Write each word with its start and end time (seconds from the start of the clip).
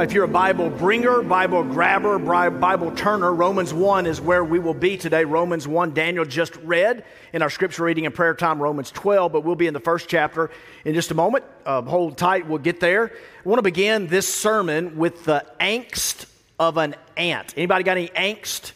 If 0.00 0.14
you're 0.14 0.24
a 0.24 0.28
Bible 0.28 0.70
bringer, 0.70 1.20
Bible 1.20 1.62
grabber, 1.62 2.18
Bible 2.18 2.90
turner, 2.92 3.34
Romans 3.34 3.74
1 3.74 4.06
is 4.06 4.18
where 4.18 4.42
we 4.42 4.58
will 4.58 4.72
be 4.72 4.96
today. 4.96 5.26
Romans 5.26 5.68
1, 5.68 5.92
Daniel 5.92 6.24
just 6.24 6.56
read 6.56 7.04
in 7.34 7.42
our 7.42 7.50
scripture 7.50 7.84
reading 7.84 8.06
and 8.06 8.14
prayer 8.14 8.32
time, 8.34 8.62
Romans 8.62 8.90
12, 8.92 9.30
but 9.30 9.44
we'll 9.44 9.56
be 9.56 9.66
in 9.66 9.74
the 9.74 9.80
first 9.80 10.08
chapter 10.08 10.50
in 10.86 10.94
just 10.94 11.10
a 11.10 11.14
moment. 11.14 11.44
Uh, 11.66 11.82
hold 11.82 12.16
tight, 12.16 12.46
we'll 12.46 12.56
get 12.58 12.80
there. 12.80 13.12
I 13.44 13.48
want 13.48 13.58
to 13.58 13.62
begin 13.62 14.06
this 14.06 14.26
sermon 14.26 14.96
with 14.96 15.26
the 15.26 15.44
angst 15.60 16.24
of 16.58 16.78
an 16.78 16.96
ant. 17.18 17.52
Anybody 17.54 17.84
got 17.84 17.98
any 17.98 18.08
angst? 18.08 18.72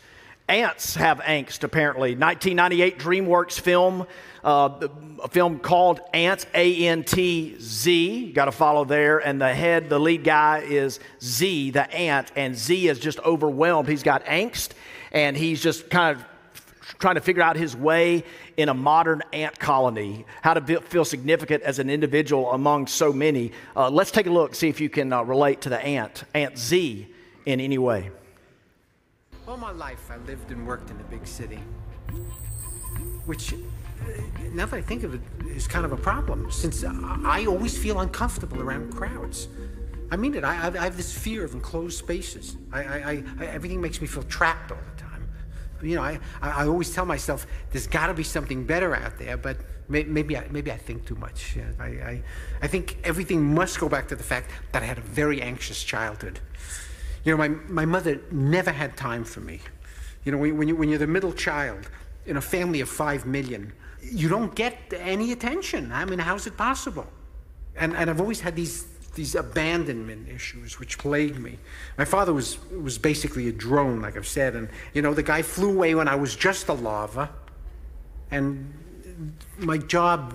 Ants 0.49 0.95
have 0.97 1.21
angst, 1.21 1.65
apparently. 1.65 2.15
1998 2.15 2.99
DreamWorks 2.99 3.59
film 3.59 4.07
uh, 4.45 4.89
a 5.23 5.29
film 5.29 5.59
called 5.59 6.01
Ants, 6.13 6.47
A 6.55 6.87
N 6.87 7.03
T 7.03 7.57
Z. 7.59 8.33
Got 8.33 8.45
to 8.45 8.53
follow 8.53 8.85
there. 8.85 9.19
And 9.19 9.41
the 9.41 9.53
head, 9.53 9.89
the 9.89 9.99
lead 9.99 10.23
guy 10.23 10.59
is 10.59 11.01
Z, 11.23 11.71
the 11.71 11.91
ant. 11.93 12.31
And 12.37 12.55
Z 12.55 12.89
is 12.89 12.99
just 12.99 13.19
overwhelmed. 13.21 13.89
He's 13.89 14.03
got 14.03 14.25
angst 14.27 14.73
and 15.13 15.37
he's 15.37 15.63
just 15.63 15.89
kind 15.89 16.19
of 16.19 16.25
trying 16.99 17.15
to 17.15 17.21
figure 17.21 17.43
out 17.43 17.57
his 17.57 17.75
way 17.75 18.25
in 18.57 18.69
a 18.69 18.75
modern 18.75 19.23
ant 19.33 19.59
colony, 19.59 20.27
how 20.43 20.55
to 20.55 20.81
feel 20.81 21.05
significant 21.05 21.63
as 21.63 21.79
an 21.79 21.89
individual 21.89 22.53
among 22.53 22.87
so 22.87 23.13
many. 23.13 23.53
Uh, 23.75 23.89
let's 23.89 24.11
take 24.11 24.27
a 24.27 24.31
look, 24.31 24.55
see 24.55 24.69
if 24.69 24.81
you 24.81 24.91
can 24.91 25.13
uh, 25.13 25.23
relate 25.23 25.63
to 25.63 25.71
the 25.71 25.81
ant, 25.83 26.25
Ant 26.35 26.59
Z, 26.59 27.09
in 27.47 27.61
any 27.61 27.79
way. 27.79 28.11
All 29.47 29.59
my 29.59 29.73
life, 29.73 30.11
I 30.11 30.17
lived 30.27 30.51
and 30.53 30.67
worked 30.67 30.91
in 30.91 30.99
a 30.99 31.05
big 31.05 31.27
city, 31.27 31.61
which 33.27 33.53
uh, 33.53 33.57
now 34.55 34.65
that 34.65 34.77
I 34.77 34.81
think 34.81 35.03
of 35.03 35.15
it, 35.15 35.21
is 35.47 35.69
kind 35.69 35.85
of 35.85 35.93
a 35.93 35.99
problem 35.99 36.51
since 36.51 36.83
I 36.83 37.45
always 37.47 37.77
feel 37.77 38.01
uncomfortable 38.01 38.63
around 38.63 38.95
crowds. 38.95 39.49
I 40.11 40.17
mean 40.17 40.35
it. 40.35 40.45
I, 40.45 40.69
I 40.69 40.85
have 40.85 40.97
this 40.97 41.17
fear 41.17 41.45
of 41.45 41.53
enclosed 41.53 41.99
spaces. 41.99 42.57
I, 42.73 42.85
I, 42.85 43.25
I, 43.41 43.47
everything 43.47 43.81
makes 43.83 44.01
me 44.01 44.07
feel 44.07 44.23
trapped 44.25 44.73
all 44.73 44.79
the 44.95 45.01
time. 45.01 45.29
You 45.83 45.97
know, 45.97 46.03
I, 46.03 46.19
I 46.41 46.67
always 46.67 46.95
tell 46.95 47.05
myself 47.05 47.47
there's 47.71 47.87
got 47.87 48.07
to 48.07 48.15
be 48.15 48.23
something 48.23 48.65
better 48.65 48.95
out 48.95 49.19
there, 49.19 49.37
but 49.37 49.59
maybe 49.89 50.39
I, 50.39 50.49
maybe 50.51 50.73
I 50.73 50.79
think 50.79 51.05
too 51.05 51.17
much. 51.17 51.59
I, 51.79 51.85
I, 51.85 52.23
I 52.63 52.67
think 52.67 52.97
everything 53.05 53.55
must 53.55 53.79
go 53.79 53.91
back 53.91 54.09
to 54.09 54.17
the 54.17 54.23
fact 54.23 54.51
that 54.73 54.83
I 54.83 54.87
had 54.87 54.97
a 54.97 55.03
very 55.03 55.43
anxious 55.43 55.85
childhood. 55.85 56.41
You 57.25 57.33
know, 57.33 57.39
my, 57.39 57.49
my 57.49 57.85
mother 57.85 58.21
never 58.31 58.71
had 58.71 58.97
time 58.97 59.25
for 59.25 59.41
me. 59.41 59.61
You 60.25 60.33
know, 60.33 60.39
when, 60.39 60.69
you, 60.69 60.77
when 60.77 60.89
you're 60.89 60.99
the 60.99 61.07
middle 61.07 61.33
child 61.33 61.89
in 62.27 62.37
a 62.37 62.41
family 62.41 62.81
of 62.81 62.89
five 62.89 63.27
million, 63.27 63.73
you 64.03 64.29
don't 64.29 64.55
get 64.55 64.77
any 64.93 65.33
attention. 65.33 65.91
I 65.93 66.05
mean, 66.05 66.19
how's 66.19 66.47
it 66.47 66.57
possible? 66.57 67.07
And, 67.77 67.95
and 67.97 68.11
I've 68.11 68.21
always 68.21 68.41
had 68.41 68.55
these, 68.55 68.87
these 69.15 69.35
abandonment 69.35 70.29
issues 70.29 70.79
which 70.79 70.99
plagued 70.99 71.39
me. 71.39 71.59
My 71.99 72.05
father 72.05 72.33
was, 72.33 72.59
was 72.71 72.99
basically 72.99 73.49
a 73.49 73.53
drone, 73.53 74.01
like 74.03 74.17
I've 74.17 74.29
said, 74.29 74.55
and, 74.55 74.69
you 74.93 75.03
know, 75.03 75.15
the 75.15 75.23
guy 75.23 75.43
flew 75.43 75.71
away 75.71 75.95
when 75.95 76.09
I 76.09 76.15
was 76.15 76.37
just 76.37 76.69
a 76.69 76.75
larva, 76.75 77.31
and 78.31 78.73
my 79.59 79.79
job 79.79 80.35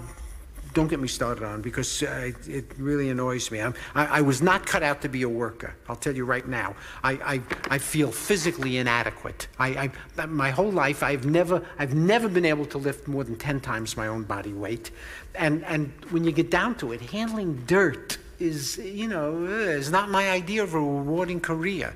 don't 0.73 0.87
get 0.87 0.99
me 0.99 1.07
started 1.07 1.43
on 1.43 1.61
because 1.61 2.03
uh, 2.03 2.31
it 2.47 2.65
really 2.77 3.09
annoys 3.09 3.49
me. 3.51 3.61
I, 3.61 3.73
I 3.95 4.21
was 4.21 4.41
not 4.41 4.65
cut 4.65 4.83
out 4.83 5.01
to 5.01 5.09
be 5.09 5.23
a 5.23 5.29
worker. 5.29 5.75
I'll 5.87 5.95
tell 5.95 6.15
you 6.15 6.25
right 6.25 6.47
now. 6.47 6.75
I, 7.03 7.13
I, 7.13 7.41
I 7.69 7.77
feel 7.77 8.11
physically 8.11 8.77
inadequate. 8.77 9.47
I, 9.57 9.91
I, 10.17 10.25
my 10.27 10.51
whole 10.51 10.71
life, 10.71 11.01
I've 11.01 11.25
never, 11.25 11.65
I've 11.77 11.95
never 11.95 12.29
been 12.29 12.45
able 12.45 12.65
to 12.67 12.77
lift 12.77 13.07
more 13.07 13.23
than 13.23 13.35
10 13.35 13.61
times 13.61 13.97
my 13.97 14.07
own 14.07 14.23
body 14.23 14.53
weight. 14.53 14.91
And, 15.35 15.63
and 15.65 15.91
when 16.11 16.23
you 16.23 16.31
get 16.31 16.51
down 16.51 16.75
to 16.75 16.91
it, 16.91 17.01
handling 17.01 17.63
dirt 17.65 18.17
is, 18.39 18.77
you 18.77 19.07
know, 19.07 19.45
is 19.45 19.91
not 19.91 20.09
my 20.09 20.29
idea 20.29 20.63
of 20.63 20.73
a 20.73 20.79
rewarding 20.79 21.39
career. 21.39 21.95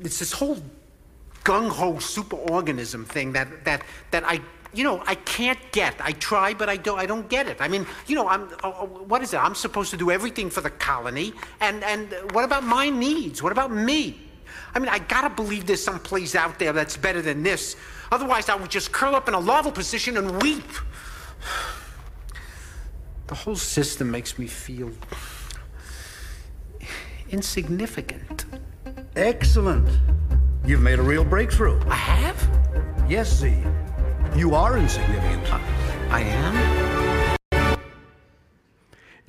It's 0.00 0.18
this 0.18 0.32
whole 0.32 0.58
gung 1.44 1.68
ho 1.68 1.94
superorganism 1.94 3.06
thing 3.06 3.32
that, 3.32 3.64
that, 3.64 3.82
that 4.12 4.24
I 4.24 4.40
you 4.72 4.84
know, 4.84 5.02
I 5.06 5.16
can't 5.16 5.58
get. 5.72 5.94
I 6.00 6.12
try, 6.12 6.54
but 6.54 6.68
I 6.68 6.76
don't. 6.76 6.98
I 6.98 7.06
don't 7.06 7.28
get 7.28 7.48
it. 7.48 7.56
I 7.60 7.68
mean, 7.68 7.86
you 8.06 8.14
know, 8.14 8.28
I'm. 8.28 8.48
Uh, 8.62 8.68
uh, 8.68 8.86
what 8.86 9.22
is 9.22 9.34
it? 9.34 9.38
I'm 9.38 9.54
supposed 9.54 9.90
to 9.90 9.96
do 9.96 10.10
everything 10.10 10.50
for 10.50 10.60
the 10.60 10.70
colony, 10.70 11.32
and 11.60 11.82
and 11.84 12.14
what 12.32 12.44
about 12.44 12.64
my 12.64 12.88
needs? 12.88 13.42
What 13.42 13.52
about 13.52 13.72
me? 13.72 14.20
I 14.74 14.78
mean, 14.78 14.88
I 14.88 15.00
gotta 15.00 15.30
believe 15.30 15.66
there's 15.66 15.82
some 15.82 15.98
place 15.98 16.34
out 16.34 16.58
there 16.58 16.72
that's 16.72 16.96
better 16.96 17.20
than 17.20 17.42
this. 17.42 17.76
Otherwise, 18.12 18.48
I 18.48 18.54
would 18.54 18.70
just 18.70 18.92
curl 18.92 19.14
up 19.14 19.28
in 19.28 19.34
a 19.34 19.40
larval 19.40 19.72
position 19.72 20.16
and 20.16 20.40
weep. 20.42 20.70
The 23.26 23.34
whole 23.34 23.56
system 23.56 24.10
makes 24.10 24.38
me 24.38 24.46
feel 24.46 24.90
insignificant. 27.30 28.44
Excellent. 29.16 29.88
You've 30.64 30.82
made 30.82 30.98
a 30.98 31.02
real 31.02 31.24
breakthrough. 31.24 31.80
I 31.88 31.94
have? 31.94 32.48
Yes, 33.08 33.32
Z. 33.32 33.54
You 34.36 34.54
are 34.54 34.78
insignificant. 34.78 35.52
I 36.10 36.20
am? 36.20 36.89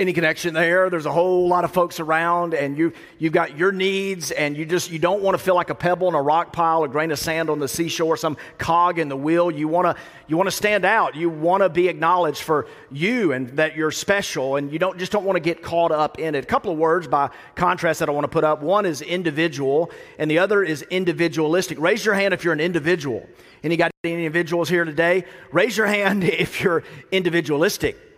Any 0.02 0.14
connection 0.14 0.56
there? 0.56 0.90
There's 0.90 1.06
a 1.06 1.12
whole 1.12 1.48
lot 1.48 1.64
of 1.64 1.74
folks 1.74 2.00
around, 2.00 2.56
and 2.56 2.76
you, 2.76 2.92
you've 3.20 3.34
got 3.34 3.56
your 3.56 3.72
needs, 3.72 4.32
and 4.32 4.58
you 4.58 4.66
just 4.66 4.90
you 4.90 4.98
don't 4.98 5.22
want 5.22 5.38
to 5.38 5.44
feel 5.44 5.54
like 5.54 5.70
a 5.70 5.76
pebble 5.76 6.08
in 6.08 6.16
a 6.16 6.22
rock 6.22 6.52
pile, 6.52 6.84
a 6.84 6.88
grain 6.88 7.12
of 7.12 7.20
sand 7.20 7.52
on 7.52 7.60
the 7.60 7.68
seashore, 7.68 8.18
some 8.18 8.36
cog 8.58 8.98
in 8.98 9.10
the 9.10 9.16
wheel. 9.16 9.52
You 9.52 9.68
want 9.68 9.86
to 9.86 10.04
you 10.28 10.38
want 10.38 10.48
to 10.48 10.56
stand 10.56 10.86
out. 10.86 11.16
You 11.16 11.30
want 11.30 11.62
to 11.62 11.70
be 11.70 11.88
acknowledged 11.88 12.42
for 12.42 12.66
you 12.90 13.32
and 13.32 13.50
that 13.58 13.76
you're 13.76 13.92
special, 13.92 14.56
and 14.56 14.74
you 14.74 14.80
don't 14.80 14.98
just 14.98 15.12
don't 15.12 15.24
want 15.24 15.36
to 15.36 15.40
get 15.40 15.62
caught 15.62 15.92
up 15.92 16.18
in 16.18 16.34
it. 16.34 16.46
A 16.46 16.48
couple 16.48 16.72
of 16.72 16.80
words 16.80 17.08
by 17.08 17.30
contrast 17.54 18.00
that 18.00 18.10
I 18.10 18.12
want 18.12 18.24
to 18.24 18.28
put 18.28 18.44
up. 18.44 18.64
One 18.64 18.88
is 18.88 19.04
individual, 19.04 19.92
and 20.18 20.32
the 20.32 20.40
other 20.40 20.64
is 20.64 20.82
individualistic. 20.82 21.80
Raise 21.80 22.04
your 22.04 22.16
hand 22.16 22.34
if 22.34 22.44
you're 22.44 22.54
an 22.54 22.60
individual. 22.60 23.30
Any 23.64 23.78
got 23.78 23.92
any 24.04 24.16
individuals 24.16 24.68
here 24.68 24.84
today? 24.84 25.26
Raise 25.52 25.78
your 25.78 25.86
hand 25.86 26.24
if 26.24 26.60
you're 26.60 26.82
individualistic. 27.12 28.11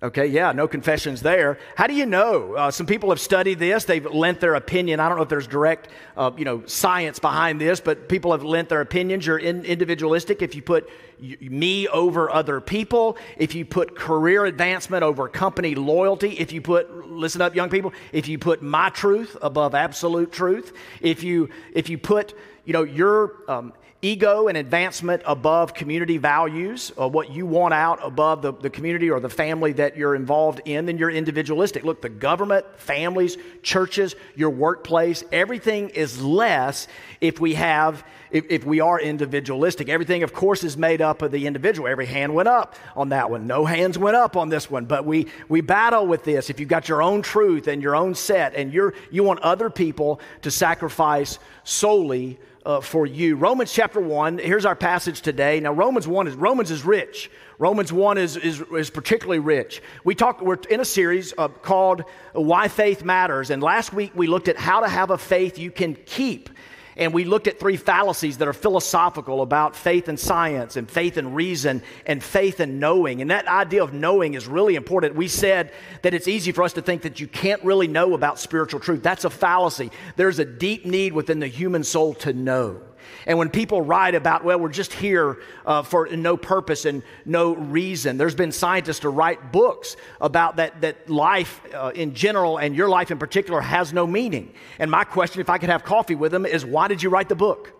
Okay, 0.00 0.26
yeah, 0.26 0.52
no 0.52 0.68
confessions 0.68 1.22
there. 1.22 1.58
How 1.74 1.88
do 1.88 1.94
you 1.94 2.06
know? 2.06 2.54
Uh, 2.54 2.70
some 2.70 2.86
people 2.86 3.08
have 3.10 3.18
studied 3.18 3.58
this. 3.58 3.84
They've 3.84 4.06
lent 4.06 4.38
their 4.38 4.54
opinion. 4.54 5.00
I 5.00 5.08
don't 5.08 5.18
know 5.18 5.24
if 5.24 5.28
there's 5.28 5.48
direct, 5.48 5.88
uh, 6.16 6.30
you 6.36 6.44
know, 6.44 6.64
science 6.66 7.18
behind 7.18 7.60
this, 7.60 7.80
but 7.80 8.08
people 8.08 8.30
have 8.30 8.44
lent 8.44 8.68
their 8.68 8.80
opinions. 8.80 9.26
You're 9.26 9.38
in, 9.38 9.64
individualistic 9.64 10.40
if 10.40 10.54
you 10.54 10.62
put 10.62 10.88
me 11.18 11.88
over 11.88 12.30
other 12.30 12.60
people, 12.60 13.16
if 13.38 13.56
you 13.56 13.64
put 13.64 13.96
career 13.96 14.44
advancement 14.44 15.02
over 15.02 15.26
company 15.26 15.74
loyalty, 15.74 16.30
if 16.38 16.52
you 16.52 16.60
put, 16.60 17.08
listen 17.08 17.42
up, 17.42 17.56
young 17.56 17.68
people, 17.68 17.92
if 18.12 18.28
you 18.28 18.38
put 18.38 18.62
my 18.62 18.90
truth 18.90 19.36
above 19.42 19.74
absolute 19.74 20.30
truth, 20.30 20.74
if 21.00 21.24
you 21.24 21.48
if 21.74 21.88
you 21.88 21.98
put, 21.98 22.34
you 22.64 22.72
know, 22.72 22.84
your 22.84 23.32
um, 23.48 23.72
ego 24.00 24.46
and 24.46 24.56
advancement 24.56 25.22
above 25.26 25.74
community 25.74 26.18
values, 26.18 26.92
or 26.96 27.10
what 27.10 27.32
you 27.32 27.46
want 27.46 27.74
out 27.74 27.98
above 28.02 28.42
the, 28.42 28.52
the 28.52 28.70
community 28.70 29.10
or 29.10 29.18
the 29.18 29.28
family 29.28 29.72
that 29.72 29.96
you're 29.96 30.14
involved 30.14 30.60
in, 30.64 30.86
then 30.86 30.98
you're 30.98 31.10
individualistic. 31.10 31.82
Look, 31.82 32.00
the 32.00 32.08
government, 32.08 32.64
families, 32.76 33.36
churches, 33.62 34.14
your 34.36 34.50
workplace, 34.50 35.24
everything 35.32 35.88
is 35.90 36.22
less 36.22 36.86
if 37.20 37.40
we 37.40 37.54
have 37.54 38.04
if, 38.30 38.44
if, 38.50 38.64
we 38.64 38.80
are 38.80 39.00
individualistic. 39.00 39.88
Everything, 39.88 40.22
of 40.22 40.34
course, 40.34 40.62
is 40.62 40.76
made 40.76 41.00
up 41.00 41.22
of 41.22 41.32
the 41.32 41.46
individual. 41.46 41.88
Every 41.88 42.04
hand 42.04 42.34
went 42.34 42.46
up 42.46 42.74
on 42.94 43.08
that 43.08 43.30
one. 43.30 43.46
No 43.46 43.64
hands 43.64 43.96
went 43.96 44.16
up 44.16 44.36
on 44.36 44.50
this 44.50 44.70
one. 44.70 44.84
But 44.84 45.06
we, 45.06 45.28
we 45.48 45.62
battle 45.62 46.06
with 46.06 46.24
this. 46.24 46.50
If 46.50 46.60
you've 46.60 46.68
got 46.68 46.90
your 46.90 47.02
own 47.02 47.22
truth 47.22 47.68
and 47.68 47.82
your 47.82 47.96
own 47.96 48.14
set, 48.14 48.54
and 48.54 48.70
you're, 48.70 48.92
you 49.10 49.24
want 49.24 49.40
other 49.40 49.70
people 49.70 50.20
to 50.42 50.50
sacrifice 50.50 51.38
solely 51.64 52.38
uh, 52.68 52.82
for 52.82 53.06
you. 53.06 53.34
Romans 53.34 53.72
chapter 53.72 53.98
1, 53.98 54.36
here's 54.38 54.66
our 54.66 54.76
passage 54.76 55.22
today. 55.22 55.58
Now, 55.58 55.72
Romans 55.72 56.06
1 56.06 56.28
is, 56.28 56.34
Romans 56.34 56.70
is 56.70 56.84
rich. 56.84 57.30
Romans 57.58 57.90
1 57.90 58.18
is, 58.18 58.36
is, 58.36 58.62
is 58.76 58.90
particularly 58.90 59.38
rich. 59.38 59.82
We 60.04 60.14
talked, 60.14 60.42
we're 60.42 60.58
in 60.68 60.80
a 60.80 60.84
series 60.84 61.32
uh, 61.38 61.48
called 61.48 62.04
Why 62.34 62.68
Faith 62.68 63.02
Matters. 63.02 63.48
And 63.48 63.62
last 63.62 63.94
week 63.94 64.12
we 64.14 64.26
looked 64.26 64.48
at 64.48 64.58
how 64.58 64.80
to 64.80 64.88
have 64.88 65.10
a 65.10 65.16
faith 65.16 65.58
you 65.58 65.70
can 65.70 65.96
keep. 66.04 66.50
And 66.98 67.14
we 67.14 67.24
looked 67.24 67.46
at 67.46 67.60
three 67.60 67.76
fallacies 67.76 68.38
that 68.38 68.48
are 68.48 68.52
philosophical 68.52 69.40
about 69.40 69.76
faith 69.76 70.08
and 70.08 70.18
science, 70.18 70.76
and 70.76 70.90
faith 70.90 71.16
and 71.16 71.34
reason, 71.34 71.82
and 72.04 72.22
faith 72.22 72.58
and 72.58 72.80
knowing. 72.80 73.22
And 73.22 73.30
that 73.30 73.46
idea 73.46 73.84
of 73.84 73.92
knowing 73.92 74.34
is 74.34 74.48
really 74.48 74.74
important. 74.74 75.14
We 75.14 75.28
said 75.28 75.72
that 76.02 76.12
it's 76.12 76.26
easy 76.26 76.50
for 76.50 76.64
us 76.64 76.72
to 76.72 76.82
think 76.82 77.02
that 77.02 77.20
you 77.20 77.28
can't 77.28 77.62
really 77.62 77.86
know 77.86 78.14
about 78.14 78.40
spiritual 78.40 78.80
truth. 78.80 79.04
That's 79.04 79.24
a 79.24 79.30
fallacy. 79.30 79.92
There's 80.16 80.40
a 80.40 80.44
deep 80.44 80.84
need 80.84 81.12
within 81.12 81.38
the 81.38 81.46
human 81.46 81.84
soul 81.84 82.14
to 82.14 82.32
know. 82.32 82.82
And 83.28 83.36
when 83.36 83.50
people 83.50 83.82
write 83.82 84.14
about, 84.14 84.42
well, 84.42 84.58
we're 84.58 84.70
just 84.70 84.94
here 84.94 85.36
uh, 85.66 85.82
for 85.82 86.08
no 86.08 86.38
purpose 86.38 86.86
and 86.86 87.02
no 87.26 87.54
reason, 87.54 88.16
there's 88.16 88.34
been 88.34 88.52
scientists 88.52 89.00
to 89.00 89.10
write 89.10 89.52
books 89.52 89.96
about 90.18 90.56
that, 90.56 90.80
that 90.80 91.10
life 91.10 91.60
uh, 91.74 91.92
in 91.94 92.14
general 92.14 92.56
and 92.56 92.74
your 92.74 92.88
life 92.88 93.10
in 93.10 93.18
particular 93.18 93.60
has 93.60 93.92
no 93.92 94.06
meaning. 94.06 94.54
And 94.78 94.90
my 94.90 95.04
question, 95.04 95.42
if 95.42 95.50
I 95.50 95.58
could 95.58 95.68
have 95.68 95.84
coffee 95.84 96.14
with 96.14 96.32
them, 96.32 96.46
is 96.46 96.64
why 96.64 96.88
did 96.88 97.02
you 97.02 97.10
write 97.10 97.28
the 97.28 97.36
book? 97.36 97.74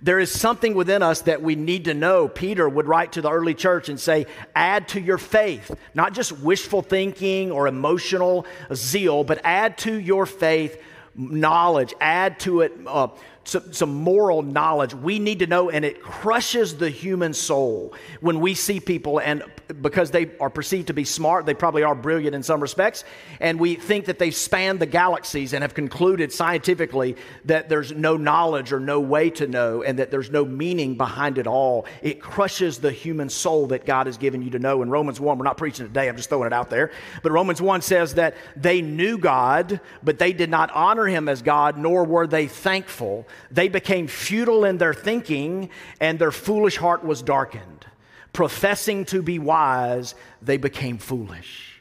There 0.00 0.20
is 0.20 0.30
something 0.30 0.74
within 0.74 1.02
us 1.02 1.22
that 1.22 1.42
we 1.42 1.56
need 1.56 1.86
to 1.86 1.94
know. 1.94 2.28
Peter 2.28 2.68
would 2.68 2.86
write 2.86 3.12
to 3.12 3.20
the 3.20 3.30
early 3.30 3.54
church 3.54 3.88
and 3.88 3.98
say, 3.98 4.26
add 4.54 4.86
to 4.88 5.00
your 5.00 5.18
faith, 5.18 5.74
not 5.94 6.14
just 6.14 6.30
wishful 6.30 6.82
thinking 6.82 7.50
or 7.50 7.66
emotional 7.66 8.46
zeal, 8.72 9.24
but 9.24 9.40
add 9.42 9.76
to 9.78 9.98
your 9.98 10.24
faith 10.24 10.80
knowledge, 11.16 11.94
add 12.00 12.38
to 12.40 12.60
it 12.60 12.72
uh, 12.86 13.08
some, 13.44 13.72
some 13.72 13.94
moral 13.94 14.42
knowledge. 14.42 14.94
We 14.94 15.18
need 15.18 15.40
to 15.40 15.46
know, 15.46 15.70
and 15.70 15.84
it 15.84 16.02
crushes 16.02 16.76
the 16.76 16.90
human 16.90 17.34
soul 17.34 17.94
when 18.20 18.40
we 18.40 18.54
see 18.54 18.80
people, 18.80 19.20
and 19.20 19.42
because 19.80 20.10
they 20.10 20.30
are 20.40 20.50
perceived 20.50 20.88
to 20.88 20.94
be 20.94 21.04
smart, 21.04 21.46
they 21.46 21.54
probably 21.54 21.82
are 21.82 21.94
brilliant 21.94 22.34
in 22.34 22.42
some 22.42 22.60
respects, 22.60 23.04
and 23.40 23.58
we 23.58 23.74
think 23.74 24.06
that 24.06 24.18
they've 24.18 24.34
spanned 24.34 24.80
the 24.80 24.86
galaxies 24.86 25.52
and 25.52 25.62
have 25.62 25.74
concluded 25.74 26.32
scientifically 26.32 27.16
that 27.44 27.68
there's 27.68 27.92
no 27.92 28.16
knowledge 28.16 28.72
or 28.72 28.80
no 28.80 29.00
way 29.00 29.30
to 29.30 29.46
know, 29.46 29.82
and 29.82 29.98
that 29.98 30.10
there's 30.10 30.30
no 30.30 30.44
meaning 30.44 30.96
behind 30.96 31.38
it 31.38 31.46
all. 31.46 31.86
It 32.02 32.20
crushes 32.20 32.78
the 32.78 32.92
human 32.92 33.28
soul 33.28 33.66
that 33.68 33.86
God 33.86 34.06
has 34.06 34.18
given 34.18 34.42
you 34.42 34.50
to 34.50 34.58
know. 34.58 34.82
In 34.82 34.90
Romans 34.90 35.20
1, 35.20 35.38
we're 35.38 35.44
not 35.44 35.56
preaching 35.56 35.86
today, 35.86 36.08
I'm 36.08 36.16
just 36.16 36.28
throwing 36.28 36.46
it 36.46 36.52
out 36.52 36.70
there, 36.70 36.90
but 37.22 37.32
Romans 37.32 37.60
1 37.60 37.82
says 37.82 38.14
that 38.14 38.36
they 38.56 38.80
knew 38.82 39.18
God, 39.18 39.80
but 40.02 40.18
they 40.18 40.32
did 40.32 40.50
not 40.50 40.70
honor 40.72 41.06
him 41.06 41.28
as 41.28 41.42
God, 41.42 41.76
nor 41.78 42.04
were 42.04 42.26
they 42.26 42.46
thankful. 42.46 43.26
They 43.50 43.68
became 43.68 44.06
futile 44.06 44.64
in 44.64 44.78
their 44.78 44.94
thinking, 44.94 45.70
and 46.00 46.18
their 46.18 46.32
foolish 46.32 46.76
heart 46.76 47.04
was 47.04 47.22
darkened. 47.22 47.86
Professing 48.32 49.04
to 49.06 49.22
be 49.22 49.38
wise, 49.38 50.14
they 50.42 50.56
became 50.56 50.98
foolish. 50.98 51.73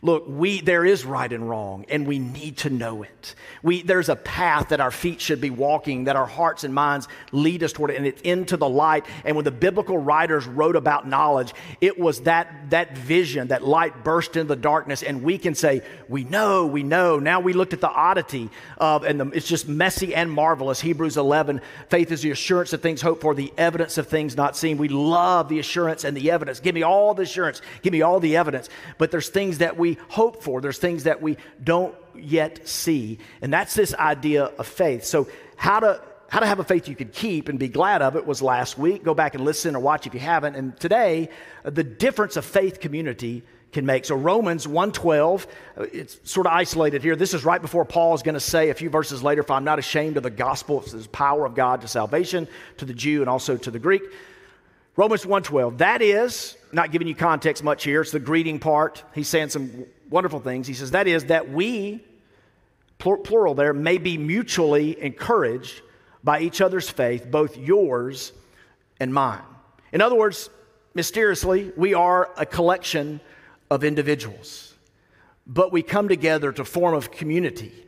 Look, 0.00 0.24
we, 0.28 0.60
there 0.60 0.84
is 0.84 1.04
right 1.04 1.32
and 1.32 1.48
wrong, 1.48 1.84
and 1.88 2.06
we 2.06 2.20
need 2.20 2.58
to 2.58 2.70
know 2.70 3.02
it. 3.02 3.34
We, 3.64 3.82
there's 3.82 4.08
a 4.08 4.14
path 4.14 4.68
that 4.68 4.80
our 4.80 4.92
feet 4.92 5.20
should 5.20 5.40
be 5.40 5.50
walking, 5.50 6.04
that 6.04 6.14
our 6.14 6.26
hearts 6.26 6.62
and 6.62 6.72
minds 6.72 7.08
lead 7.32 7.64
us 7.64 7.72
toward 7.72 7.90
it, 7.90 7.96
and 7.96 8.06
it's 8.06 8.22
into 8.22 8.56
the 8.56 8.68
light. 8.68 9.06
And 9.24 9.34
when 9.34 9.44
the 9.44 9.50
biblical 9.50 9.98
writers 9.98 10.46
wrote 10.46 10.76
about 10.76 11.08
knowledge, 11.08 11.52
it 11.80 11.98
was 11.98 12.20
that, 12.22 12.70
that 12.70 12.96
vision, 12.96 13.48
that 13.48 13.64
light 13.64 14.04
burst 14.04 14.36
into 14.36 14.48
the 14.48 14.56
darkness, 14.56 15.02
and 15.02 15.22
we 15.24 15.36
can 15.36 15.56
say, 15.56 15.82
We 16.08 16.22
know, 16.22 16.66
we 16.66 16.84
know. 16.84 17.18
Now 17.18 17.40
we 17.40 17.52
looked 17.52 17.72
at 17.72 17.80
the 17.80 17.90
oddity 17.90 18.50
of, 18.76 19.02
and 19.02 19.18
the, 19.18 19.26
it's 19.30 19.48
just 19.48 19.66
messy 19.66 20.14
and 20.14 20.30
marvelous. 20.30 20.80
Hebrews 20.80 21.16
11 21.16 21.60
faith 21.88 22.12
is 22.12 22.22
the 22.22 22.30
assurance 22.30 22.72
of 22.72 22.82
things 22.82 23.00
hoped 23.00 23.22
for, 23.22 23.34
the 23.34 23.52
evidence 23.58 23.98
of 23.98 24.06
things 24.06 24.36
not 24.36 24.56
seen. 24.56 24.78
We 24.78 24.88
love 24.88 25.48
the 25.48 25.58
assurance 25.58 26.04
and 26.04 26.16
the 26.16 26.30
evidence. 26.30 26.60
Give 26.60 26.74
me 26.74 26.84
all 26.84 27.14
the 27.14 27.24
assurance, 27.24 27.62
give 27.82 27.92
me 27.92 28.02
all 28.02 28.20
the 28.20 28.36
evidence. 28.36 28.68
But 28.96 29.10
there's 29.10 29.28
things 29.28 29.58
that 29.58 29.76
we 29.76 29.87
we 29.88 29.98
hope 30.08 30.42
for, 30.42 30.60
there's 30.60 30.78
things 30.78 31.04
that 31.04 31.22
we 31.22 31.36
don't 31.62 31.94
yet 32.14 32.66
see. 32.68 33.18
And 33.40 33.52
that's 33.52 33.74
this 33.74 33.94
idea 33.94 34.44
of 34.44 34.66
faith. 34.66 35.04
So, 35.04 35.28
how 35.56 35.80
to 35.80 36.02
how 36.28 36.40
to 36.40 36.46
have 36.46 36.58
a 36.58 36.64
faith 36.64 36.88
you 36.88 36.94
could 36.94 37.14
keep 37.14 37.48
and 37.48 37.58
be 37.58 37.68
glad 37.68 38.02
of 38.02 38.14
it 38.14 38.26
was 38.26 38.42
last 38.42 38.76
week. 38.76 39.02
Go 39.02 39.14
back 39.14 39.34
and 39.34 39.46
listen 39.46 39.74
or 39.74 39.80
watch 39.80 40.06
if 40.06 40.12
you 40.12 40.20
haven't. 40.20 40.56
And 40.56 40.78
today, 40.78 41.30
the 41.62 41.82
difference 41.82 42.36
of 42.36 42.44
faith 42.44 42.80
community 42.80 43.44
can 43.72 43.86
make. 43.86 44.04
So 44.04 44.14
Romans 44.14 44.66
1:12, 44.66 45.46
uh, 45.78 45.86
it's 45.90 46.18
sort 46.24 46.46
of 46.46 46.52
isolated 46.52 47.02
here. 47.02 47.16
This 47.16 47.32
is 47.32 47.46
right 47.46 47.62
before 47.62 47.86
Paul 47.86 48.14
is 48.14 48.22
going 48.22 48.34
to 48.34 48.40
say 48.40 48.68
a 48.68 48.74
few 48.74 48.90
verses 48.90 49.22
later, 49.22 49.42
"For 49.42 49.54
I'm 49.54 49.64
not 49.64 49.78
ashamed 49.78 50.18
of 50.18 50.22
the 50.22 50.30
gospel; 50.30 50.80
it's 50.82 50.92
the 50.92 51.08
power 51.08 51.46
of 51.46 51.54
God 51.54 51.80
to 51.80 51.88
salvation 51.88 52.46
to 52.76 52.84
the 52.84 52.94
Jew 52.94 53.22
and 53.22 53.30
also 53.30 53.56
to 53.56 53.70
the 53.70 53.78
Greek." 53.78 54.02
Romans 54.98 55.24
1:12. 55.24 55.78
That 55.78 56.02
is, 56.02 56.56
not 56.72 56.90
giving 56.90 57.06
you 57.06 57.14
context 57.14 57.62
much 57.62 57.84
here, 57.84 58.00
it's 58.00 58.10
the 58.10 58.18
greeting 58.18 58.58
part. 58.58 59.04
He's 59.14 59.28
saying 59.28 59.50
some 59.50 59.86
wonderful 60.10 60.40
things. 60.40 60.66
He 60.66 60.74
says, 60.74 60.90
that 60.90 61.06
is, 61.06 61.26
that 61.26 61.48
we, 61.48 62.04
plural 62.98 63.54
there, 63.54 63.72
may 63.72 63.98
be 63.98 64.18
mutually 64.18 65.00
encouraged 65.00 65.82
by 66.24 66.40
each 66.40 66.60
other's 66.60 66.90
faith, 66.90 67.30
both 67.30 67.56
yours 67.56 68.32
and 68.98 69.14
mine. 69.14 69.40
In 69.92 70.00
other 70.00 70.16
words, 70.16 70.50
mysteriously, 70.94 71.70
we 71.76 71.94
are 71.94 72.32
a 72.36 72.44
collection 72.44 73.20
of 73.70 73.84
individuals, 73.84 74.74
but 75.46 75.70
we 75.70 75.80
come 75.80 76.08
together 76.08 76.50
to 76.50 76.64
form 76.64 76.96
a 76.96 77.02
community 77.02 77.86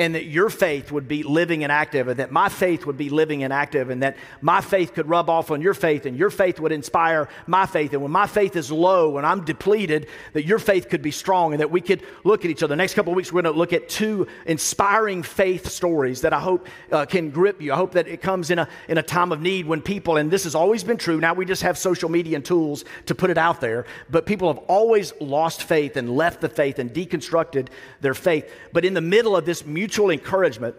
and 0.00 0.14
that 0.14 0.24
your 0.24 0.48
faith 0.48 0.90
would 0.90 1.06
be 1.06 1.22
living 1.22 1.62
and 1.62 1.70
active, 1.70 2.08
and 2.08 2.18
that 2.18 2.32
my 2.32 2.48
faith 2.48 2.86
would 2.86 2.96
be 2.96 3.10
living 3.10 3.44
and 3.44 3.52
active, 3.52 3.90
and 3.90 4.02
that 4.02 4.16
my 4.40 4.62
faith 4.62 4.94
could 4.94 5.06
rub 5.06 5.28
off 5.28 5.50
on 5.50 5.60
your 5.60 5.74
faith, 5.74 6.06
and 6.06 6.16
your 6.16 6.30
faith 6.30 6.58
would 6.58 6.72
inspire 6.72 7.28
my 7.46 7.66
faith. 7.66 7.92
And 7.92 8.00
when 8.00 8.10
my 8.10 8.26
faith 8.26 8.56
is 8.56 8.72
low 8.72 9.18
and 9.18 9.26
I'm 9.26 9.44
depleted, 9.44 10.06
that 10.32 10.46
your 10.46 10.58
faith 10.58 10.88
could 10.88 11.02
be 11.02 11.10
strong, 11.10 11.52
and 11.52 11.60
that 11.60 11.70
we 11.70 11.82
could 11.82 12.02
look 12.24 12.46
at 12.46 12.50
each 12.50 12.62
other. 12.62 12.72
The 12.72 12.76
next 12.76 12.94
couple 12.94 13.12
of 13.12 13.16
weeks, 13.18 13.30
we're 13.30 13.42
going 13.42 13.52
to 13.52 13.58
look 13.58 13.74
at 13.74 13.90
two 13.90 14.26
inspiring 14.46 15.22
faith 15.22 15.68
stories 15.68 16.22
that 16.22 16.32
I 16.32 16.40
hope 16.40 16.66
uh, 16.90 17.04
can 17.04 17.28
grip 17.28 17.60
you. 17.60 17.74
I 17.74 17.76
hope 17.76 17.92
that 17.92 18.08
it 18.08 18.22
comes 18.22 18.50
in 18.50 18.58
a, 18.58 18.66
in 18.88 18.96
a 18.96 19.02
time 19.02 19.32
of 19.32 19.42
need 19.42 19.66
when 19.66 19.82
people, 19.82 20.16
and 20.16 20.30
this 20.30 20.44
has 20.44 20.54
always 20.54 20.82
been 20.82 20.96
true, 20.96 21.20
now 21.20 21.34
we 21.34 21.44
just 21.44 21.60
have 21.60 21.76
social 21.76 22.08
media 22.08 22.36
and 22.36 22.44
tools 22.44 22.86
to 23.04 23.14
put 23.14 23.28
it 23.28 23.36
out 23.36 23.60
there, 23.60 23.84
but 24.08 24.24
people 24.24 24.50
have 24.50 24.64
always 24.66 25.12
lost 25.20 25.64
faith 25.64 25.98
and 25.98 26.16
left 26.16 26.40
the 26.40 26.48
faith 26.48 26.78
and 26.78 26.90
deconstructed 26.94 27.68
their 28.00 28.14
faith. 28.14 28.50
But 28.72 28.86
in 28.86 28.94
the 28.94 29.02
middle 29.02 29.36
of 29.36 29.44
this 29.44 29.66
mutual 29.66 29.89
mutual 29.90 30.10
encouragement. 30.10 30.76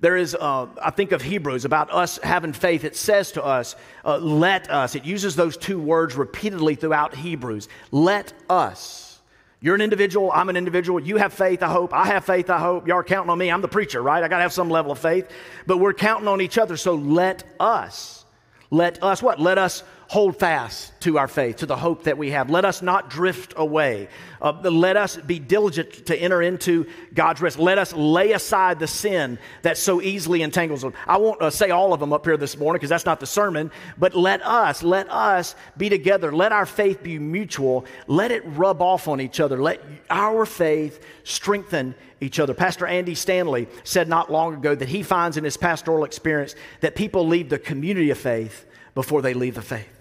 There 0.00 0.16
is, 0.16 0.34
uh, 0.34 0.66
I 0.82 0.90
think 0.90 1.12
of 1.12 1.22
Hebrews 1.22 1.64
about 1.64 1.92
us 1.92 2.18
having 2.24 2.52
faith. 2.52 2.82
It 2.82 2.96
says 2.96 3.30
to 3.32 3.44
us, 3.44 3.76
uh, 4.04 4.18
let 4.18 4.68
us. 4.68 4.96
It 4.96 5.04
uses 5.04 5.36
those 5.36 5.56
two 5.56 5.78
words 5.78 6.16
repeatedly 6.16 6.74
throughout 6.74 7.14
Hebrews. 7.14 7.68
Let 7.92 8.32
us. 8.50 9.20
You're 9.60 9.76
an 9.76 9.80
individual. 9.80 10.32
I'm 10.34 10.48
an 10.48 10.56
individual. 10.56 10.98
You 10.98 11.18
have 11.18 11.32
faith, 11.32 11.62
I 11.62 11.68
hope. 11.68 11.94
I 11.94 12.06
have 12.06 12.24
faith, 12.24 12.50
I 12.50 12.58
hope. 12.58 12.88
Y'all 12.88 12.96
are 12.96 13.04
counting 13.04 13.30
on 13.30 13.38
me. 13.38 13.48
I'm 13.48 13.60
the 13.60 13.68
preacher, 13.68 14.02
right? 14.02 14.24
I 14.24 14.26
got 14.26 14.38
to 14.38 14.42
have 14.42 14.52
some 14.52 14.70
level 14.70 14.90
of 14.90 14.98
faith. 14.98 15.30
But 15.68 15.78
we're 15.78 15.94
counting 15.94 16.26
on 16.26 16.40
each 16.40 16.58
other. 16.58 16.76
So 16.76 16.96
let 16.96 17.44
us. 17.60 18.24
Let 18.72 19.04
us 19.04 19.22
what? 19.22 19.38
Let 19.38 19.56
us 19.56 19.84
hold 20.08 20.38
fast 20.38 20.98
to 21.00 21.18
our 21.18 21.28
faith, 21.28 21.56
to 21.56 21.66
the 21.66 21.76
hope 21.76 22.04
that 22.04 22.16
we 22.16 22.30
have. 22.30 22.48
Let 22.48 22.64
us 22.64 22.80
not 22.80 23.10
drift 23.10 23.52
away. 23.56 24.08
Uh, 24.40 24.52
let 24.62 24.96
us 24.96 25.16
be 25.18 25.38
diligent 25.38 26.06
to 26.06 26.16
enter 26.16 26.40
into 26.40 26.86
God's 27.12 27.42
rest. 27.42 27.58
Let 27.58 27.76
us 27.76 27.92
lay 27.92 28.32
aside 28.32 28.78
the 28.78 28.86
sin 28.86 29.38
that 29.62 29.76
so 29.76 30.00
easily 30.00 30.40
entangles 30.40 30.82
us. 30.82 30.94
I 31.06 31.18
won't 31.18 31.42
uh, 31.42 31.50
say 31.50 31.70
all 31.70 31.92
of 31.92 32.00
them 32.00 32.14
up 32.14 32.24
here 32.24 32.38
this 32.38 32.56
morning 32.56 32.78
because 32.78 32.88
that's 32.88 33.04
not 33.04 33.20
the 33.20 33.26
sermon, 33.26 33.70
but 33.98 34.14
let 34.14 34.40
us, 34.42 34.82
let 34.82 35.10
us 35.10 35.54
be 35.76 35.90
together. 35.90 36.32
Let 36.32 36.52
our 36.52 36.66
faith 36.66 37.02
be 37.02 37.18
mutual. 37.18 37.84
Let 38.06 38.30
it 38.30 38.42
rub 38.46 38.80
off 38.80 39.08
on 39.08 39.20
each 39.20 39.40
other. 39.40 39.60
Let 39.60 39.82
our 40.08 40.46
faith 40.46 41.04
strengthen 41.24 41.94
each 42.22 42.40
other. 42.40 42.54
Pastor 42.54 42.86
Andy 42.86 43.14
Stanley 43.14 43.68
said 43.84 44.08
not 44.08 44.32
long 44.32 44.54
ago 44.54 44.74
that 44.74 44.88
he 44.88 45.02
finds 45.02 45.36
in 45.36 45.44
his 45.44 45.58
pastoral 45.58 46.04
experience 46.04 46.54
that 46.80 46.96
people 46.96 47.28
leave 47.28 47.50
the 47.50 47.58
community 47.58 48.08
of 48.08 48.16
faith 48.16 48.64
before 48.94 49.20
they 49.20 49.34
leave 49.34 49.54
the 49.54 49.62
faith. 49.62 49.97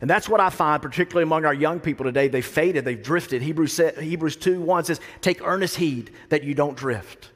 And 0.00 0.10
that's 0.10 0.28
what 0.28 0.40
I 0.40 0.50
find, 0.50 0.82
particularly 0.82 1.22
among 1.22 1.44
our 1.44 1.54
young 1.54 1.80
people 1.80 2.04
today. 2.04 2.28
They've 2.28 2.44
faded, 2.44 2.84
they've 2.84 3.02
drifted. 3.02 3.42
Hebrews, 3.42 3.80
Hebrews 3.98 4.36
2 4.36 4.60
1 4.60 4.84
says, 4.84 5.00
Take 5.20 5.46
earnest 5.46 5.76
heed 5.76 6.10
that 6.28 6.44
you 6.44 6.54
don't 6.54 6.76
drift. 6.76 7.30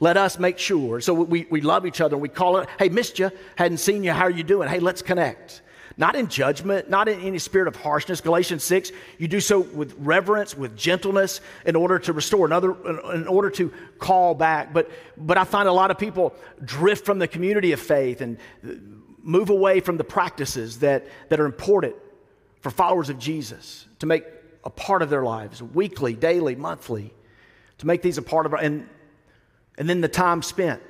Let 0.00 0.16
us 0.16 0.38
make 0.38 0.58
sure. 0.58 1.00
So 1.00 1.12
we, 1.12 1.46
we 1.50 1.60
love 1.60 1.84
each 1.84 2.00
other. 2.00 2.14
and 2.14 2.22
We 2.22 2.28
call 2.28 2.58
it, 2.58 2.68
hey, 2.78 2.88
missed 2.88 3.18
you, 3.18 3.30
hadn't 3.56 3.78
seen 3.78 4.04
you, 4.04 4.12
how 4.12 4.24
are 4.24 4.30
you 4.30 4.44
doing? 4.44 4.68
Hey, 4.68 4.78
let's 4.78 5.02
connect. 5.02 5.62
Not 5.96 6.14
in 6.14 6.28
judgment, 6.28 6.88
not 6.88 7.08
in 7.08 7.20
any 7.22 7.40
spirit 7.40 7.66
of 7.66 7.74
harshness. 7.74 8.20
Galatians 8.20 8.62
6, 8.62 8.92
you 9.18 9.26
do 9.26 9.40
so 9.40 9.58
with 9.58 9.96
reverence, 9.98 10.56
with 10.56 10.76
gentleness, 10.76 11.40
in 11.66 11.74
order 11.74 11.98
to 11.98 12.12
restore, 12.12 12.46
another, 12.46 12.70
in 13.12 13.26
order 13.26 13.50
to 13.50 13.72
call 13.98 14.36
back. 14.36 14.72
But, 14.72 14.88
but 15.16 15.36
I 15.36 15.42
find 15.42 15.68
a 15.68 15.72
lot 15.72 15.90
of 15.90 15.98
people 15.98 16.36
drift 16.64 17.04
from 17.04 17.18
the 17.18 17.26
community 17.26 17.72
of 17.72 17.80
faith 17.80 18.20
and 18.20 18.38
move 19.22 19.50
away 19.50 19.80
from 19.80 19.96
the 19.96 20.04
practices 20.04 20.80
that, 20.80 21.06
that 21.28 21.40
are 21.40 21.46
important 21.46 21.94
for 22.60 22.70
followers 22.70 23.08
of 23.08 23.18
Jesus 23.18 23.86
to 23.98 24.06
make 24.06 24.24
a 24.64 24.70
part 24.70 25.02
of 25.02 25.10
their 25.10 25.22
lives, 25.22 25.62
weekly, 25.62 26.14
daily, 26.14 26.54
monthly, 26.54 27.12
to 27.78 27.86
make 27.86 28.02
these 28.02 28.18
a 28.18 28.22
part 28.22 28.46
of 28.46 28.52
our, 28.52 28.58
and, 28.58 28.88
and 29.76 29.88
then 29.88 30.00
the 30.00 30.08
time 30.08 30.42
spent 30.42 30.82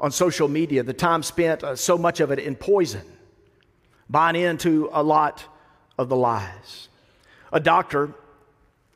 on 0.00 0.10
social 0.10 0.48
media, 0.48 0.82
the 0.82 0.92
time 0.92 1.22
spent, 1.22 1.62
uh, 1.62 1.76
so 1.76 1.98
much 1.98 2.20
of 2.20 2.30
it 2.30 2.38
in 2.38 2.54
poison, 2.54 3.04
buying 4.08 4.36
into 4.36 4.88
a 4.92 5.02
lot 5.02 5.44
of 5.98 6.08
the 6.08 6.16
lies. 6.16 6.88
A 7.52 7.60
doctor 7.60 8.14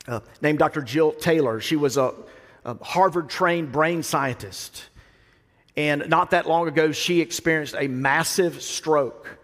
uh, 0.07 0.21
named 0.41 0.59
Dr. 0.59 0.83
Jill 0.83 1.13
Taylor, 1.13 1.61
she 1.61 1.77
was 1.77 1.97
a, 1.97 2.15
a 2.65 2.83
Harvard 2.83 3.29
trained 3.29 3.73
brain 3.73 4.03
scientist. 4.03 4.85
And 5.77 6.09
not 6.09 6.31
that 6.31 6.47
long 6.47 6.69
ago, 6.69 6.93
she 6.93 7.21
experienced 7.21 7.75
a 7.77 7.89
massive 7.89 8.63
stroke 8.63 9.39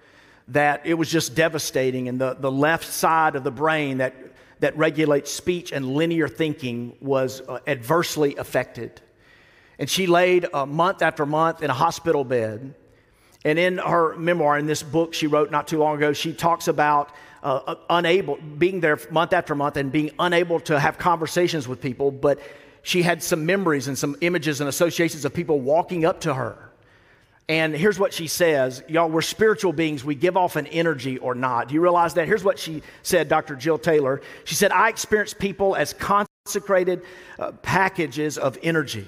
that 0.49 0.83
it 0.85 0.95
was 0.95 1.11
just 1.11 1.35
devastating. 1.35 2.09
And 2.09 2.21
the, 2.21 2.35
the 2.35 2.51
left 2.51 2.93
side 2.93 3.37
of 3.37 3.45
the 3.45 3.51
brain 3.51 3.99
that, 3.99 4.15
that 4.61 4.77
regulates 4.77 5.33
speech 5.33 5.73
and 5.73 5.95
linear 5.95 6.29
thinking 6.29 6.97
was 7.01 7.41
uh, 7.41 7.59
adversely 7.67 8.37
affected. 8.37 9.01
And 9.79 9.89
she 9.89 10.07
laid 10.07 10.47
uh, 10.53 10.67
month 10.67 11.03
after 11.03 11.25
month 11.25 11.63
in 11.63 11.71
a 11.71 11.75
hospital 11.75 12.25
bed. 12.25 12.75
And 13.45 13.59
in 13.59 13.79
her 13.79 14.17
memoir, 14.17 14.59
in 14.59 14.67
this 14.67 14.83
book 14.83 15.15
she 15.15 15.27
wrote 15.27 15.51
not 15.51 15.67
too 15.67 15.79
long 15.79 15.97
ago, 15.97 16.13
she 16.13 16.33
talks 16.33 16.69
about 16.69 17.11
uh, 17.43 17.61
uh 17.67 17.75
unable, 17.89 18.37
being 18.37 18.81
there 18.81 18.99
month 19.11 19.33
after 19.33 19.55
month 19.55 19.79
and 19.79 19.91
being 19.91 20.11
unable 20.19 20.61
to 20.61 20.79
have 20.79 20.99
conversations 20.99 21.67
with 21.67 21.81
people, 21.81 22.11
but 22.11 22.39
she 22.83 23.03
had 23.03 23.23
some 23.23 23.47
memories 23.47 23.89
and 23.89 23.97
some 23.97 24.17
images 24.21 24.61
and 24.61 24.69
associations 24.69 25.25
of 25.25 25.35
people 25.35 25.61
walking 25.61 26.05
up 26.05 26.21
to 26.21 26.35
her 26.35 26.71
and 27.51 27.75
here's 27.75 27.99
what 27.99 28.15
she 28.15 28.29
says 28.29 28.81
Y'all, 28.87 29.11
we're 29.11 29.23
spiritual 29.23 29.73
beings. 29.73 30.05
We 30.05 30.15
give 30.15 30.37
off 30.37 30.55
an 30.55 30.69
energy 30.69 31.19
or 31.19 31.35
not. 31.35 31.67
Do 31.67 31.75
you 31.75 31.81
realize 31.81 32.15
that? 32.15 32.29
Here's 32.29 32.45
what 32.45 32.61
she 32.61 32.81
said, 33.03 33.29
Dr. 33.29 33.57
Jill 33.57 33.77
Taylor. 33.77 34.23
She 34.45 34.55
said, 34.55 34.71
I 34.71 34.89
experience 34.89 35.35
people 35.35 35.75
as 35.75 35.93
consecrated 35.93 37.03
uh, 37.41 37.51
packages 37.51 38.39
of 38.39 38.57
energy. 38.63 39.05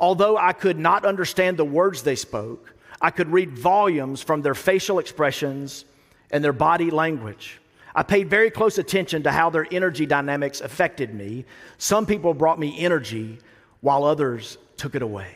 Although 0.00 0.36
I 0.36 0.52
could 0.52 0.80
not 0.80 1.04
understand 1.04 1.58
the 1.58 1.64
words 1.64 2.02
they 2.02 2.16
spoke, 2.16 2.74
I 3.00 3.12
could 3.12 3.28
read 3.28 3.56
volumes 3.56 4.20
from 4.20 4.42
their 4.42 4.56
facial 4.56 4.98
expressions 4.98 5.84
and 6.32 6.42
their 6.42 6.52
body 6.52 6.90
language. 6.90 7.60
I 7.96 8.02
paid 8.02 8.28
very 8.28 8.50
close 8.50 8.76
attention 8.76 9.22
to 9.22 9.32
how 9.32 9.48
their 9.48 9.66
energy 9.70 10.04
dynamics 10.04 10.60
affected 10.60 11.14
me. 11.14 11.46
Some 11.78 12.04
people 12.04 12.34
brought 12.34 12.58
me 12.58 12.78
energy 12.78 13.38
while 13.80 14.04
others 14.04 14.58
took 14.76 14.94
it 14.94 15.00
away. 15.00 15.34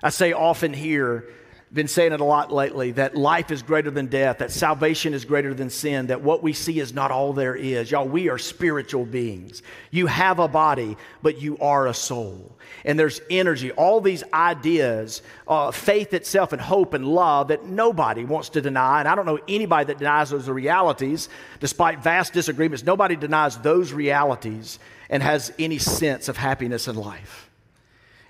I 0.00 0.10
say 0.10 0.32
often 0.32 0.72
here 0.72 1.28
been 1.72 1.86
saying 1.86 2.12
it 2.12 2.20
a 2.20 2.24
lot 2.24 2.50
lately 2.50 2.90
that 2.92 3.16
life 3.16 3.52
is 3.52 3.62
greater 3.62 3.90
than 3.92 4.06
death, 4.06 4.38
that 4.38 4.50
salvation 4.50 5.14
is 5.14 5.24
greater 5.24 5.54
than 5.54 5.70
sin, 5.70 6.08
that 6.08 6.20
what 6.20 6.42
we 6.42 6.52
see 6.52 6.80
is 6.80 6.92
not 6.92 7.12
all 7.12 7.32
there 7.32 7.54
is. 7.54 7.90
Y'all, 7.90 8.08
we 8.08 8.28
are 8.28 8.38
spiritual 8.38 9.04
beings. 9.04 9.62
You 9.92 10.06
have 10.06 10.40
a 10.40 10.48
body, 10.48 10.96
but 11.22 11.40
you 11.40 11.58
are 11.58 11.86
a 11.86 11.94
soul. 11.94 12.56
And 12.84 12.98
there's 12.98 13.20
energy, 13.30 13.70
all 13.72 14.00
these 14.00 14.24
ideas, 14.34 15.22
uh, 15.46 15.70
faith 15.70 16.12
itself, 16.12 16.52
and 16.52 16.60
hope 16.60 16.92
and 16.92 17.06
love 17.06 17.48
that 17.48 17.64
nobody 17.64 18.24
wants 18.24 18.48
to 18.50 18.60
deny. 18.60 18.98
And 18.98 19.08
I 19.08 19.14
don't 19.14 19.26
know 19.26 19.38
anybody 19.46 19.84
that 19.86 19.98
denies 19.98 20.30
those 20.30 20.48
realities, 20.48 21.28
despite 21.60 22.02
vast 22.02 22.32
disagreements. 22.32 22.84
Nobody 22.84 23.14
denies 23.14 23.56
those 23.58 23.92
realities 23.92 24.80
and 25.08 25.22
has 25.22 25.52
any 25.58 25.78
sense 25.78 26.28
of 26.28 26.36
happiness 26.36 26.88
in 26.88 26.96
life. 26.96 27.49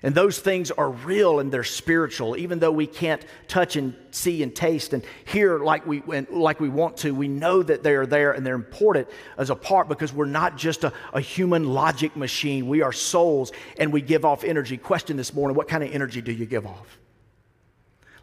And 0.03 0.15
those 0.15 0.39
things 0.39 0.71
are 0.71 0.89
real 0.89 1.39
and 1.39 1.51
they're 1.51 1.63
spiritual, 1.63 2.35
even 2.35 2.57
though 2.57 2.71
we 2.71 2.87
can't 2.87 3.23
touch 3.47 3.75
and 3.75 3.93
see 4.09 4.41
and 4.41 4.55
taste 4.55 4.93
and 4.93 5.03
hear 5.25 5.59
like 5.59 5.85
we, 5.85 6.01
like 6.01 6.59
we 6.59 6.69
want 6.69 6.97
to. 6.97 7.13
We 7.13 7.27
know 7.27 7.61
that 7.61 7.83
they 7.83 7.93
are 7.93 8.07
there 8.07 8.31
and 8.31 8.43
they're 8.43 8.55
important 8.55 9.07
as 9.37 9.51
a 9.51 9.55
part 9.55 9.87
because 9.87 10.11
we're 10.11 10.25
not 10.25 10.57
just 10.57 10.83
a, 10.83 10.91
a 11.13 11.21
human 11.21 11.65
logic 11.65 12.15
machine. 12.15 12.67
We 12.67 12.81
are 12.81 12.91
souls 12.91 13.51
and 13.77 13.93
we 13.93 14.01
give 14.01 14.25
off 14.25 14.43
energy. 14.43 14.75
Question 14.75 15.17
this 15.17 15.35
morning 15.35 15.55
what 15.55 15.67
kind 15.67 15.83
of 15.83 15.91
energy 15.93 16.21
do 16.21 16.31
you 16.31 16.47
give 16.47 16.65
off? 16.65 16.97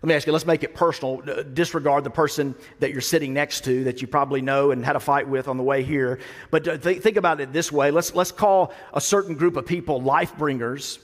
Let 0.02 0.08
me 0.08 0.14
ask 0.14 0.26
you, 0.26 0.32
let's 0.32 0.46
make 0.46 0.62
it 0.64 0.74
personal. 0.74 1.22
Disregard 1.52 2.04
the 2.04 2.10
person 2.10 2.56
that 2.80 2.92
you're 2.92 3.00
sitting 3.00 3.34
next 3.34 3.64
to 3.64 3.84
that 3.84 4.00
you 4.00 4.08
probably 4.08 4.42
know 4.42 4.72
and 4.72 4.84
had 4.84 4.96
a 4.96 5.00
fight 5.00 5.28
with 5.28 5.46
on 5.46 5.56
the 5.56 5.62
way 5.64 5.82
here. 5.84 6.18
But 6.50 6.66
uh, 6.66 6.78
th- 6.78 7.02
think 7.02 7.16
about 7.16 7.40
it 7.40 7.52
this 7.52 7.70
way 7.70 7.92
let's, 7.92 8.16
let's 8.16 8.32
call 8.32 8.72
a 8.92 9.00
certain 9.00 9.36
group 9.36 9.56
of 9.56 9.64
people 9.64 10.02
life 10.02 10.36
bringers 10.36 10.98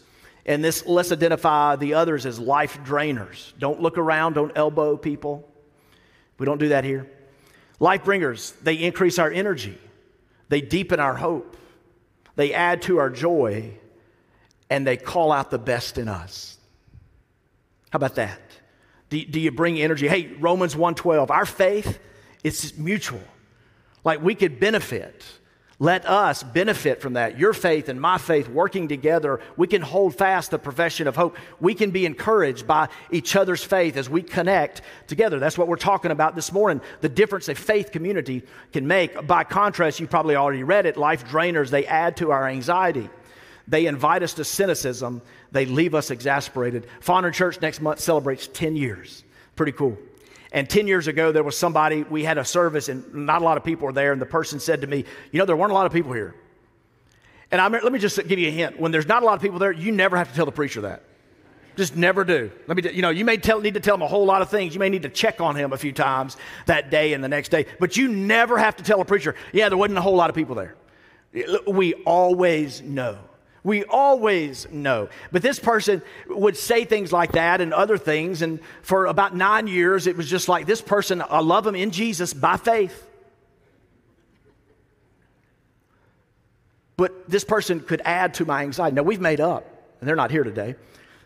and 0.46 0.62
this, 0.62 0.84
let's 0.86 1.10
identify 1.10 1.76
the 1.76 1.94
others 1.94 2.26
as 2.26 2.38
life 2.38 2.78
drainers. 2.84 3.52
Don't 3.58 3.80
look 3.80 3.96
around, 3.96 4.34
don't 4.34 4.52
elbow 4.54 4.96
people. 4.96 5.48
We 6.38 6.46
don't 6.46 6.58
do 6.58 6.68
that 6.68 6.84
here. 6.84 7.10
Life 7.80 8.04
bringers, 8.04 8.52
they 8.62 8.74
increase 8.74 9.18
our 9.18 9.30
energy, 9.30 9.78
they 10.48 10.60
deepen 10.60 11.00
our 11.00 11.14
hope, 11.14 11.56
they 12.36 12.52
add 12.52 12.82
to 12.82 12.98
our 12.98 13.10
joy, 13.10 13.74
and 14.70 14.86
they 14.86 14.96
call 14.96 15.32
out 15.32 15.50
the 15.50 15.58
best 15.58 15.98
in 15.98 16.08
us. 16.08 16.58
How 17.90 17.96
about 17.96 18.16
that? 18.16 18.40
Do, 19.08 19.24
do 19.24 19.40
you 19.40 19.50
bring 19.50 19.80
energy? 19.80 20.08
Hey, 20.08 20.32
Romans 20.40 20.74
1:12, 20.74 21.30
our 21.30 21.46
faith 21.46 21.98
is 22.42 22.76
mutual. 22.76 23.22
Like 24.04 24.20
we 24.22 24.34
could 24.34 24.60
benefit 24.60 25.24
let 25.80 26.06
us 26.06 26.44
benefit 26.44 27.00
from 27.00 27.14
that. 27.14 27.38
Your 27.38 27.52
faith 27.52 27.88
and 27.88 28.00
my 28.00 28.18
faith 28.18 28.48
working 28.48 28.86
together, 28.86 29.40
we 29.56 29.66
can 29.66 29.82
hold 29.82 30.14
fast 30.14 30.52
the 30.52 30.58
profession 30.58 31.08
of 31.08 31.16
hope. 31.16 31.36
We 31.58 31.74
can 31.74 31.90
be 31.90 32.06
encouraged 32.06 32.66
by 32.66 32.88
each 33.10 33.34
other's 33.34 33.62
faith 33.64 33.96
as 33.96 34.08
we 34.08 34.22
connect 34.22 34.82
together. 35.08 35.40
That's 35.40 35.58
what 35.58 35.66
we're 35.66 35.76
talking 35.76 36.12
about 36.12 36.36
this 36.36 36.52
morning 36.52 36.80
the 37.00 37.08
difference 37.08 37.48
a 37.48 37.56
faith 37.56 37.90
community 37.90 38.44
can 38.72 38.86
make. 38.86 39.26
By 39.26 39.42
contrast, 39.42 39.98
you 39.98 40.06
probably 40.06 40.36
already 40.36 40.62
read 40.62 40.86
it 40.86 40.96
life 40.96 41.26
drainers, 41.26 41.70
they 41.70 41.86
add 41.86 42.18
to 42.18 42.30
our 42.30 42.46
anxiety. 42.46 43.10
They 43.66 43.86
invite 43.86 44.22
us 44.22 44.34
to 44.34 44.44
cynicism, 44.44 45.22
they 45.50 45.66
leave 45.66 45.94
us 45.94 46.10
exasperated. 46.10 46.86
Fondren 47.00 47.32
Church 47.32 47.60
next 47.60 47.80
month 47.80 47.98
celebrates 47.98 48.46
10 48.52 48.76
years. 48.76 49.24
Pretty 49.56 49.72
cool. 49.72 49.98
And 50.54 50.70
10 50.70 50.86
years 50.86 51.08
ago, 51.08 51.32
there 51.32 51.42
was 51.42 51.58
somebody, 51.58 52.04
we 52.04 52.22
had 52.22 52.38
a 52.38 52.44
service 52.44 52.88
and 52.88 53.12
not 53.12 53.42
a 53.42 53.44
lot 53.44 53.56
of 53.56 53.64
people 53.64 53.86
were 53.86 53.92
there. 53.92 54.12
And 54.12 54.22
the 54.22 54.26
person 54.26 54.60
said 54.60 54.82
to 54.82 54.86
me, 54.86 55.04
You 55.32 55.40
know, 55.40 55.44
there 55.44 55.56
weren't 55.56 55.72
a 55.72 55.74
lot 55.74 55.84
of 55.84 55.92
people 55.92 56.12
here. 56.12 56.36
And 57.50 57.60
I, 57.60 57.66
let 57.66 57.92
me 57.92 57.98
just 57.98 58.16
give 58.28 58.38
you 58.38 58.48
a 58.48 58.52
hint. 58.52 58.78
When 58.78 58.92
there's 58.92 59.08
not 59.08 59.24
a 59.24 59.26
lot 59.26 59.34
of 59.34 59.42
people 59.42 59.58
there, 59.58 59.72
you 59.72 59.90
never 59.90 60.16
have 60.16 60.28
to 60.28 60.34
tell 60.34 60.46
the 60.46 60.52
preacher 60.52 60.82
that. 60.82 61.02
Just 61.76 61.96
never 61.96 62.22
do. 62.22 62.52
Let 62.68 62.76
me, 62.76 62.88
you 62.92 63.02
know, 63.02 63.10
you 63.10 63.24
may 63.24 63.36
tell, 63.36 63.60
need 63.60 63.74
to 63.74 63.80
tell 63.80 63.96
him 63.96 64.02
a 64.02 64.06
whole 64.06 64.24
lot 64.24 64.42
of 64.42 64.48
things. 64.48 64.74
You 64.74 64.80
may 64.80 64.88
need 64.88 65.02
to 65.02 65.08
check 65.08 65.40
on 65.40 65.56
him 65.56 65.72
a 65.72 65.76
few 65.76 65.92
times 65.92 66.36
that 66.66 66.88
day 66.88 67.14
and 67.14 67.24
the 67.24 67.28
next 67.28 67.48
day, 67.48 67.66
but 67.80 67.96
you 67.96 68.06
never 68.06 68.56
have 68.56 68.76
to 68.76 68.84
tell 68.84 69.00
a 69.00 69.04
preacher, 69.04 69.34
yeah, 69.52 69.68
there 69.68 69.76
wasn't 69.78 69.98
a 69.98 70.02
whole 70.02 70.14
lot 70.14 70.30
of 70.30 70.36
people 70.36 70.54
there. 70.54 70.76
We 71.66 71.94
always 71.94 72.80
know. 72.80 73.18
We 73.64 73.82
always 73.84 74.70
know. 74.70 75.08
But 75.32 75.40
this 75.40 75.58
person 75.58 76.02
would 76.28 76.56
say 76.56 76.84
things 76.84 77.12
like 77.12 77.32
that 77.32 77.62
and 77.62 77.72
other 77.72 77.96
things. 77.96 78.42
And 78.42 78.60
for 78.82 79.06
about 79.06 79.34
nine 79.34 79.66
years, 79.66 80.06
it 80.06 80.16
was 80.18 80.28
just 80.28 80.48
like 80.48 80.66
this 80.66 80.82
person, 80.82 81.22
I 81.28 81.40
love 81.40 81.66
him 81.66 81.74
in 81.74 81.90
Jesus 81.90 82.34
by 82.34 82.58
faith. 82.58 83.10
But 86.96 87.28
this 87.28 87.42
person 87.42 87.80
could 87.80 88.02
add 88.04 88.34
to 88.34 88.44
my 88.44 88.62
anxiety. 88.62 88.94
Now, 88.94 89.02
we've 89.02 89.20
made 89.20 89.40
up, 89.40 89.66
and 89.98 90.06
they're 90.08 90.14
not 90.14 90.30
here 90.30 90.44
today, 90.44 90.76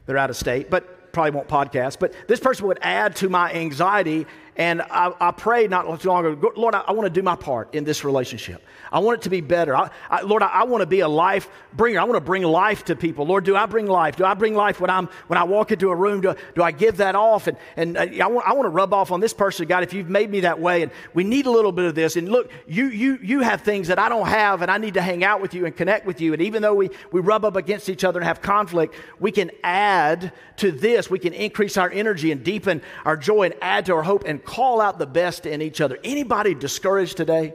they're 0.06 0.16
out 0.16 0.30
of 0.30 0.36
state, 0.36 0.70
but 0.70 1.12
probably 1.12 1.32
won't 1.32 1.48
podcast. 1.48 1.98
But 1.98 2.14
this 2.28 2.40
person 2.40 2.66
would 2.68 2.78
add 2.80 3.16
to 3.16 3.28
my 3.28 3.52
anxiety 3.52 4.26
and 4.58 4.82
I, 4.82 5.12
I 5.20 5.30
prayed 5.30 5.70
not 5.70 6.00
too 6.00 6.08
long 6.08 6.26
ago, 6.26 6.52
Lord, 6.56 6.74
I, 6.74 6.80
I 6.80 6.92
want 6.92 7.06
to 7.06 7.10
do 7.10 7.22
my 7.22 7.36
part 7.36 7.74
in 7.76 7.84
this 7.84 8.02
relationship. 8.02 8.60
I 8.90 8.98
want 8.98 9.20
it 9.20 9.22
to 9.22 9.30
be 9.30 9.40
better. 9.40 9.76
I, 9.76 9.90
I, 10.10 10.22
Lord, 10.22 10.42
I, 10.42 10.64
want 10.64 10.82
to 10.82 10.86
be 10.86 11.00
a 11.00 11.08
life 11.08 11.48
bringer. 11.74 12.00
I 12.00 12.04
want 12.04 12.16
to 12.16 12.20
bring 12.20 12.42
life 12.42 12.84
to 12.86 12.96
people. 12.96 13.24
Lord, 13.24 13.44
do 13.44 13.54
I 13.54 13.66
bring 13.66 13.86
life? 13.86 14.16
Do 14.16 14.24
I 14.24 14.34
bring 14.34 14.54
life 14.54 14.80
when, 14.80 14.90
I'm, 14.90 15.08
when 15.28 15.38
I 15.38 15.44
walk 15.44 15.70
into 15.70 15.90
a 15.90 15.94
room? 15.94 16.22
Do, 16.22 16.34
do 16.56 16.62
I 16.62 16.72
give 16.72 16.96
that 16.96 17.14
off? 17.14 17.46
And, 17.46 17.56
and 17.76 17.96
uh, 17.96 18.00
I, 18.00 18.26
want, 18.26 18.48
I 18.48 18.52
want 18.54 18.64
to 18.64 18.70
rub 18.70 18.92
off 18.92 19.12
on 19.12 19.20
this 19.20 19.32
person, 19.32 19.68
God, 19.68 19.84
if 19.84 19.92
you've 19.92 20.08
made 20.08 20.28
me 20.28 20.40
that 20.40 20.58
way. 20.58 20.82
And 20.82 20.90
we 21.14 21.22
need 21.22 21.46
a 21.46 21.50
little 21.50 21.72
bit 21.72 21.84
of 21.84 21.94
this. 21.94 22.16
And 22.16 22.28
look, 22.28 22.50
you, 22.66 22.86
you, 22.86 23.18
you 23.22 23.40
have 23.42 23.60
things 23.60 23.86
that 23.88 24.00
I 24.00 24.08
don't 24.08 24.26
have, 24.26 24.62
and 24.62 24.70
I 24.72 24.78
need 24.78 24.94
to 24.94 25.02
hang 25.02 25.22
out 25.22 25.40
with 25.40 25.54
you 25.54 25.66
and 25.66 25.76
connect 25.76 26.04
with 26.04 26.20
you. 26.20 26.32
And 26.32 26.42
even 26.42 26.62
though 26.62 26.74
we, 26.74 26.90
we 27.12 27.20
rub 27.20 27.44
up 27.44 27.54
against 27.54 27.88
each 27.88 28.02
other 28.02 28.18
and 28.18 28.26
have 28.26 28.42
conflict, 28.42 28.96
we 29.20 29.30
can 29.30 29.52
add 29.62 30.32
to 30.56 30.72
this. 30.72 31.08
We 31.08 31.20
can 31.20 31.32
increase 31.32 31.76
our 31.76 31.90
energy 31.90 32.32
and 32.32 32.42
deepen 32.42 32.82
our 33.04 33.16
joy 33.16 33.44
and 33.44 33.54
add 33.62 33.86
to 33.86 33.94
our 33.94 34.02
hope 34.02 34.24
and 34.26 34.44
call 34.48 34.80
out 34.80 34.98
the 34.98 35.06
best 35.06 35.44
in 35.44 35.60
each 35.60 35.82
other. 35.82 35.98
Anybody 36.02 36.54
discouraged 36.54 37.18
today? 37.18 37.52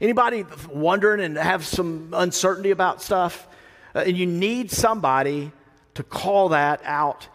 Anybody 0.00 0.44
wondering 0.68 1.20
and 1.20 1.36
have 1.38 1.64
some 1.64 2.12
uncertainty 2.12 2.72
about 2.72 3.00
stuff? 3.00 3.46
Uh, 3.94 4.00
and 4.00 4.16
you 4.16 4.26
need 4.26 4.72
somebody 4.72 5.52
to 5.94 6.02
call 6.02 6.48
that 6.48 6.80
out 6.84 7.28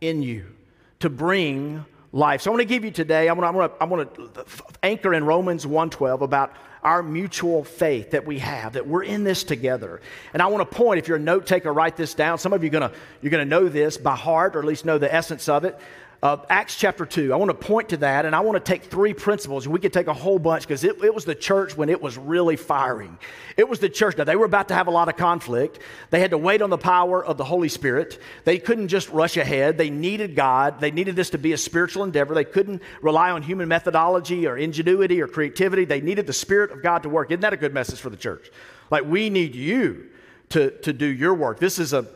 in 0.00 0.22
you, 0.22 0.44
to 0.98 1.08
bring 1.08 1.84
life. 2.12 2.42
So 2.42 2.50
I 2.50 2.52
want 2.52 2.62
to 2.62 2.66
give 2.66 2.84
you 2.84 2.90
today, 2.90 3.28
I 3.28 3.32
want 3.32 3.54
to, 3.56 3.80
I 3.80 3.84
want 3.84 4.14
to, 4.16 4.44
anchor 4.82 5.14
in 5.14 5.24
Romans 5.24 5.64
1.12 5.64 6.22
about 6.22 6.52
our 6.82 7.04
mutual 7.04 7.62
faith 7.62 8.10
that 8.10 8.26
we 8.26 8.40
have, 8.40 8.72
that 8.72 8.88
we're 8.88 9.04
in 9.04 9.22
this 9.22 9.44
together. 9.44 10.00
And 10.32 10.42
I 10.42 10.46
want 10.46 10.68
to 10.68 10.76
point, 10.76 10.98
if 10.98 11.06
you're 11.06 11.16
a 11.16 11.20
note 11.20 11.46
taker, 11.46 11.72
write 11.72 11.96
this 11.96 12.14
down. 12.14 12.38
Some 12.38 12.52
of 12.52 12.64
you 12.64 12.70
are 12.70 12.72
going 12.72 12.90
to, 12.90 12.96
you're 13.22 13.30
going 13.30 13.44
to 13.44 13.48
know 13.48 13.68
this 13.68 13.96
by 13.96 14.16
heart, 14.16 14.56
or 14.56 14.60
at 14.60 14.64
least 14.64 14.84
know 14.84 14.98
the 14.98 15.12
essence 15.12 15.48
of 15.48 15.64
it 15.64 15.78
uh, 16.22 16.38
Acts 16.48 16.76
chapter 16.76 17.04
2. 17.04 17.32
I 17.32 17.36
want 17.36 17.50
to 17.50 17.66
point 17.66 17.90
to 17.90 17.98
that 17.98 18.24
and 18.24 18.34
I 18.34 18.40
want 18.40 18.56
to 18.62 18.72
take 18.72 18.84
three 18.84 19.12
principles. 19.12 19.68
We 19.68 19.78
could 19.78 19.92
take 19.92 20.06
a 20.06 20.14
whole 20.14 20.38
bunch 20.38 20.62
because 20.62 20.82
it, 20.82 21.02
it, 21.02 21.14
was 21.14 21.24
the 21.24 21.34
church 21.34 21.76
when 21.76 21.88
it 21.88 22.00
was 22.00 22.16
really 22.16 22.56
firing. 22.56 23.18
It 23.56 23.68
was 23.68 23.80
the 23.80 23.88
church. 23.88 24.16
Now, 24.16 24.24
they 24.24 24.36
were 24.36 24.46
about 24.46 24.68
to 24.68 24.74
have 24.74 24.86
a 24.86 24.90
lot 24.90 25.08
of 25.08 25.16
conflict. 25.16 25.80
They 26.10 26.20
had 26.20 26.30
to 26.30 26.38
wait 26.38 26.62
on 26.62 26.70
the 26.70 26.78
power 26.78 27.24
of 27.24 27.36
the 27.36 27.44
Holy 27.44 27.68
Spirit. 27.68 28.20
They 28.44 28.58
couldn't 28.58 28.88
just 28.88 29.10
rush 29.10 29.36
ahead. 29.36 29.76
They 29.76 29.90
needed 29.90 30.34
God. 30.34 30.80
They 30.80 30.90
needed 30.90 31.16
this 31.16 31.30
to 31.30 31.38
be 31.38 31.52
a 31.52 31.58
spiritual 31.58 32.04
endeavor. 32.04 32.34
They 32.34 32.44
couldn't 32.44 32.82
rely 33.02 33.30
on 33.30 33.42
human 33.42 33.68
methodology 33.68 34.46
or 34.46 34.56
ingenuity 34.56 35.20
or 35.20 35.28
creativity. 35.28 35.84
They 35.84 36.00
needed 36.00 36.26
the 36.26 36.32
Spirit 36.32 36.70
of 36.70 36.82
God 36.82 37.02
to 37.02 37.08
work. 37.08 37.30
Isn't 37.30 37.40
that 37.40 37.52
a 37.52 37.58
good 37.58 37.74
message 37.74 38.00
for 38.00 38.10
the 38.10 38.16
church? 38.16 38.50
Like, 38.90 39.04
we 39.04 39.30
need 39.30 39.54
you 39.54 40.10
to, 40.50 40.70
to 40.82 40.92
do 40.92 41.06
your 41.06 41.34
work. 41.34 41.60
This 41.60 41.78
is 41.78 41.92
a, 41.92 42.06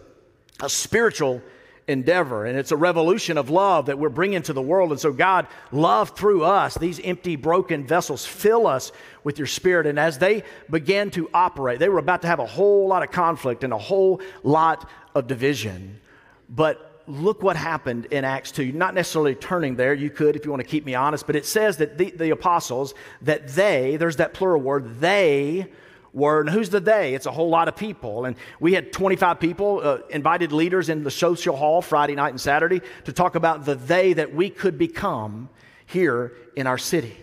a 0.61 0.71
spiritual 0.71 1.43
endeavor. 1.89 2.47
And 2.47 2.59
it's 2.59 2.73
a 2.73 2.77
revolution 2.77 3.37
of 3.39 3.51
love 3.51 3.87
that 3.87 3.99
we're 3.99 4.09
bringing 4.09 4.43
to 4.43 4.53
the 4.53 4.63
world. 4.63 4.91
And 4.91 5.01
so, 5.01 5.13
God, 5.13 5.47
love 5.73 6.11
through 6.11 6.45
us, 6.45 6.77
these 6.77 7.01
empty, 7.01 7.37
broken 7.37 7.87
vessels, 7.87 8.25
fill 8.25 8.67
us 8.67 8.93
with 9.25 9.39
your 9.39 9.47
spirit. 9.47 9.87
And 9.87 9.99
as 9.99 10.19
they 10.19 10.45
began 10.69 11.11
to 11.13 11.29
operate, 11.35 11.79
they 11.79 11.89
were 11.89 11.99
about 11.99 12.23
to 12.23 12.29
have 12.29 12.39
a 12.39 12.47
whole 12.47 12.87
lot 12.89 13.03
of 13.03 13.11
conflict 13.11 13.65
and 13.65 13.73
a 13.73 13.79
whole 13.79 14.21
lot 14.43 14.89
of 15.15 15.27
division. 15.27 16.01
But 16.49 17.03
look 17.07 17.43
what 17.43 17.57
happened 17.57 18.07
in 18.07 18.25
Acts 18.25 18.53
2. 18.53 18.73
Not 18.73 18.95
necessarily 18.95 19.35
turning 19.35 19.77
there, 19.77 19.95
you 19.95 20.11
could 20.11 20.37
if 20.37 20.45
you 20.45 20.51
want 20.51 20.63
to 20.63 20.69
keep 20.69 20.85
me 20.85 20.95
honest, 20.95 21.27
but 21.27 21.37
it 21.37 21.47
says 21.47 21.79
that 21.79 21.99
the, 21.99 22.11
the 22.11 22.31
apostles, 22.31 22.95
that 23.23 23.49
they, 23.49 23.97
there's 23.97 24.17
that 24.17 24.33
plural 24.35 24.61
word, 24.61 25.01
they 25.01 25.71
were, 26.13 26.41
and 26.41 26.51
who's 26.51 26.71
the 26.71 26.81
they? 26.81 27.15
It's 27.15 27.27
a 27.27 27.31
whole 27.31 27.49
lot 27.49 27.69
of 27.69 27.77
people. 27.77 28.25
And 28.25 28.37
we 28.59 28.75
had 28.75 28.93
25 28.93 29.39
people, 29.41 29.81
uh, 29.83 29.99
invited 30.11 30.53
leaders 30.53 30.89
in 30.89 31.05
the 31.05 31.11
social 31.11 31.57
hall 31.57 31.83
Friday 31.83 32.15
night 32.15 32.31
and 32.31 32.41
Saturday 32.41 32.81
to 33.05 33.13
talk 33.13 33.35
about 33.35 33.65
the 33.65 33.75
they 33.75 34.13
that 34.15 34.35
we 34.35 34.51
could 34.51 34.79
become 34.79 35.49
here 35.87 36.33
in 36.57 36.67
our 36.67 36.79
city. 36.79 37.17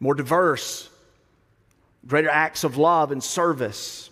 More 0.00 0.14
diverse, 0.14 0.88
greater 2.06 2.28
acts 2.28 2.64
of 2.64 2.76
love 2.76 3.12
and 3.12 3.22
service. 3.22 4.10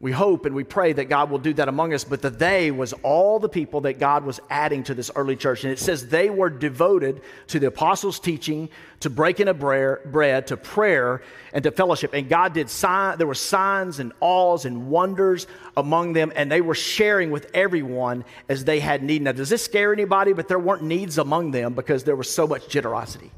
We 0.00 0.12
hope 0.12 0.46
and 0.46 0.54
we 0.54 0.64
pray 0.64 0.94
that 0.94 1.10
God 1.10 1.30
will 1.30 1.38
do 1.38 1.52
that 1.52 1.68
among 1.68 1.92
us, 1.92 2.04
but 2.04 2.22
the 2.22 2.30
they 2.30 2.70
was 2.70 2.94
all 3.02 3.38
the 3.38 3.50
people 3.50 3.82
that 3.82 3.98
God 3.98 4.24
was 4.24 4.40
adding 4.48 4.82
to 4.84 4.94
this 4.94 5.10
early 5.14 5.36
church. 5.36 5.62
And 5.62 5.70
it 5.70 5.78
says 5.78 6.08
they 6.08 6.30
were 6.30 6.48
devoted 6.48 7.20
to 7.48 7.60
the 7.60 7.66
apostles' 7.66 8.18
teaching, 8.18 8.70
to 9.00 9.10
breaking 9.10 9.48
of 9.48 9.58
bread, 9.58 10.46
to 10.46 10.56
prayer, 10.56 11.20
and 11.52 11.62
to 11.64 11.70
fellowship. 11.70 12.14
And 12.14 12.30
God 12.30 12.54
did 12.54 12.70
sign, 12.70 13.18
there 13.18 13.26
were 13.26 13.34
signs 13.34 14.00
and 14.00 14.14
awes 14.20 14.64
and 14.64 14.88
wonders 14.88 15.46
among 15.76 16.14
them, 16.14 16.32
and 16.34 16.50
they 16.50 16.62
were 16.62 16.74
sharing 16.74 17.30
with 17.30 17.50
everyone 17.52 18.24
as 18.48 18.64
they 18.64 18.80
had 18.80 19.02
need. 19.02 19.20
Now, 19.20 19.32
does 19.32 19.50
this 19.50 19.66
scare 19.66 19.92
anybody? 19.92 20.32
But 20.32 20.48
there 20.48 20.58
weren't 20.58 20.82
needs 20.82 21.18
among 21.18 21.50
them 21.50 21.74
because 21.74 22.04
there 22.04 22.16
was 22.16 22.30
so 22.30 22.46
much 22.46 22.70
generosity. 22.70 23.30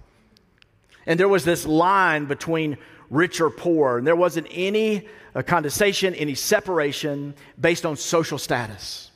And 1.07 1.19
there 1.19 1.28
was 1.28 1.45
this 1.45 1.66
line 1.66 2.26
between 2.26 2.78
rich 3.12 3.40
or 3.40 3.50
poor, 3.50 3.99
and 3.99 4.07
there 4.07 4.16
wasn't 4.16 4.49
any 4.50 5.07
uh, 5.35 5.42
condensation, 5.42 6.14
any 6.14 6.35
separation 6.35 7.35
based 7.61 7.87
on 7.87 7.97
social 7.97 8.38
status. 8.38 9.11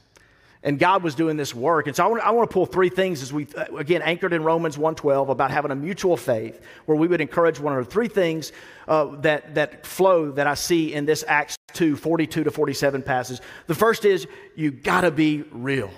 And 0.62 0.78
God 0.78 1.02
was 1.02 1.14
doing 1.14 1.36
this 1.36 1.54
work. 1.54 1.86
And 1.86 1.94
so 1.94 2.04
I 2.04 2.06
want, 2.08 2.22
I 2.22 2.30
want 2.32 2.50
to 2.50 2.52
pull 2.52 2.66
three 2.66 2.88
things 2.88 3.22
as 3.22 3.32
we, 3.32 3.46
uh, 3.56 3.76
again, 3.76 4.02
anchored 4.02 4.32
in 4.32 4.42
Romans 4.42 4.76
1.12 4.76 5.28
about 5.28 5.50
having 5.50 5.70
a 5.70 5.76
mutual 5.76 6.16
faith 6.16 6.60
where 6.86 6.98
we 6.98 7.06
would 7.06 7.20
encourage 7.20 7.60
one 7.60 7.72
another. 7.72 7.88
Three 7.88 8.08
things 8.08 8.52
uh, 8.88 9.16
that, 9.20 9.54
that 9.54 9.86
flow 9.86 10.32
that 10.32 10.46
I 10.46 10.54
see 10.54 10.92
in 10.92 11.06
this 11.06 11.24
Acts 11.28 11.56
2, 11.74 11.96
42 11.96 12.44
to 12.44 12.50
47 12.50 13.02
passage. 13.02 13.40
The 13.66 13.74
first 13.74 14.04
is 14.04 14.26
you 14.56 14.72
got 14.72 15.02
to 15.02 15.10
be 15.10 15.44
real. 15.52 15.90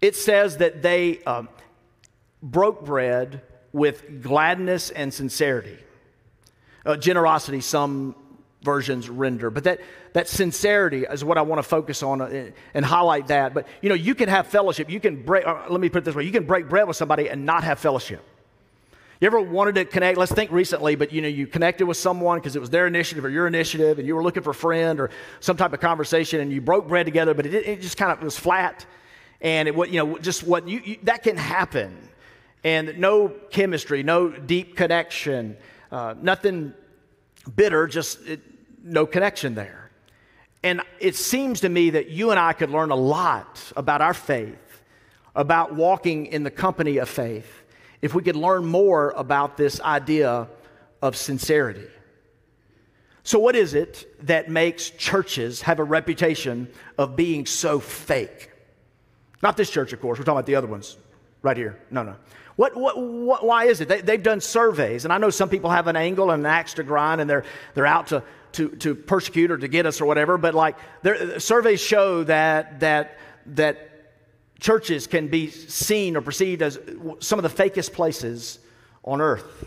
It 0.00 0.16
says 0.16 0.56
that 0.56 0.82
they 0.82 1.22
um, 1.22 1.48
broke 2.42 2.84
bread 2.84 3.42
with 3.72 4.22
gladness 4.22 4.90
and 4.90 5.14
sincerity. 5.14 5.78
Uh, 6.88 6.96
generosity, 6.96 7.60
some 7.60 8.14
versions 8.62 9.10
render. 9.10 9.50
But 9.50 9.64
that, 9.64 9.80
that 10.14 10.26
sincerity 10.26 11.04
is 11.04 11.22
what 11.22 11.36
I 11.36 11.42
want 11.42 11.58
to 11.58 11.62
focus 11.62 12.02
on 12.02 12.22
and, 12.22 12.48
uh, 12.48 12.52
and 12.72 12.82
highlight 12.82 13.26
that. 13.26 13.52
But 13.52 13.68
you 13.82 13.90
know, 13.90 13.94
you 13.94 14.14
can 14.14 14.30
have 14.30 14.46
fellowship. 14.46 14.88
You 14.88 14.98
can 14.98 15.22
break, 15.22 15.46
uh, 15.46 15.64
let 15.68 15.82
me 15.82 15.90
put 15.90 15.98
it 15.98 16.04
this 16.06 16.14
way 16.14 16.24
you 16.24 16.32
can 16.32 16.46
break 16.46 16.66
bread 16.66 16.88
with 16.88 16.96
somebody 16.96 17.28
and 17.28 17.44
not 17.44 17.62
have 17.62 17.78
fellowship. 17.78 18.24
You 19.20 19.26
ever 19.26 19.38
wanted 19.38 19.74
to 19.74 19.84
connect? 19.84 20.16
Let's 20.16 20.32
think 20.32 20.50
recently, 20.50 20.94
but 20.94 21.12
you 21.12 21.20
know, 21.20 21.28
you 21.28 21.46
connected 21.46 21.84
with 21.84 21.98
someone 21.98 22.38
because 22.38 22.56
it 22.56 22.60
was 22.60 22.70
their 22.70 22.86
initiative 22.86 23.22
or 23.22 23.28
your 23.28 23.46
initiative, 23.46 23.98
and 23.98 24.08
you 24.08 24.16
were 24.16 24.22
looking 24.22 24.42
for 24.42 24.50
a 24.50 24.54
friend 24.54 24.98
or 24.98 25.10
some 25.40 25.58
type 25.58 25.74
of 25.74 25.80
conversation, 25.80 26.40
and 26.40 26.50
you 26.50 26.62
broke 26.62 26.88
bread 26.88 27.04
together, 27.04 27.34
but 27.34 27.44
it, 27.44 27.52
it 27.52 27.82
just 27.82 27.98
kind 27.98 28.12
of 28.12 28.22
was 28.22 28.38
flat, 28.38 28.86
and 29.42 29.68
it 29.68 29.76
you 29.90 30.02
know 30.02 30.16
just 30.16 30.42
what 30.42 30.66
you, 30.66 30.80
you 30.82 30.96
that 31.02 31.22
can 31.22 31.36
happen, 31.36 31.98
and 32.64 32.98
no 32.98 33.28
chemistry, 33.50 34.02
no 34.02 34.30
deep 34.30 34.74
connection, 34.74 35.58
uh, 35.90 36.14
nothing 36.20 36.74
bitter, 37.54 37.86
just 37.86 38.20
it, 38.26 38.40
no 38.82 39.06
connection 39.06 39.54
there. 39.54 39.90
And 40.62 40.82
it 40.98 41.14
seems 41.14 41.60
to 41.60 41.68
me 41.68 41.90
that 41.90 42.10
you 42.10 42.30
and 42.30 42.38
I 42.38 42.52
could 42.52 42.70
learn 42.70 42.90
a 42.90 42.96
lot 42.96 43.72
about 43.76 44.00
our 44.00 44.14
faith, 44.14 44.82
about 45.34 45.74
walking 45.74 46.26
in 46.26 46.42
the 46.42 46.50
company 46.50 46.98
of 46.98 47.08
faith, 47.08 47.62
if 48.02 48.14
we 48.14 48.22
could 48.22 48.36
learn 48.36 48.64
more 48.64 49.10
about 49.16 49.56
this 49.56 49.80
idea 49.80 50.48
of 51.00 51.16
sincerity. 51.16 51.86
So, 53.22 53.38
what 53.38 53.54
is 53.54 53.74
it 53.74 54.26
that 54.26 54.48
makes 54.48 54.90
churches 54.90 55.62
have 55.62 55.78
a 55.78 55.84
reputation 55.84 56.68
of 56.96 57.14
being 57.14 57.46
so 57.46 57.78
fake? 57.78 58.50
Not 59.42 59.56
this 59.56 59.70
church, 59.70 59.92
of 59.92 60.00
course. 60.00 60.18
We're 60.18 60.24
talking 60.24 60.38
about 60.38 60.46
the 60.46 60.54
other 60.54 60.66
ones 60.66 60.96
right 61.42 61.56
here. 61.56 61.78
No, 61.90 62.02
no. 62.02 62.16
What, 62.56 62.76
what, 62.76 62.98
what, 62.98 63.46
why 63.46 63.66
is 63.66 63.80
it? 63.80 63.88
They, 63.88 64.12
have 64.12 64.22
done 64.22 64.40
surveys, 64.40 65.04
and 65.04 65.12
I 65.12 65.18
know 65.18 65.30
some 65.30 65.48
people 65.48 65.70
have 65.70 65.86
an 65.86 65.94
angle 65.94 66.32
and 66.32 66.44
an 66.44 66.50
axe 66.50 66.74
to 66.74 66.82
grind, 66.82 67.20
and 67.20 67.30
they're, 67.30 67.44
they're 67.74 67.86
out 67.86 68.08
to, 68.08 68.22
to, 68.52 68.70
to 68.70 68.94
persecute 68.94 69.50
or 69.50 69.58
to 69.58 69.68
get 69.68 69.86
us 69.86 70.00
or 70.00 70.06
whatever, 70.06 70.36
but 70.38 70.54
like 70.54 70.76
surveys 71.38 71.80
show 71.80 72.24
that, 72.24 72.80
that, 72.80 73.18
that 73.46 73.88
churches 74.58 75.06
can 75.06 75.28
be 75.28 75.50
seen 75.50 76.16
or 76.16 76.20
perceived 76.20 76.62
as 76.62 76.78
some 77.20 77.38
of 77.38 77.44
the 77.44 77.62
fakest 77.62 77.92
places 77.92 78.58
on 79.04 79.20
earth. 79.20 79.66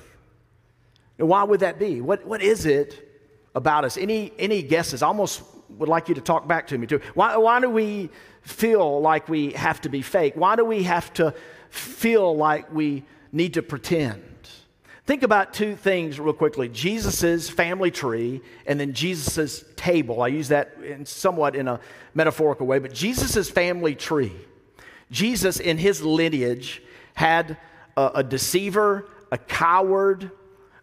And 1.17 1.29
why 1.29 1.43
would 1.43 1.61
that 1.61 1.79
be? 1.79 2.01
What, 2.01 2.25
what 2.25 2.41
is 2.41 2.65
it 2.65 3.07
about 3.55 3.85
us? 3.85 3.95
Any, 3.95 4.33
any 4.37 4.61
guesses? 4.63 5.01
I 5.01 5.07
almost 5.07 5.43
would 5.69 5.87
like 5.87 6.09
you 6.09 6.15
to 6.15 6.21
talk 6.21 6.47
back 6.47 6.67
to 6.67 6.77
me 6.77 6.87
too. 6.87 6.99
Why, 7.13 7.37
why 7.37 7.61
do 7.61 7.69
we 7.69 8.09
feel 8.41 8.99
like 9.01 9.29
we 9.29 9.51
have 9.51 9.79
to 9.81 9.89
be 9.89 10.01
fake? 10.01 10.33
Why 10.35 10.55
do 10.55 10.65
we 10.65 10.83
have 10.83 11.13
to 11.13 11.33
feel 11.71 12.35
like 12.35 12.71
we 12.71 13.03
need 13.31 13.55
to 13.55 13.63
pretend. 13.63 14.21
Think 15.05 15.23
about 15.23 15.53
two 15.53 15.75
things 15.75 16.19
real 16.19 16.33
quickly 16.33 16.69
Jesus' 16.69 17.49
family 17.49 17.91
tree 17.91 18.41
and 18.67 18.79
then 18.79 18.93
Jesus' 18.93 19.65
table. 19.75 20.21
I 20.21 20.27
use 20.27 20.49
that 20.49 20.75
in 20.83 21.05
somewhat 21.05 21.55
in 21.55 21.67
a 21.67 21.79
metaphorical 22.13 22.67
way, 22.67 22.79
but 22.79 22.93
Jesus' 22.93 23.49
family 23.49 23.95
tree. 23.95 24.33
Jesus, 25.09 25.59
in 25.59 25.77
his 25.77 26.01
lineage, 26.01 26.81
had 27.13 27.57
a, 27.97 28.11
a 28.15 28.23
deceiver, 28.23 29.09
a 29.31 29.37
coward, 29.37 30.31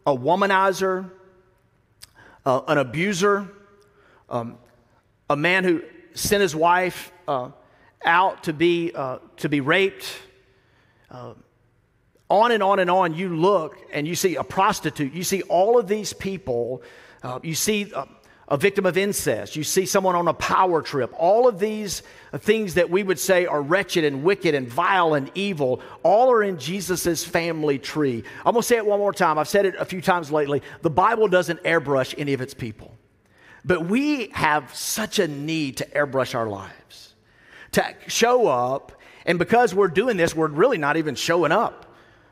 a 0.06 0.14
womanizer, 0.14 1.10
uh, 2.44 2.60
an 2.66 2.78
abuser, 2.78 3.48
um, 4.28 4.58
a 5.30 5.36
man 5.36 5.64
who 5.64 5.82
sent 6.14 6.42
his 6.42 6.54
wife 6.54 7.12
uh, 7.26 7.50
out 8.04 8.44
to 8.44 8.52
be, 8.52 8.92
uh, 8.94 9.18
to 9.38 9.48
be 9.48 9.60
raped, 9.60 10.06
uh, 11.10 11.34
on 12.30 12.52
and 12.52 12.62
on 12.62 12.78
and 12.78 12.90
on, 12.90 13.14
you 13.14 13.34
look 13.34 13.78
and 13.92 14.06
you 14.06 14.14
see 14.14 14.36
a 14.36 14.44
prostitute, 14.44 15.12
you 15.12 15.24
see 15.24 15.42
all 15.42 15.78
of 15.78 15.88
these 15.88 16.12
people, 16.12 16.82
uh, 17.22 17.38
you 17.42 17.54
see 17.54 17.90
a, 17.94 18.06
a, 18.48 18.56
victim 18.58 18.84
of 18.84 18.98
incest, 18.98 19.56
you 19.56 19.64
see 19.64 19.86
someone 19.86 20.14
on 20.14 20.28
a 20.28 20.34
power 20.34 20.82
trip, 20.82 21.10
all 21.16 21.48
of 21.48 21.58
these 21.58 22.02
things 22.34 22.74
that 22.74 22.90
we 22.90 23.02
would 23.02 23.18
say 23.18 23.46
are 23.46 23.62
wretched 23.62 24.04
and 24.04 24.22
wicked 24.22 24.54
and 24.54 24.68
vile 24.68 25.14
and 25.14 25.30
evil, 25.34 25.80
all 26.02 26.30
are 26.30 26.42
in 26.42 26.58
Jesus' 26.58 27.24
family 27.24 27.78
tree. 27.78 28.22
I'm 28.44 28.52
gonna 28.52 28.62
say 28.62 28.76
it 28.76 28.86
one 28.86 28.98
more 28.98 29.14
time. 29.14 29.38
I've 29.38 29.48
said 29.48 29.64
it 29.64 29.74
a 29.78 29.86
few 29.86 30.02
times 30.02 30.30
lately. 30.30 30.62
The 30.82 30.90
Bible 30.90 31.28
doesn't 31.28 31.62
airbrush 31.62 32.14
any 32.18 32.34
of 32.34 32.42
its 32.42 32.52
people, 32.52 32.94
but 33.64 33.86
we 33.86 34.28
have 34.28 34.74
such 34.74 35.18
a 35.18 35.28
need 35.28 35.78
to 35.78 35.86
airbrush 35.86 36.34
our 36.34 36.46
lives, 36.46 37.14
to 37.72 37.94
show 38.06 38.48
up 38.48 38.92
and 39.28 39.38
because 39.38 39.74
we're 39.74 39.88
doing 39.88 40.16
this, 40.16 40.34
we're 40.34 40.48
really 40.48 40.78
not 40.78 40.96
even 40.96 41.14
showing 41.14 41.52
up 41.52 41.84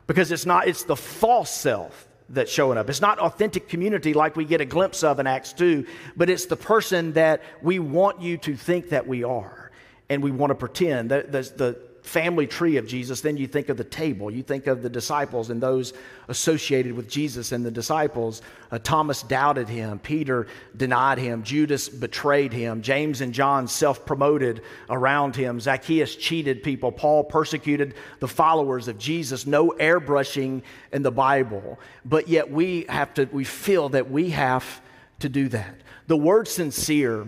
because 0.07 0.31
it's 0.31 0.47
not, 0.47 0.67
it's 0.67 0.83
the 0.83 0.95
false 0.95 1.51
self 1.51 2.07
that's 2.27 2.51
showing 2.51 2.77
up. 2.77 2.89
It's 2.89 3.01
not 3.01 3.19
authentic 3.19 3.69
community 3.69 4.15
like 4.15 4.35
we 4.35 4.45
get 4.45 4.61
a 4.61 4.65
glimpse 4.65 5.03
of 5.03 5.19
in 5.19 5.27
Acts 5.27 5.53
2, 5.53 5.85
but 6.15 6.27
it's 6.27 6.47
the 6.47 6.57
person 6.57 7.13
that 7.13 7.43
we 7.61 7.77
want 7.77 8.19
you 8.19 8.37
to 8.39 8.55
think 8.55 8.89
that 8.89 9.05
we 9.05 9.23
are 9.23 9.71
and 10.09 10.23
we 10.23 10.31
want 10.31 10.49
to 10.49 10.55
pretend. 10.55 11.11
that 11.11 11.31
the, 11.31 11.41
the 11.41 11.79
family 12.07 12.47
tree 12.47 12.77
of 12.77 12.87
Jesus, 12.87 13.21
then 13.21 13.37
you 13.37 13.47
think 13.47 13.69
of 13.69 13.77
the 13.77 13.83
table. 13.83 14.31
You 14.31 14.41
think 14.41 14.65
of 14.65 14.81
the 14.81 14.89
disciples 14.89 15.49
and 15.49 15.61
those 15.61 15.93
associated 16.27 16.93
with 16.93 17.07
Jesus 17.07 17.51
and 17.51 17.65
the 17.65 17.71
disciples. 17.71 18.41
Uh, 18.71 18.79
Thomas 18.79 19.21
doubted 19.23 19.69
him. 19.69 19.99
Peter 19.99 20.47
denied 20.75 21.17
him. 21.17 21.43
Judas 21.43 21.89
betrayed 21.89 22.53
him. 22.53 22.81
James 22.81 23.21
and 23.21 23.33
John 23.33 23.67
self 23.67 24.05
promoted 24.05 24.61
around 24.89 25.35
him. 25.35 25.59
Zacchaeus 25.59 26.15
cheated 26.15 26.63
people. 26.63 26.91
Paul 26.91 27.23
persecuted 27.23 27.93
the 28.19 28.27
followers 28.27 28.87
of 28.87 28.97
Jesus. 28.97 29.45
No 29.45 29.71
airbrushing 29.71 30.63
in 30.91 31.03
the 31.03 31.11
Bible. 31.11 31.79
But 32.05 32.27
yet 32.27 32.49
we 32.49 32.85
have 32.89 33.13
to, 33.15 33.25
we 33.25 33.43
feel 33.43 33.89
that 33.89 34.09
we 34.09 34.31
have 34.31 34.81
to 35.19 35.29
do 35.29 35.49
that. 35.49 35.75
The 36.07 36.17
word 36.17 36.47
sincere 36.47 37.27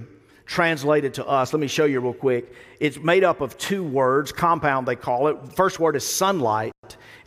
translated 0.49 1.13
to 1.13 1.27
us. 1.27 1.53
Let 1.53 1.59
me 1.59 1.67
show 1.67 1.85
you 1.85 1.99
real 1.99 2.11
quick. 2.11 2.51
It's 2.79 2.97
made 2.97 3.23
up 3.23 3.39
of 3.39 3.55
two 3.59 3.83
words, 3.83 4.31
compound 4.31 4.87
they 4.87 4.95
call 4.95 5.27
it. 5.27 5.37
First 5.53 5.79
word 5.79 5.95
is 5.95 6.03
sunlight, 6.03 6.73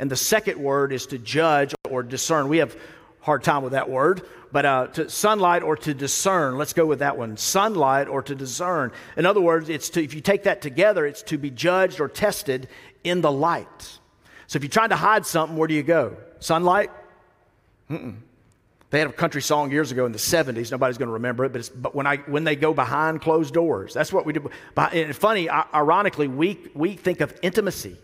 and 0.00 0.10
the 0.10 0.16
second 0.16 0.58
word 0.58 0.92
is 0.92 1.06
to 1.06 1.18
judge 1.18 1.72
or 1.88 2.02
discern. 2.02 2.48
We 2.48 2.58
have 2.58 2.76
hard 3.20 3.44
time 3.44 3.62
with 3.62 3.74
that 3.74 3.88
word, 3.88 4.22
but 4.50 4.66
uh, 4.66 4.86
to 4.88 5.08
sunlight 5.08 5.62
or 5.62 5.76
to 5.76 5.94
discern. 5.94 6.58
Let's 6.58 6.72
go 6.72 6.84
with 6.84 6.98
that 6.98 7.16
one. 7.16 7.36
Sunlight 7.36 8.08
or 8.08 8.22
to 8.22 8.34
discern. 8.34 8.90
In 9.16 9.24
other 9.24 9.40
words, 9.40 9.68
it's 9.68 9.88
to, 9.90 10.02
if 10.02 10.14
you 10.14 10.20
take 10.20 10.42
that 10.42 10.60
together, 10.60 11.06
it's 11.06 11.22
to 11.24 11.38
be 11.38 11.48
judged 11.50 12.00
or 12.00 12.08
tested 12.08 12.68
in 13.04 13.20
the 13.20 13.30
light. 13.30 14.00
So 14.48 14.56
if 14.56 14.64
you're 14.64 14.70
trying 14.70 14.88
to 14.88 14.96
hide 14.96 15.26
something, 15.26 15.56
where 15.56 15.68
do 15.68 15.74
you 15.74 15.84
go? 15.84 16.16
Sunlight? 16.40 16.90
Mm-mm. 17.88 18.16
They 18.92 18.98
had 18.98 19.08
a 19.08 19.12
country 19.12 19.40
song 19.40 19.70
years 19.70 19.90
ago 19.90 20.04
in 20.04 20.12
the 20.12 20.18
70s. 20.18 20.70
Nobody's 20.70 20.98
going 20.98 21.08
to 21.08 21.14
remember 21.14 21.46
it, 21.46 21.54
but, 21.54 21.70
but 21.74 21.94
when, 21.94 22.06
I, 22.06 22.18
when 22.18 22.44
they 22.44 22.56
go 22.56 22.74
behind 22.74 23.22
closed 23.22 23.54
doors, 23.54 23.94
that's 23.94 24.12
what 24.12 24.26
we 24.26 24.34
do. 24.34 24.50
And 24.76 25.16
funny, 25.16 25.48
ironically, 25.48 26.28
we, 26.28 26.58
we 26.74 26.94
think 26.94 27.22
of 27.22 27.34
intimacy 27.40 27.96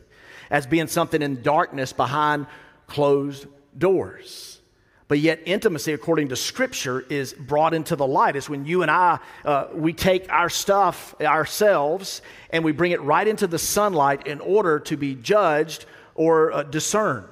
as 0.48 0.66
being 0.66 0.86
something 0.86 1.20
in 1.20 1.42
darkness 1.42 1.92
behind 1.92 2.46
closed 2.86 3.46
doors. 3.76 4.62
But 5.08 5.18
yet, 5.18 5.40
intimacy, 5.44 5.92
according 5.92 6.30
to 6.30 6.36
Scripture, 6.36 7.04
is 7.10 7.34
brought 7.34 7.74
into 7.74 7.94
the 7.94 8.06
light. 8.06 8.34
It's 8.34 8.48
when 8.48 8.64
you 8.64 8.80
and 8.80 8.90
I, 8.90 9.18
uh, 9.44 9.66
we 9.74 9.92
take 9.92 10.32
our 10.32 10.48
stuff, 10.48 11.14
ourselves, 11.20 12.22
and 12.48 12.64
we 12.64 12.72
bring 12.72 12.92
it 12.92 13.02
right 13.02 13.28
into 13.28 13.46
the 13.46 13.58
sunlight 13.58 14.26
in 14.26 14.40
order 14.40 14.80
to 14.80 14.96
be 14.96 15.14
judged 15.14 15.84
or 16.14 16.50
uh, 16.50 16.62
discerned. 16.62 17.26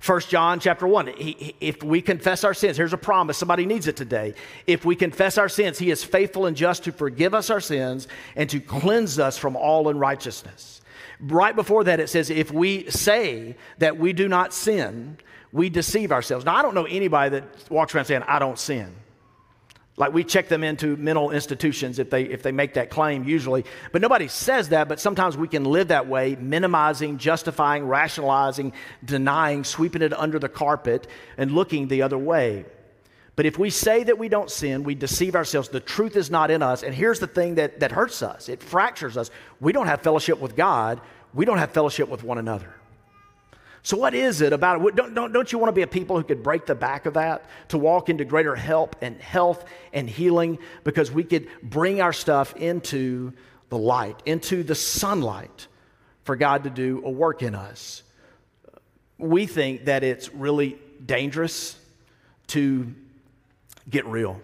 First 0.00 0.30
John 0.30 0.60
chapter 0.60 0.86
1, 0.86 1.08
he, 1.08 1.56
if 1.60 1.82
we 1.82 2.00
confess 2.00 2.44
our 2.44 2.54
sins, 2.54 2.76
here's 2.76 2.92
a 2.92 2.98
promise, 2.98 3.36
somebody 3.36 3.66
needs 3.66 3.88
it 3.88 3.96
today. 3.96 4.34
If 4.66 4.84
we 4.84 4.94
confess 4.94 5.38
our 5.38 5.48
sins, 5.48 5.78
he 5.78 5.90
is 5.90 6.04
faithful 6.04 6.46
and 6.46 6.56
just 6.56 6.84
to 6.84 6.92
forgive 6.92 7.34
us 7.34 7.50
our 7.50 7.60
sins 7.60 8.06
and 8.36 8.48
to 8.50 8.60
cleanse 8.60 9.18
us 9.18 9.36
from 9.36 9.56
all 9.56 9.88
unrighteousness. 9.88 10.82
Right 11.20 11.56
before 11.56 11.82
that, 11.84 11.98
it 11.98 12.08
says, 12.08 12.30
if 12.30 12.52
we 12.52 12.88
say 12.90 13.56
that 13.78 13.98
we 13.98 14.12
do 14.12 14.28
not 14.28 14.54
sin, 14.54 15.18
we 15.52 15.68
deceive 15.68 16.12
ourselves. 16.12 16.44
Now, 16.44 16.54
I 16.54 16.62
don't 16.62 16.74
know 16.74 16.84
anybody 16.84 17.40
that 17.40 17.70
walks 17.70 17.94
around 17.94 18.04
saying, 18.04 18.22
I 18.28 18.38
don't 18.38 18.58
sin. 18.58 18.94
Like 19.98 20.14
we 20.14 20.22
check 20.22 20.48
them 20.48 20.62
into 20.62 20.96
mental 20.96 21.32
institutions 21.32 21.98
if 21.98 22.08
they, 22.08 22.22
if 22.22 22.42
they 22.42 22.52
make 22.52 22.74
that 22.74 22.88
claim, 22.88 23.24
usually. 23.24 23.64
But 23.90 24.00
nobody 24.00 24.28
says 24.28 24.68
that, 24.68 24.88
but 24.88 25.00
sometimes 25.00 25.36
we 25.36 25.48
can 25.48 25.64
live 25.64 25.88
that 25.88 26.06
way, 26.06 26.36
minimizing, 26.36 27.18
justifying, 27.18 27.84
rationalizing, 27.84 28.72
denying, 29.04 29.64
sweeping 29.64 30.02
it 30.02 30.12
under 30.12 30.38
the 30.38 30.48
carpet, 30.48 31.08
and 31.36 31.50
looking 31.50 31.88
the 31.88 32.02
other 32.02 32.16
way. 32.16 32.64
But 33.34 33.46
if 33.46 33.58
we 33.58 33.70
say 33.70 34.04
that 34.04 34.18
we 34.18 34.28
don't 34.28 34.50
sin, 34.50 34.84
we 34.84 34.94
deceive 34.94 35.34
ourselves. 35.34 35.68
The 35.68 35.80
truth 35.80 36.16
is 36.16 36.30
not 36.30 36.50
in 36.50 36.62
us. 36.62 36.82
And 36.82 36.94
here's 36.94 37.20
the 37.20 37.26
thing 37.26 37.56
that, 37.56 37.80
that 37.80 37.92
hurts 37.92 38.22
us 38.22 38.48
it 38.48 38.62
fractures 38.62 39.16
us. 39.16 39.30
We 39.60 39.72
don't 39.72 39.86
have 39.86 40.02
fellowship 40.02 40.40
with 40.40 40.54
God, 40.54 41.00
we 41.34 41.44
don't 41.44 41.58
have 41.58 41.72
fellowship 41.72 42.08
with 42.08 42.22
one 42.22 42.38
another. 42.38 42.74
So, 43.82 43.96
what 43.96 44.14
is 44.14 44.40
it 44.40 44.52
about 44.52 44.84
it? 44.84 44.96
Don't, 44.96 45.14
don't, 45.14 45.32
don't 45.32 45.52
you 45.52 45.58
want 45.58 45.68
to 45.68 45.72
be 45.72 45.82
a 45.82 45.86
people 45.86 46.16
who 46.16 46.24
could 46.24 46.42
break 46.42 46.66
the 46.66 46.74
back 46.74 47.06
of 47.06 47.14
that, 47.14 47.44
to 47.68 47.78
walk 47.78 48.08
into 48.08 48.24
greater 48.24 48.54
help 48.54 48.96
and 49.00 49.20
health 49.20 49.64
and 49.92 50.08
healing 50.08 50.58
because 50.84 51.10
we 51.10 51.24
could 51.24 51.48
bring 51.62 52.00
our 52.00 52.12
stuff 52.12 52.54
into 52.56 53.32
the 53.68 53.78
light, 53.78 54.20
into 54.26 54.62
the 54.62 54.74
sunlight 54.74 55.68
for 56.24 56.36
God 56.36 56.64
to 56.64 56.70
do 56.70 57.02
a 57.04 57.10
work 57.10 57.42
in 57.42 57.54
us? 57.54 58.02
We 59.16 59.46
think 59.46 59.86
that 59.86 60.04
it's 60.04 60.32
really 60.32 60.78
dangerous 61.04 61.78
to 62.48 62.94
get 63.88 64.06
real. 64.06 64.40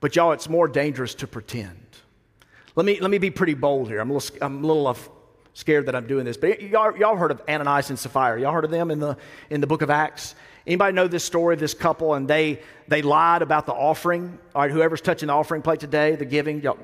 But, 0.00 0.16
y'all, 0.16 0.32
it's 0.32 0.48
more 0.48 0.68
dangerous 0.68 1.14
to 1.16 1.26
pretend. 1.26 1.76
Let 2.76 2.86
me, 2.86 3.00
let 3.00 3.10
me 3.10 3.18
be 3.18 3.30
pretty 3.30 3.54
bold 3.54 3.88
here. 3.88 4.00
I'm 4.00 4.10
a 4.10 4.14
little, 4.14 4.38
I'm 4.40 4.64
a 4.64 4.66
little 4.66 4.86
scared 5.60 5.86
that 5.86 5.94
I'm 5.94 6.06
doing 6.06 6.24
this. 6.24 6.36
But 6.36 6.60
y'all, 6.60 6.96
y'all 6.96 7.16
heard 7.16 7.30
of 7.30 7.40
Ananias 7.48 7.90
and 7.90 7.98
Sapphira. 7.98 8.40
Y'all 8.40 8.52
heard 8.52 8.64
of 8.64 8.70
them 8.70 8.90
in 8.90 8.98
the, 8.98 9.16
in 9.50 9.60
the 9.60 9.66
book 9.66 9.82
of 9.82 9.90
Acts? 9.90 10.34
Anybody 10.66 10.94
know 10.94 11.06
this 11.06 11.24
story 11.24 11.54
of 11.54 11.60
this 11.60 11.74
couple 11.74 12.14
and 12.14 12.26
they, 12.26 12.60
they 12.88 13.02
lied 13.02 13.42
about 13.42 13.66
the 13.66 13.72
offering? 13.72 14.38
All 14.54 14.62
right, 14.62 14.70
whoever's 14.70 15.00
touching 15.00 15.28
the 15.28 15.32
offering 15.32 15.62
plate 15.62 15.80
today, 15.80 16.16
the 16.16 16.24
giving, 16.24 16.62
y'all, 16.62 16.78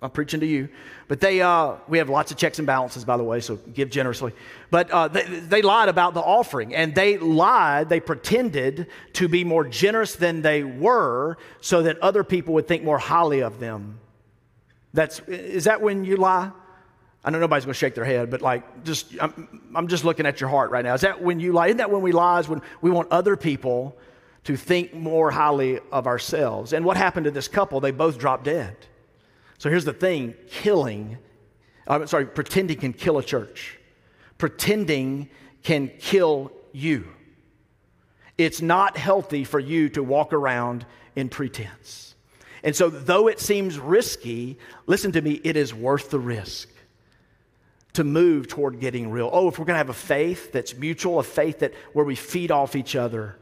I'm 0.00 0.10
preaching 0.10 0.40
to 0.40 0.46
you. 0.46 0.68
But 1.08 1.20
they, 1.20 1.40
uh, 1.40 1.76
we 1.88 1.98
have 1.98 2.08
lots 2.08 2.30
of 2.30 2.36
checks 2.36 2.58
and 2.58 2.66
balances, 2.66 3.04
by 3.04 3.16
the 3.16 3.24
way, 3.24 3.40
so 3.40 3.56
give 3.56 3.90
generously. 3.90 4.32
But 4.70 4.90
uh, 4.90 5.08
they, 5.08 5.24
they 5.24 5.62
lied 5.62 5.88
about 5.88 6.14
the 6.14 6.20
offering, 6.20 6.74
and 6.74 6.94
they 6.94 7.18
lied, 7.18 7.88
they 7.88 7.98
pretended 7.98 8.86
to 9.14 9.28
be 9.28 9.42
more 9.42 9.66
generous 9.66 10.14
than 10.14 10.42
they 10.42 10.62
were 10.62 11.36
so 11.60 11.82
that 11.82 11.98
other 11.98 12.22
people 12.22 12.54
would 12.54 12.68
think 12.68 12.84
more 12.84 12.98
highly 12.98 13.40
of 13.40 13.58
them. 13.58 13.98
That's, 14.94 15.20
is 15.20 15.64
that 15.64 15.80
when 15.80 16.04
you 16.04 16.16
lie? 16.16 16.52
I 17.24 17.30
know 17.30 17.40
nobody's 17.40 17.64
going 17.64 17.74
to 17.74 17.78
shake 17.78 17.94
their 17.94 18.04
head, 18.04 18.30
but 18.30 18.42
like, 18.42 18.84
just 18.84 19.12
I'm, 19.20 19.70
I'm 19.74 19.88
just 19.88 20.04
looking 20.04 20.24
at 20.24 20.40
your 20.40 20.48
heart 20.48 20.70
right 20.70 20.84
now. 20.84 20.94
Is 20.94 21.00
that 21.00 21.20
when 21.20 21.40
you 21.40 21.52
lie? 21.52 21.66
Isn't 21.66 21.78
that 21.78 21.90
when 21.90 22.02
we 22.02 22.12
lie? 22.12 22.40
Is 22.40 22.48
when 22.48 22.62
we 22.80 22.90
want 22.90 23.10
other 23.10 23.36
people 23.36 23.96
to 24.44 24.56
think 24.56 24.94
more 24.94 25.30
highly 25.30 25.80
of 25.90 26.06
ourselves? 26.06 26.72
And 26.72 26.84
what 26.84 26.96
happened 26.96 27.24
to 27.24 27.30
this 27.30 27.48
couple? 27.48 27.80
They 27.80 27.90
both 27.90 28.18
dropped 28.18 28.44
dead. 28.44 28.76
So 29.58 29.68
here's 29.68 29.84
the 29.84 29.92
thing: 29.92 30.34
killing, 30.48 31.18
I'm 31.88 32.06
sorry, 32.06 32.26
pretending 32.26 32.78
can 32.78 32.92
kill 32.92 33.18
a 33.18 33.24
church. 33.24 33.78
Pretending 34.38 35.28
can 35.64 35.90
kill 35.98 36.52
you. 36.72 37.08
It's 38.38 38.62
not 38.62 38.96
healthy 38.96 39.42
for 39.42 39.58
you 39.58 39.88
to 39.90 40.02
walk 40.04 40.32
around 40.32 40.86
in 41.16 41.28
pretense. 41.28 42.14
And 42.62 42.74
so, 42.74 42.88
though 42.88 43.26
it 43.26 43.40
seems 43.40 43.78
risky, 43.78 44.58
listen 44.86 45.10
to 45.12 45.20
me, 45.20 45.40
it 45.42 45.56
is 45.56 45.74
worth 45.74 46.10
the 46.10 46.20
risk 46.20 46.68
to 47.94 48.04
move 48.04 48.48
toward 48.48 48.80
getting 48.80 49.10
real. 49.10 49.30
Oh, 49.32 49.48
if 49.48 49.58
we're 49.58 49.64
going 49.64 49.74
to 49.74 49.78
have 49.78 49.88
a 49.88 49.94
faith 49.94 50.52
that's 50.52 50.76
mutual, 50.76 51.18
a 51.18 51.22
faith 51.22 51.60
that 51.60 51.74
where 51.92 52.04
we 52.04 52.14
feed 52.14 52.50
off 52.50 52.76
each 52.76 52.94
other. 52.94 53.36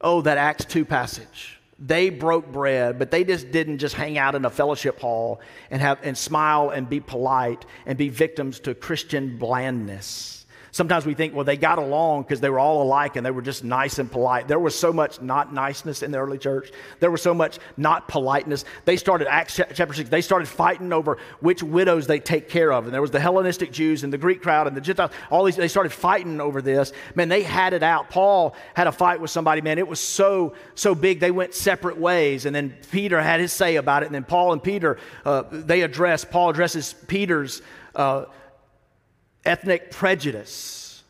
Oh, 0.00 0.20
that 0.22 0.38
Acts 0.38 0.64
2 0.66 0.84
passage. 0.84 1.58
They 1.78 2.10
broke 2.10 2.50
bread, 2.52 2.98
but 2.98 3.10
they 3.10 3.24
just 3.24 3.50
didn't 3.50 3.78
just 3.78 3.94
hang 3.94 4.16
out 4.16 4.34
in 4.34 4.44
a 4.44 4.50
fellowship 4.50 5.00
hall 5.00 5.40
and 5.70 5.80
have 5.82 5.98
and 6.02 6.16
smile 6.16 6.70
and 6.70 6.88
be 6.88 7.00
polite 7.00 7.66
and 7.84 7.98
be 7.98 8.08
victims 8.08 8.60
to 8.60 8.74
Christian 8.74 9.36
blandness. 9.38 10.35
Sometimes 10.76 11.06
we 11.06 11.14
think, 11.14 11.34
well, 11.34 11.42
they 11.42 11.56
got 11.56 11.78
along 11.78 12.24
because 12.24 12.38
they 12.38 12.50
were 12.50 12.58
all 12.58 12.82
alike 12.82 13.16
and 13.16 13.24
they 13.24 13.30
were 13.30 13.40
just 13.40 13.64
nice 13.64 13.98
and 13.98 14.12
polite. 14.12 14.46
There 14.46 14.58
was 14.58 14.78
so 14.78 14.92
much 14.92 15.22
not 15.22 15.50
niceness 15.50 16.02
in 16.02 16.10
the 16.10 16.18
early 16.18 16.36
church. 16.36 16.70
There 17.00 17.10
was 17.10 17.22
so 17.22 17.32
much 17.32 17.58
not 17.78 18.08
politeness. 18.08 18.66
They 18.84 18.98
started, 18.98 19.26
Acts 19.26 19.56
chapter 19.56 19.94
6, 19.94 20.10
they 20.10 20.20
started 20.20 20.46
fighting 20.46 20.92
over 20.92 21.16
which 21.40 21.62
widows 21.62 22.06
they 22.06 22.20
take 22.20 22.50
care 22.50 22.74
of. 22.74 22.84
And 22.84 22.92
there 22.92 23.00
was 23.00 23.10
the 23.10 23.18
Hellenistic 23.18 23.72
Jews 23.72 24.04
and 24.04 24.12
the 24.12 24.18
Greek 24.18 24.42
crowd 24.42 24.66
and 24.66 24.76
the 24.76 24.82
Gentiles. 24.82 25.12
All 25.30 25.44
these, 25.44 25.56
they 25.56 25.66
started 25.66 25.94
fighting 25.94 26.42
over 26.42 26.60
this. 26.60 26.92
Man, 27.14 27.30
they 27.30 27.42
had 27.42 27.72
it 27.72 27.82
out. 27.82 28.10
Paul 28.10 28.54
had 28.74 28.86
a 28.86 28.92
fight 28.92 29.18
with 29.18 29.30
somebody, 29.30 29.62
man. 29.62 29.78
It 29.78 29.88
was 29.88 29.98
so, 29.98 30.52
so 30.74 30.94
big. 30.94 31.20
They 31.20 31.30
went 31.30 31.54
separate 31.54 31.96
ways. 31.96 32.44
And 32.44 32.54
then 32.54 32.76
Peter 32.90 33.18
had 33.22 33.40
his 33.40 33.50
say 33.50 33.76
about 33.76 34.02
it. 34.02 34.06
And 34.06 34.14
then 34.14 34.24
Paul 34.24 34.52
and 34.52 34.62
Peter, 34.62 34.98
uh, 35.24 35.44
they 35.50 35.80
address, 35.80 36.26
Paul 36.26 36.50
addresses 36.50 36.94
Peter's. 37.06 37.62
Uh, 37.94 38.26
ethnic 39.46 39.90
prejudice. 39.90 41.02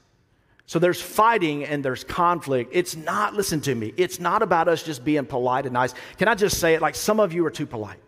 So 0.67 0.79
there's 0.79 1.01
fighting 1.01 1.65
and 1.65 1.85
there's 1.85 2.05
conflict. 2.05 2.71
It's 2.75 2.97
not, 2.97 3.35
listen 3.35 3.61
to 3.63 3.75
me, 3.75 3.95
it's 3.97 4.19
not 4.19 4.43
about 4.43 4.69
us 4.69 4.83
just 4.83 5.05
being 5.05 5.25
polite 5.25 5.65
and 5.65 5.73
nice. 5.73 5.95
Can 6.19 6.29
I 6.29 6.35
just 6.35 6.59
say 6.59 6.75
it 6.75 6.83
like 6.83 6.95
some 6.95 7.21
of 7.21 7.33
you 7.33 7.47
are 7.47 7.51
too 7.51 7.67
polite? 7.67 7.99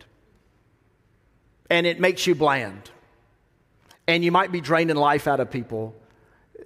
And 1.71 1.87
it 1.87 2.01
makes 2.01 2.27
you 2.27 2.35
bland. 2.35 2.91
And 4.07 4.25
you 4.25 4.33
might 4.33 4.51
be 4.51 4.61
draining 4.61 4.97
life 4.97 5.29
out 5.29 5.39
of 5.39 5.51
people. 5.51 5.95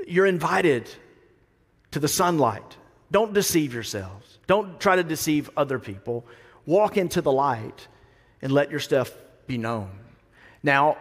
You're 0.06 0.26
invited 0.26 0.88
to 1.90 2.00
the 2.00 2.08
sunlight. 2.08 2.76
Don't 3.10 3.34
deceive 3.34 3.74
yourselves. 3.74 4.38
Don't 4.46 4.80
try 4.80 4.96
to 4.96 5.04
deceive 5.04 5.50
other 5.56 5.78
people. 5.78 6.24
Walk 6.64 6.96
into 6.96 7.20
the 7.20 7.32
light 7.32 7.88
and 8.40 8.52
let 8.52 8.70
your 8.70 8.80
stuff 8.80 9.12
be 9.46 9.58
known. 9.58 9.90
Now, 10.62 10.96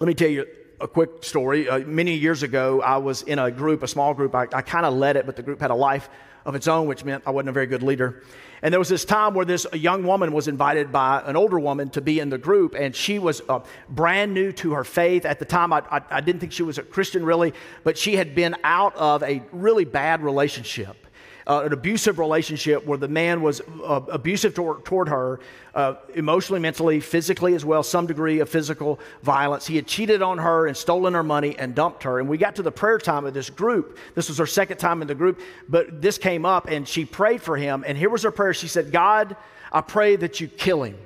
let 0.00 0.06
me 0.06 0.14
tell 0.14 0.28
you 0.28 0.46
a 0.80 0.88
quick 0.88 1.24
story. 1.24 1.68
Uh, 1.68 1.80
many 1.80 2.14
years 2.14 2.42
ago, 2.42 2.80
I 2.82 2.98
was 2.98 3.22
in 3.22 3.38
a 3.38 3.50
group, 3.50 3.82
a 3.82 3.88
small 3.88 4.14
group. 4.14 4.34
I, 4.34 4.46
I 4.52 4.62
kind 4.62 4.86
of 4.86 4.94
led 4.94 5.16
it, 5.16 5.26
but 5.26 5.36
the 5.36 5.42
group 5.42 5.60
had 5.60 5.70
a 5.70 5.74
life 5.74 6.08
of 6.44 6.54
its 6.54 6.68
own, 6.68 6.86
which 6.86 7.04
meant 7.04 7.24
I 7.26 7.30
wasn't 7.30 7.50
a 7.50 7.52
very 7.52 7.66
good 7.66 7.82
leader. 7.82 8.22
And 8.62 8.72
there 8.72 8.78
was 8.78 8.88
this 8.88 9.04
time 9.04 9.34
where 9.34 9.44
this 9.44 9.66
young 9.72 10.04
woman 10.04 10.32
was 10.32 10.48
invited 10.48 10.90
by 10.90 11.22
an 11.26 11.36
older 11.36 11.60
woman 11.60 11.90
to 11.90 12.00
be 12.00 12.20
in 12.20 12.30
the 12.30 12.38
group, 12.38 12.74
and 12.74 12.94
she 12.94 13.18
was 13.18 13.42
uh, 13.48 13.60
brand 13.88 14.34
new 14.34 14.52
to 14.52 14.72
her 14.72 14.84
faith. 14.84 15.24
At 15.24 15.38
the 15.38 15.44
time, 15.44 15.72
I, 15.72 15.82
I, 15.90 16.00
I 16.10 16.20
didn't 16.20 16.40
think 16.40 16.52
she 16.52 16.62
was 16.62 16.78
a 16.78 16.82
Christian 16.82 17.24
really, 17.24 17.54
but 17.84 17.98
she 17.98 18.16
had 18.16 18.34
been 18.34 18.56
out 18.64 18.96
of 18.96 19.22
a 19.22 19.42
really 19.52 19.84
bad 19.84 20.22
relationship 20.22 21.07
uh, 21.48 21.62
an 21.64 21.72
abusive 21.72 22.18
relationship 22.18 22.84
where 22.84 22.98
the 22.98 23.08
man 23.08 23.40
was 23.40 23.62
uh, 23.82 24.00
abusive 24.10 24.54
toward, 24.54 24.84
toward 24.84 25.08
her, 25.08 25.40
uh, 25.74 25.94
emotionally, 26.14 26.60
mentally, 26.60 27.00
physically 27.00 27.54
as 27.54 27.64
well, 27.64 27.82
some 27.82 28.06
degree 28.06 28.40
of 28.40 28.50
physical 28.50 29.00
violence. 29.22 29.66
He 29.66 29.76
had 29.76 29.86
cheated 29.86 30.20
on 30.20 30.36
her 30.38 30.66
and 30.66 30.76
stolen 30.76 31.14
her 31.14 31.22
money 31.22 31.58
and 31.58 31.74
dumped 31.74 32.02
her. 32.02 32.20
And 32.20 32.28
we 32.28 32.36
got 32.36 32.56
to 32.56 32.62
the 32.62 32.70
prayer 32.70 32.98
time 32.98 33.24
of 33.24 33.32
this 33.32 33.48
group. 33.48 33.98
This 34.14 34.28
was 34.28 34.36
her 34.36 34.46
second 34.46 34.76
time 34.76 35.00
in 35.00 35.08
the 35.08 35.14
group, 35.14 35.40
but 35.68 36.02
this 36.02 36.18
came 36.18 36.44
up 36.44 36.68
and 36.68 36.86
she 36.86 37.06
prayed 37.06 37.40
for 37.40 37.56
him. 37.56 37.82
And 37.86 37.96
here 37.96 38.10
was 38.10 38.22
her 38.24 38.30
prayer. 38.30 38.52
She 38.52 38.68
said, 38.68 38.92
God, 38.92 39.34
I 39.72 39.80
pray 39.80 40.16
that 40.16 40.40
you 40.40 40.48
kill 40.48 40.82
him. 40.82 40.98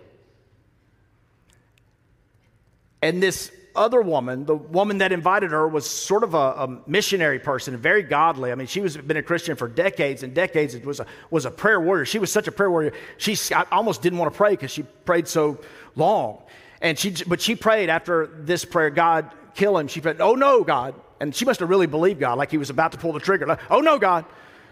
And 3.01 3.23
this 3.23 3.53
other 3.75 4.03
woman, 4.03 4.45
the 4.45 4.55
woman 4.55 4.99
that 4.99 5.13
invited 5.13 5.51
her, 5.51 5.67
was 5.67 5.89
sort 5.89 6.25
of 6.25 6.35
a, 6.35 6.37
a, 6.37 6.81
missionary 6.87 7.39
person, 7.39 7.77
very 7.77 8.03
godly. 8.03 8.53
I 8.53 8.55
mean, 8.55 8.67
she 8.67 8.81
was 8.81 8.97
been 8.97 9.17
a 9.17 9.23
Christian 9.23 9.57
for 9.57 9.69
decades 9.69 10.23
and 10.23 10.35
decades. 10.35 10.75
It 10.75 10.85
was 10.85 11.01
a, 11.01 11.07
was 11.31 11.45
a 11.45 11.51
prayer 11.51 11.81
warrior. 11.81 12.05
She 12.05 12.19
was 12.19 12.31
such 12.31 12.49
a 12.49 12.53
prayer 12.53 12.71
warrior. 12.71 12.93
She 13.17 13.37
I 13.55 13.65
almost 13.73 14.03
didn't 14.03 14.19
want 14.19 14.33
to 14.33 14.37
pray 14.37 14.51
because 14.51 14.71
she 14.71 14.83
prayed 14.83 15.29
so 15.29 15.59
long. 15.97 16.43
And 16.81 16.99
she, 16.99 17.15
but 17.27 17.41
she 17.41 17.55
prayed 17.55 17.89
after 17.89 18.27
this 18.27 18.65
prayer, 18.65 18.91
God, 18.91 19.31
kill 19.55 19.79
him. 19.79 19.89
She 19.89 20.01
said, 20.01 20.21
Oh 20.21 20.35
no, 20.35 20.65
God. 20.65 20.95
And 21.21 21.35
she 21.35 21.45
must 21.45 21.61
have 21.61 21.71
really 21.71 21.87
believed 21.87 22.19
God, 22.21 22.39
like 22.39 22.51
he 22.51 22.59
was 22.59 22.71
about 22.71 22.93
to 22.93 22.99
pull 22.99 23.13
the 23.13 23.21
trigger. 23.21 23.47
Like, 23.47 23.61
oh 23.71 23.81
no, 23.81 23.99
God. 23.99 24.25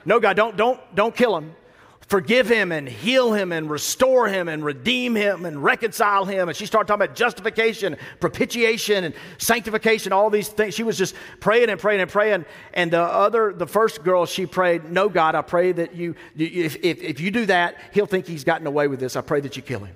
No, 0.05 0.19
God, 0.19 0.35
don't, 0.35 0.57
don't, 0.57 0.81
don't 0.95 1.15
kill 1.15 1.37
him 1.37 1.55
forgive 2.11 2.49
him 2.49 2.73
and 2.73 2.89
heal 2.89 3.33
him 3.33 3.53
and 3.53 3.71
restore 3.71 4.27
him 4.27 4.49
and 4.49 4.65
redeem 4.65 5.15
him 5.15 5.45
and 5.45 5.63
reconcile 5.63 6.25
him. 6.25 6.49
And 6.49 6.57
she 6.57 6.67
started 6.67 6.89
talking 6.89 7.05
about 7.05 7.15
justification, 7.15 7.97
propitiation, 8.19 9.05
and 9.05 9.15
sanctification, 9.39 10.13
all 10.13 10.29
these 10.29 10.49
things. 10.49 10.75
She 10.75 10.83
was 10.83 10.99
just 10.99 11.15
praying 11.39 11.71
and 11.71 11.81
praying 11.81 12.01
and 12.01 12.11
praying. 12.11 12.47
And 12.75 12.91
the 12.91 13.01
other, 13.01 13.53
the 13.53 13.67
first 13.67 14.03
girl, 14.03 14.27
she 14.27 14.45
prayed, 14.45 14.91
No, 14.91 15.09
God, 15.09 15.37
I 15.37 15.43
pray 15.43 15.71
that 15.71 15.95
you, 15.95 16.17
if, 16.37 16.77
if, 16.83 17.01
if 17.01 17.21
you 17.21 17.31
do 17.31 17.47
that, 17.47 17.77
he'll 17.93 18.07
think 18.07 18.27
he's 18.27 18.43
gotten 18.43 18.67
away 18.67 18.89
with 18.89 18.99
this. 18.99 19.15
I 19.15 19.21
pray 19.21 19.41
that 19.43 19.57
you 19.57 19.63
kill 19.63 19.81
him. 19.81 19.95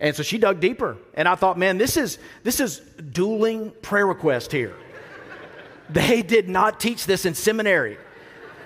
And 0.00 0.16
so 0.16 0.22
she 0.22 0.38
dug 0.38 0.58
deeper. 0.58 0.96
And 1.12 1.28
I 1.28 1.34
thought, 1.34 1.58
man, 1.58 1.76
this 1.76 1.98
is, 1.98 2.18
this 2.44 2.60
is 2.60 2.78
dueling 3.12 3.72
prayer 3.82 4.06
request 4.06 4.50
here. 4.50 4.74
They 5.90 6.22
did 6.22 6.48
not 6.48 6.80
teach 6.80 7.04
this 7.04 7.26
in 7.26 7.34
seminary. 7.34 7.98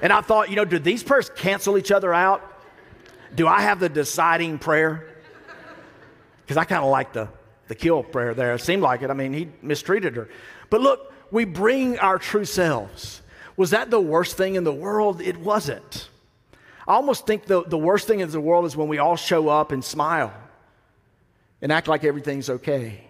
And 0.00 0.12
I 0.12 0.20
thought, 0.20 0.50
you 0.50 0.56
know, 0.56 0.64
do 0.64 0.78
these 0.78 1.02
prayers 1.02 1.30
cancel 1.34 1.76
each 1.78 1.90
other 1.90 2.14
out? 2.14 2.42
Do 3.34 3.46
I 3.46 3.62
have 3.62 3.80
the 3.80 3.88
deciding 3.88 4.58
prayer? 4.58 5.06
Because 6.42 6.56
I 6.56 6.64
kind 6.64 6.82
of 6.82 6.90
like 6.90 7.12
the, 7.12 7.28
the 7.68 7.74
kill 7.74 8.02
prayer 8.02 8.34
there. 8.34 8.54
It 8.54 8.60
seemed 8.60 8.82
like 8.82 9.02
it. 9.02 9.10
I 9.10 9.14
mean, 9.14 9.32
he 9.32 9.48
mistreated 9.60 10.16
her. 10.16 10.28
But 10.70 10.80
look, 10.80 11.12
we 11.30 11.44
bring 11.44 11.98
our 11.98 12.18
true 12.18 12.44
selves. 12.44 13.22
Was 13.56 13.70
that 13.70 13.90
the 13.90 14.00
worst 14.00 14.36
thing 14.36 14.54
in 14.54 14.64
the 14.64 14.72
world? 14.72 15.20
It 15.20 15.36
wasn't. 15.38 16.08
I 16.86 16.94
almost 16.94 17.26
think 17.26 17.44
the, 17.44 17.64
the 17.64 17.76
worst 17.76 18.06
thing 18.06 18.20
in 18.20 18.30
the 18.30 18.40
world 18.40 18.64
is 18.64 18.76
when 18.76 18.88
we 18.88 18.98
all 18.98 19.16
show 19.16 19.48
up 19.48 19.72
and 19.72 19.84
smile 19.84 20.32
and 21.60 21.70
act 21.70 21.88
like 21.88 22.04
everything's 22.04 22.48
okay. 22.48 23.02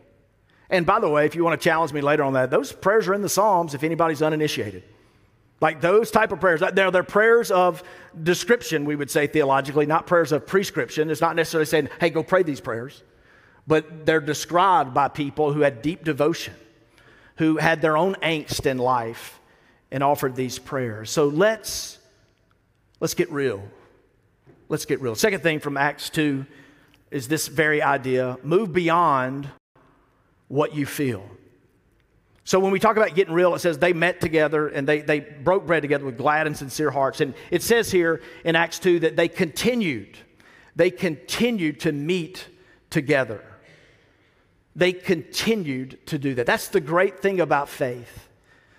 And 0.70 0.84
by 0.84 1.00
the 1.00 1.08
way, 1.08 1.26
if 1.26 1.34
you 1.34 1.44
want 1.44 1.60
to 1.60 1.64
challenge 1.64 1.92
me 1.92 2.00
later 2.00 2.24
on 2.24 2.32
that, 2.32 2.50
those 2.50 2.72
prayers 2.72 3.06
are 3.08 3.14
in 3.14 3.22
the 3.22 3.28
Psalms 3.28 3.74
if 3.74 3.84
anybody's 3.84 4.20
uninitiated. 4.20 4.82
Like 5.60 5.80
those 5.80 6.10
type 6.10 6.30
of 6.30 6.40
prayers, 6.40 6.62
they're, 6.72 6.90
they're 6.90 7.02
prayers 7.02 7.50
of 7.50 7.82
description, 8.22 8.84
we 8.84 8.94
would 8.94 9.10
say 9.10 9.26
theologically, 9.26 9.86
not 9.86 10.06
prayers 10.06 10.30
of 10.30 10.46
prescription. 10.46 11.10
It's 11.10 11.20
not 11.20 11.34
necessarily 11.34 11.66
saying, 11.66 11.88
hey, 12.00 12.10
go 12.10 12.22
pray 12.22 12.44
these 12.44 12.60
prayers, 12.60 13.02
but 13.66 14.06
they're 14.06 14.20
described 14.20 14.94
by 14.94 15.08
people 15.08 15.52
who 15.52 15.62
had 15.62 15.82
deep 15.82 16.04
devotion, 16.04 16.54
who 17.36 17.56
had 17.56 17.82
their 17.82 17.96
own 17.96 18.14
angst 18.16 18.66
in 18.66 18.78
life 18.78 19.40
and 19.90 20.02
offered 20.02 20.36
these 20.36 20.58
prayers. 20.58 21.10
So 21.10 21.26
let's, 21.26 21.98
let's 23.00 23.14
get 23.14 23.30
real. 23.32 23.62
Let's 24.68 24.84
get 24.84 25.00
real. 25.00 25.14
Second 25.14 25.42
thing 25.42 25.60
from 25.60 25.76
Acts 25.76 26.10
2 26.10 26.46
is 27.10 27.26
this 27.26 27.48
very 27.48 27.82
idea 27.82 28.36
move 28.42 28.72
beyond 28.72 29.48
what 30.48 30.74
you 30.74 30.86
feel. 30.86 31.28
So 32.48 32.58
when 32.58 32.72
we 32.72 32.78
talk 32.78 32.96
about 32.96 33.14
getting 33.14 33.34
real, 33.34 33.54
it 33.54 33.58
says 33.58 33.76
they 33.76 33.92
met 33.92 34.22
together 34.22 34.68
and 34.68 34.88
they, 34.88 35.02
they 35.02 35.20
broke 35.20 35.66
bread 35.66 35.82
together 35.82 36.06
with 36.06 36.16
glad 36.16 36.46
and 36.46 36.56
sincere 36.56 36.90
hearts. 36.90 37.20
And 37.20 37.34
it 37.50 37.62
says 37.62 37.90
here 37.90 38.22
in 38.42 38.56
Acts 38.56 38.78
2 38.78 39.00
that 39.00 39.16
they 39.16 39.28
continued. 39.28 40.16
They 40.74 40.90
continued 40.90 41.80
to 41.80 41.92
meet 41.92 42.48
together. 42.88 43.44
They 44.74 44.94
continued 44.94 45.98
to 46.06 46.18
do 46.18 46.36
that. 46.36 46.46
That's 46.46 46.68
the 46.68 46.80
great 46.80 47.20
thing 47.20 47.38
about 47.40 47.68
faith. 47.68 48.30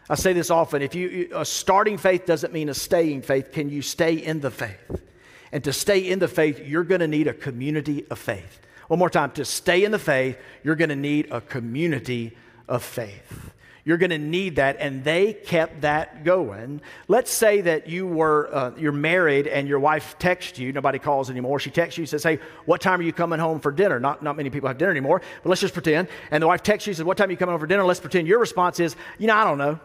I 0.09 0.15
say 0.15 0.33
this 0.33 0.49
often. 0.49 0.81
If 0.81 0.95
you 0.95 1.29
a 1.35 1.45
starting 1.45 1.99
faith 1.99 2.25
doesn't 2.25 2.51
mean 2.51 2.69
a 2.69 2.73
staying 2.73 3.21
faith, 3.21 3.51
can 3.51 3.69
you 3.69 3.83
stay 3.83 4.15
in 4.15 4.39
the 4.39 4.49
faith? 4.49 5.03
And 5.51 5.63
to 5.65 5.73
stay 5.73 6.09
in 6.09 6.17
the 6.17 6.27
faith, 6.27 6.59
you're 6.65 6.83
going 6.83 7.01
to 7.01 7.07
need 7.07 7.27
a 7.27 7.35
community 7.35 8.07
of 8.09 8.17
faith. 8.17 8.61
One 8.87 8.97
more 8.97 9.11
time, 9.11 9.29
to 9.33 9.45
stay 9.45 9.83
in 9.83 9.91
the 9.91 9.99
faith, 9.99 10.39
you're 10.63 10.75
going 10.75 10.89
to 10.89 10.95
need 10.95 11.27
a 11.29 11.39
community 11.39 12.35
of 12.67 12.81
faith. 12.81 13.51
You're 13.85 13.97
going 13.97 14.09
to 14.09 14.17
need 14.17 14.57
that, 14.57 14.77
and 14.79 15.03
they 15.03 15.33
kept 15.33 15.81
that 15.81 16.23
going. 16.23 16.81
Let's 17.07 17.31
say 17.31 17.61
that 17.61 17.87
you 17.87 18.05
were 18.05 18.49
uh, 18.53 18.71
you're 18.77 18.91
married 18.91 19.47
and 19.47 19.67
your 19.67 19.79
wife 19.79 20.17
texts 20.19 20.59
you. 20.59 20.71
Nobody 20.73 20.99
calls 20.99 21.29
anymore. 21.29 21.59
She 21.59 21.71
texts 21.71 21.97
you, 21.97 22.05
says, 22.05 22.23
"Hey, 22.23 22.39
what 22.65 22.81
time 22.81 22.99
are 22.99 23.03
you 23.03 23.13
coming 23.13 23.39
home 23.39 23.59
for 23.59 23.71
dinner?" 23.71 23.99
Not 23.99 24.21
not 24.21 24.35
many 24.35 24.49
people 24.49 24.67
have 24.67 24.77
dinner 24.77 24.91
anymore, 24.91 25.21
but 25.43 25.49
let's 25.49 25.61
just 25.61 25.73
pretend. 25.73 26.07
And 26.31 26.43
the 26.43 26.47
wife 26.47 26.63
texts 26.63 26.87
you, 26.87 26.93
says, 26.93 27.05
"What 27.05 27.17
time 27.17 27.29
are 27.29 27.31
you 27.31 27.37
coming 27.37 27.53
home 27.53 27.59
for 27.59 27.67
dinner?" 27.67 27.83
Let's 27.83 27.99
pretend 27.99 28.27
your 28.27 28.39
response 28.39 28.79
is, 28.79 28.95
"You 29.17 29.27
know, 29.27 29.35
I 29.35 29.43
don't 29.43 29.57
know. 29.57 29.79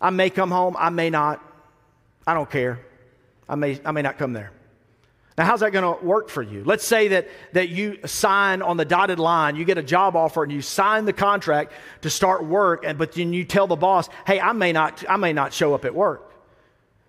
I 0.00 0.10
may 0.10 0.30
come 0.30 0.50
home. 0.50 0.76
I 0.78 0.90
may 0.90 1.10
not. 1.10 1.42
I 2.26 2.34
don't 2.34 2.50
care. 2.50 2.80
I 3.48 3.54
may 3.54 3.80
I 3.84 3.92
may 3.92 4.02
not 4.02 4.18
come 4.18 4.32
there." 4.32 4.53
Now, 5.36 5.46
how's 5.46 5.60
that 5.60 5.72
going 5.72 5.98
to 5.98 6.04
work 6.04 6.28
for 6.28 6.42
you? 6.42 6.62
Let's 6.62 6.84
say 6.84 7.08
that, 7.08 7.28
that 7.54 7.68
you 7.68 7.98
sign 8.06 8.62
on 8.62 8.76
the 8.76 8.84
dotted 8.84 9.18
line, 9.18 9.56
you 9.56 9.64
get 9.64 9.78
a 9.78 9.82
job 9.82 10.14
offer, 10.14 10.44
and 10.44 10.52
you 10.52 10.62
sign 10.62 11.06
the 11.06 11.12
contract 11.12 11.72
to 12.02 12.10
start 12.10 12.44
work, 12.44 12.84
and, 12.86 12.96
but 12.96 13.12
then 13.12 13.32
you 13.32 13.44
tell 13.44 13.66
the 13.66 13.74
boss, 13.74 14.08
hey, 14.26 14.40
I 14.40 14.52
may, 14.52 14.70
not, 14.70 15.04
I 15.08 15.16
may 15.16 15.32
not 15.32 15.52
show 15.52 15.74
up 15.74 15.84
at 15.84 15.94
work. 15.94 16.30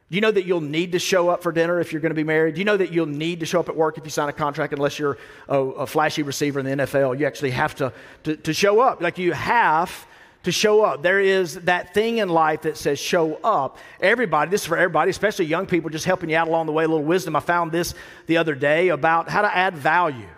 Do 0.09 0.15
you 0.15 0.21
know 0.21 0.31
that 0.31 0.45
you'll 0.45 0.61
need 0.61 0.91
to 0.93 0.99
show 0.99 1.29
up 1.29 1.43
for 1.43 1.51
dinner 1.51 1.79
if 1.79 1.91
you're 1.91 2.01
going 2.01 2.11
to 2.11 2.15
be 2.15 2.23
married? 2.23 2.55
Do 2.55 2.61
you 2.61 2.65
know 2.65 2.77
that 2.77 2.91
you'll 2.91 3.05
need 3.05 3.41
to 3.41 3.45
show 3.45 3.59
up 3.59 3.69
at 3.69 3.75
work 3.75 3.97
if 3.97 4.05
you 4.05 4.11
sign 4.11 4.29
a 4.29 4.33
contract 4.33 4.73
unless 4.73 4.97
you're 4.97 5.17
a, 5.47 5.57
a 5.57 5.87
flashy 5.87 6.23
receiver 6.23 6.59
in 6.59 6.65
the 6.65 6.85
NFL? 6.85 7.19
You 7.19 7.25
actually 7.27 7.51
have 7.51 7.75
to, 7.75 7.91
to, 8.23 8.37
to 8.37 8.53
show 8.53 8.79
up. 8.79 9.01
Like 9.01 9.17
you 9.17 9.33
have 9.33 10.07
to 10.45 10.51
show 10.51 10.83
up. 10.83 11.01
There 11.01 11.19
is 11.19 11.55
that 11.61 11.93
thing 11.93 12.19
in 12.19 12.29
life 12.29 12.61
that 12.61 12.77
says 12.77 12.99
show 12.99 13.35
up. 13.43 13.77
Everybody, 13.99 14.51
this 14.51 14.61
is 14.61 14.67
for 14.67 14.77
everybody, 14.77 15.09
especially 15.09 15.45
young 15.45 15.65
people, 15.65 15.89
just 15.89 16.05
helping 16.05 16.29
you 16.29 16.37
out 16.37 16.47
along 16.47 16.67
the 16.67 16.71
way, 16.71 16.83
a 16.83 16.87
little 16.87 17.03
wisdom. 17.03 17.35
I 17.35 17.39
found 17.39 17.71
this 17.71 17.93
the 18.27 18.37
other 18.37 18.55
day 18.55 18.89
about 18.89 19.27
how 19.27 19.41
to 19.41 19.55
add 19.55 19.75
value. 19.75 20.29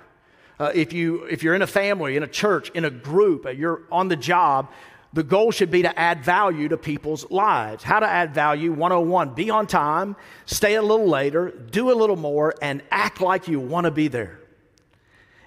Uh, 0.59 0.71
if, 0.73 0.93
you, 0.93 1.25
if 1.25 1.43
you're 1.43 1.55
in 1.55 1.61
a 1.61 1.67
family, 1.67 2.15
in 2.15 2.23
a 2.23 2.27
church, 2.27 2.69
in 2.71 2.85
a 2.85 2.89
group, 2.89 3.45
uh, 3.45 3.49
you're 3.49 3.81
on 3.91 4.07
the 4.07 4.15
job, 4.15 4.71
the 5.11 5.23
goal 5.23 5.51
should 5.51 5.71
be 5.71 5.81
to 5.81 5.99
add 5.99 6.23
value 6.23 6.69
to 6.69 6.77
people's 6.77 7.29
lives. 7.29 7.83
How 7.83 7.99
to 7.99 8.07
add 8.07 8.33
value 8.33 8.71
101 8.71 9.33
be 9.33 9.49
on 9.49 9.67
time, 9.67 10.15
stay 10.45 10.75
a 10.75 10.81
little 10.81 11.07
later, 11.07 11.51
do 11.51 11.91
a 11.91 11.95
little 11.95 12.15
more, 12.15 12.55
and 12.61 12.81
act 12.91 13.19
like 13.19 13.47
you 13.47 13.59
want 13.59 13.85
to 13.85 13.91
be 13.91 14.07
there. 14.07 14.39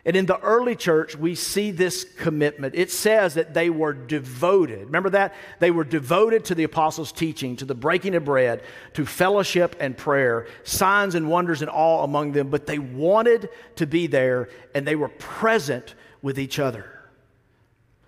And 0.04 0.16
in 0.16 0.24
the 0.24 0.38
early 0.40 0.76
church, 0.76 1.14
we 1.14 1.34
see 1.34 1.70
this 1.70 2.04
commitment. 2.04 2.74
It 2.74 2.90
says 2.90 3.34
that 3.34 3.52
they 3.52 3.68
were 3.68 3.92
devoted. 3.92 4.86
Remember 4.86 5.10
that? 5.10 5.34
They 5.58 5.70
were 5.70 5.84
devoted 5.84 6.46
to 6.46 6.54
the 6.54 6.64
apostles' 6.64 7.12
teaching, 7.12 7.56
to 7.56 7.66
the 7.66 7.74
breaking 7.74 8.14
of 8.14 8.24
bread, 8.24 8.62
to 8.94 9.04
fellowship 9.04 9.76
and 9.78 9.96
prayer, 9.96 10.46
signs 10.64 11.14
and 11.14 11.28
wonders 11.28 11.60
and 11.60 11.70
all 11.70 12.02
among 12.02 12.32
them. 12.32 12.48
But 12.48 12.66
they 12.66 12.78
wanted 12.78 13.50
to 13.76 13.86
be 13.86 14.06
there 14.06 14.48
and 14.74 14.86
they 14.86 14.96
were 14.96 15.10
present 15.10 15.94
with 16.22 16.38
each 16.38 16.58
other, 16.58 16.90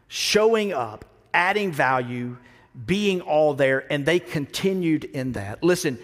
showing 0.09 0.73
up, 0.73 1.05
adding 1.35 1.73
value, 1.73 2.39
being 2.87 3.21
all 3.21 3.53
there, 3.53 3.85
and 3.93 4.07
they 4.07 4.19
continued 4.19 5.05
in 5.05 5.33
that. 5.33 5.63
Listen, 5.63 5.99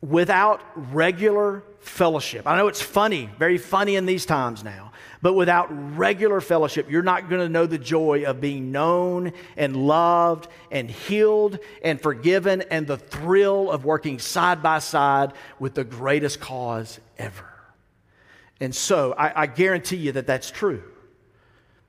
without 0.00 0.62
regular 0.92 1.64
fellowship, 1.80 2.46
I 2.46 2.56
know 2.56 2.68
it's 2.68 2.82
funny, 2.82 3.28
very 3.38 3.58
funny 3.58 3.96
in 3.96 4.06
these 4.06 4.24
times 4.24 4.62
now. 4.62 4.89
But 5.22 5.34
without 5.34 5.68
regular 5.98 6.40
fellowship, 6.40 6.90
you're 6.90 7.02
not 7.02 7.28
going 7.28 7.42
to 7.42 7.48
know 7.48 7.66
the 7.66 7.78
joy 7.78 8.24
of 8.24 8.40
being 8.40 8.72
known 8.72 9.32
and 9.56 9.76
loved 9.76 10.48
and 10.70 10.90
healed 10.90 11.58
and 11.82 12.00
forgiven 12.00 12.62
and 12.70 12.86
the 12.86 12.96
thrill 12.96 13.70
of 13.70 13.84
working 13.84 14.18
side 14.18 14.62
by 14.62 14.78
side 14.78 15.32
with 15.58 15.74
the 15.74 15.84
greatest 15.84 16.40
cause 16.40 17.00
ever. 17.18 17.44
And 18.60 18.74
so 18.74 19.12
I, 19.12 19.42
I 19.42 19.46
guarantee 19.46 19.96
you 19.96 20.12
that 20.12 20.26
that's 20.26 20.50
true 20.50 20.82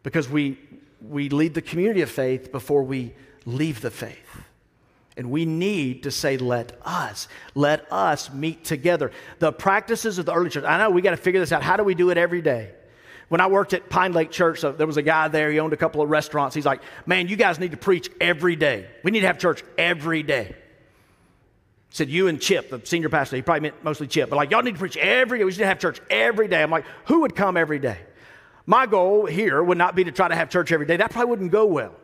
because 0.03 0.27
we, 0.29 0.57
we 1.01 1.29
lead 1.29 1.53
the 1.53 1.61
community 1.61 2.01
of 2.01 2.09
faith 2.09 2.51
before 2.51 2.83
we 2.83 3.13
leave 3.45 3.79
the 3.79 3.91
faith. 3.91 4.17
And 5.15 5.29
we 5.29 5.45
need 5.45 6.03
to 6.03 6.11
say, 6.11 6.37
let 6.37 6.77
us, 6.83 7.27
let 7.53 7.91
us 7.91 8.31
meet 8.31 8.63
together. 8.63 9.11
The 9.39 9.51
practices 9.51 10.17
of 10.17 10.25
the 10.25 10.33
early 10.33 10.49
church, 10.49 10.63
I 10.65 10.77
know 10.77 10.89
we 10.89 11.01
got 11.01 11.11
to 11.11 11.17
figure 11.17 11.39
this 11.39 11.51
out. 11.51 11.63
How 11.63 11.77
do 11.77 11.83
we 11.83 11.95
do 11.95 12.09
it 12.09 12.17
every 12.17 12.41
day? 12.41 12.71
When 13.31 13.39
I 13.39 13.47
worked 13.47 13.71
at 13.71 13.89
Pine 13.89 14.11
Lake 14.11 14.29
Church, 14.29 14.59
there 14.59 14.85
was 14.85 14.97
a 14.97 15.01
guy 15.01 15.29
there, 15.29 15.49
he 15.49 15.61
owned 15.61 15.71
a 15.71 15.77
couple 15.77 16.01
of 16.01 16.09
restaurants. 16.09 16.53
He's 16.53 16.65
like, 16.65 16.81
Man, 17.05 17.29
you 17.29 17.37
guys 17.37 17.59
need 17.59 17.71
to 17.71 17.77
preach 17.77 18.09
every 18.19 18.57
day. 18.57 18.89
We 19.05 19.11
need 19.11 19.21
to 19.21 19.27
have 19.27 19.39
church 19.39 19.63
every 19.77 20.21
day. 20.21 20.53
He 21.87 21.95
said, 21.95 22.09
You 22.09 22.27
and 22.27 22.41
Chip, 22.41 22.69
the 22.69 22.81
senior 22.83 23.07
pastor, 23.07 23.37
he 23.37 23.41
probably 23.41 23.61
meant 23.61 23.81
mostly 23.85 24.07
Chip, 24.07 24.29
but 24.29 24.35
like, 24.35 24.51
y'all 24.51 24.61
need 24.63 24.73
to 24.73 24.79
preach 24.79 24.97
every 24.97 25.39
day. 25.39 25.45
We 25.45 25.53
should 25.53 25.63
have 25.63 25.79
church 25.79 26.01
every 26.09 26.49
day. 26.49 26.61
I'm 26.61 26.69
like, 26.69 26.83
Who 27.05 27.21
would 27.21 27.33
come 27.33 27.55
every 27.55 27.79
day? 27.79 27.99
My 28.65 28.85
goal 28.85 29.25
here 29.27 29.63
would 29.63 29.77
not 29.77 29.95
be 29.95 30.03
to 30.03 30.11
try 30.11 30.27
to 30.27 30.35
have 30.35 30.49
church 30.49 30.73
every 30.73 30.85
day. 30.85 30.97
That 30.97 31.11
probably 31.11 31.29
wouldn't 31.29 31.53
go 31.53 31.65
well. 31.67 31.95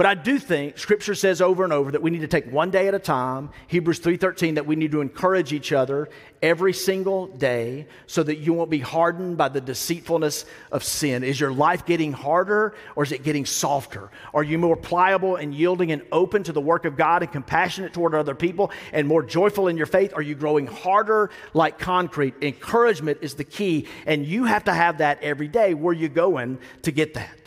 But 0.00 0.06
I 0.06 0.14
do 0.14 0.38
think 0.38 0.78
scripture 0.78 1.14
says 1.14 1.42
over 1.42 1.62
and 1.62 1.74
over 1.74 1.90
that 1.90 2.00
we 2.00 2.10
need 2.10 2.22
to 2.22 2.26
take 2.26 2.50
one 2.50 2.70
day 2.70 2.88
at 2.88 2.94
a 2.94 2.98
time. 2.98 3.50
Hebrews 3.66 3.98
3:13 3.98 4.54
that 4.54 4.64
we 4.64 4.74
need 4.74 4.92
to 4.92 5.02
encourage 5.02 5.52
each 5.52 5.72
other 5.72 6.08
every 6.40 6.72
single 6.72 7.26
day 7.26 7.86
so 8.06 8.22
that 8.22 8.38
you 8.38 8.54
won't 8.54 8.70
be 8.70 8.78
hardened 8.78 9.36
by 9.36 9.50
the 9.50 9.60
deceitfulness 9.60 10.46
of 10.72 10.82
sin. 10.84 11.22
Is 11.22 11.38
your 11.38 11.52
life 11.52 11.84
getting 11.84 12.14
harder 12.14 12.72
or 12.96 13.02
is 13.02 13.12
it 13.12 13.24
getting 13.24 13.44
softer? 13.44 14.10
Are 14.32 14.42
you 14.42 14.56
more 14.56 14.74
pliable 14.74 15.36
and 15.36 15.54
yielding 15.54 15.92
and 15.92 16.00
open 16.12 16.44
to 16.44 16.52
the 16.52 16.62
work 16.62 16.86
of 16.86 16.96
God 16.96 17.22
and 17.22 17.30
compassionate 17.30 17.92
toward 17.92 18.14
other 18.14 18.34
people 18.34 18.70
and 18.94 19.06
more 19.06 19.22
joyful 19.22 19.68
in 19.68 19.76
your 19.76 19.84
faith? 19.84 20.14
Are 20.16 20.22
you 20.22 20.34
growing 20.34 20.66
harder 20.66 21.28
like 21.52 21.78
concrete? 21.78 22.36
Encouragement 22.40 23.18
is 23.20 23.34
the 23.34 23.44
key 23.44 23.86
and 24.06 24.24
you 24.24 24.44
have 24.44 24.64
to 24.64 24.72
have 24.72 24.96
that 24.96 25.22
every 25.22 25.48
day. 25.48 25.74
Where 25.74 25.90
are 25.90 25.94
you 25.94 26.08
going 26.08 26.58
to 26.84 26.90
get 26.90 27.12
that? 27.12 27.39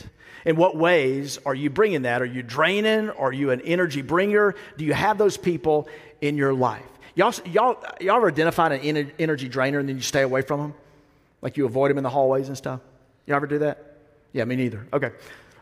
In 0.46 0.56
what 0.56 0.76
ways 0.76 1.40
are 1.46 1.56
you 1.56 1.70
bringing 1.70 2.02
that? 2.04 2.22
Are 2.22 2.26
you 2.26 2.44
draining? 2.44 3.10
Are 3.10 3.32
you 3.32 3.52
an 3.52 3.62
energy 3.62 4.02
bringer? 4.02 4.56
Do 4.78 4.86
you 4.86 4.94
have 4.94 5.18
those 5.18 5.38
people 5.38 5.88
in 6.22 6.38
your 6.38 6.54
life? 6.54 6.84
Y'all, 7.16 7.34
y'all, 7.46 7.84
y'all 8.02 8.18
ever 8.18 8.28
identified 8.28 8.72
an 8.72 9.12
energy 9.20 9.48
drainer 9.48 9.80
and 9.80 9.88
then 9.88 9.96
you 9.96 10.02
stay 10.02 10.22
away 10.22 10.42
from 10.42 10.60
them? 10.60 10.74
Like 11.42 11.58
you 11.58 11.66
avoid 11.66 11.92
them 11.92 11.98
in 11.98 12.04
the 12.04 12.10
hallways 12.10 12.48
and 12.48 12.58
stuff? 12.58 12.82
You 13.26 13.36
ever 13.36 13.48
do 13.48 13.60
that? 13.60 13.98
Yeah, 14.34 14.46
me 14.46 14.56
neither. 14.56 14.88
Okay. 14.92 15.12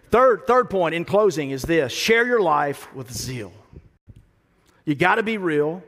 Third, 0.10 0.48
third 0.48 0.70
point 0.70 0.96
in 0.96 1.06
closing 1.06 1.52
is 1.52 1.62
this 1.62 1.92
share 1.92 2.26
your 2.26 2.42
life 2.42 2.94
with 2.94 3.12
zeal. 3.12 3.54
You 4.86 4.96
got 4.96 5.16
to 5.16 5.24
be 5.24 5.38
real. 5.38 5.84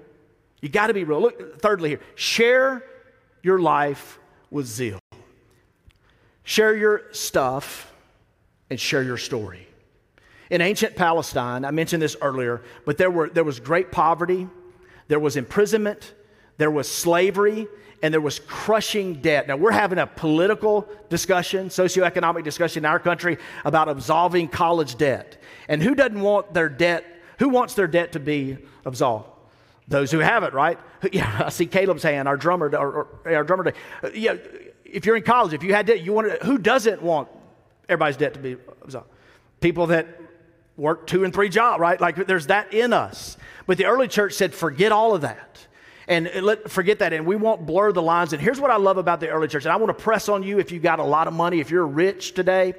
You 0.62 0.70
got 0.70 0.88
to 0.88 0.94
be 0.94 1.04
real. 1.04 1.22
Look, 1.22 1.62
thirdly, 1.62 1.90
here 1.90 2.00
share 2.16 2.86
your 3.42 3.60
life 3.60 4.20
with 4.50 4.66
zeal. 4.66 5.00
Share 6.44 6.76
your 6.76 7.04
stuff 7.12 7.93
and 8.74 8.80
share 8.80 9.04
your 9.04 9.18
story. 9.18 9.68
In 10.50 10.60
ancient 10.60 10.96
Palestine, 10.96 11.64
I 11.64 11.70
mentioned 11.70 12.02
this 12.02 12.16
earlier, 12.22 12.64
but 12.86 12.98
there, 12.98 13.12
were, 13.12 13.30
there 13.30 13.44
was 13.44 13.60
great 13.60 13.92
poverty, 13.92 14.48
there 15.08 15.20
was 15.20 15.38
imprisonment, 15.38 16.16
there 16.58 16.72
was 16.72 16.90
slavery, 16.90 17.68
and 18.02 18.12
there 18.12 18.20
was 18.20 18.40
crushing 18.40 19.22
debt. 19.22 19.48
Now, 19.48 19.58
we're 19.58 19.72
having 19.72 20.00
a 20.00 20.08
political 20.08 20.88
discussion, 21.10 21.70
socioeconomic 21.70 22.44
discussion 22.44 22.82
in 22.82 22.86
our 22.86 22.98
country 22.98 23.38
about 23.64 23.90
absolving 23.90 24.48
college 24.48 24.98
debt. 24.98 25.38
And 25.68 25.82
who 25.82 25.94
doesn't 25.94 26.20
want 26.20 26.52
their 26.52 26.70
debt? 26.70 27.06
Who 27.38 27.50
wants 27.50 27.76
their 27.76 27.88
debt 27.88 28.14
to 28.14 28.20
be 28.20 28.58
absolved? 28.86 29.30
Those 29.88 30.10
who 30.10 30.18
have 30.20 30.44
it, 30.44 30.54
right? 30.54 30.80
Yeah, 31.12 31.44
I 31.46 31.50
see 31.50 31.66
Caleb's 31.68 32.02
hand, 32.02 32.28
our 32.28 32.38
drummer, 32.38 32.74
or 32.76 33.08
our 33.26 33.44
drummer. 33.44 33.72
Yeah, 34.16 34.38
if 34.86 35.06
you're 35.06 35.18
in 35.18 35.24
college, 35.24 35.54
if 35.54 35.62
you 35.62 35.74
had 35.74 35.86
debt, 35.86 36.02
you 36.02 36.14
want 36.14 36.32
to, 36.32 36.46
who 36.46 36.58
doesn't 36.58 37.02
want 37.02 37.28
everybody's 37.90 38.18
debt 38.18 38.34
to 38.36 38.40
be 38.40 38.58
absolved? 38.82 39.08
People 39.60 39.88
that 39.88 40.08
work 40.78 41.08
two 41.08 41.24
and 41.24 41.34
three 41.34 41.50
jobs, 41.50 41.80
right? 41.80 42.00
Like 42.00 42.28
there's 42.28 42.48
that 42.48 42.74
in 42.74 42.94
us. 42.94 43.38
But 43.66 43.78
the 43.78 43.86
early 43.86 44.08
church 44.08 44.34
said, 44.34 44.54
forget 44.54 44.92
all 44.92 45.16
of 45.16 45.22
that. 45.22 45.68
And 46.08 46.30
let, 46.42 46.70
forget 46.70 47.00
that, 47.00 47.14
and 47.14 47.26
we 47.26 47.38
won't 47.38 47.66
blur 47.66 47.94
the 47.94 48.02
lines. 48.02 48.34
And 48.34 48.42
here's 48.42 48.60
what 48.60 48.70
I 48.70 48.76
love 48.76 48.98
about 48.98 49.22
the 49.22 49.30
early 49.30 49.48
church. 49.48 49.64
And 49.64 49.72
I 49.72 49.78
want 49.78 49.98
to 49.98 50.04
press 50.04 50.28
on 50.28 50.44
you 50.44 50.60
if 50.60 50.70
you 50.70 50.80
got 50.80 51.00
a 51.00 51.04
lot 51.04 51.30
of 51.30 51.34
money, 51.34 51.62
if 51.62 51.72
you're 51.72 51.88
rich 51.88 52.34
today, 52.34 52.74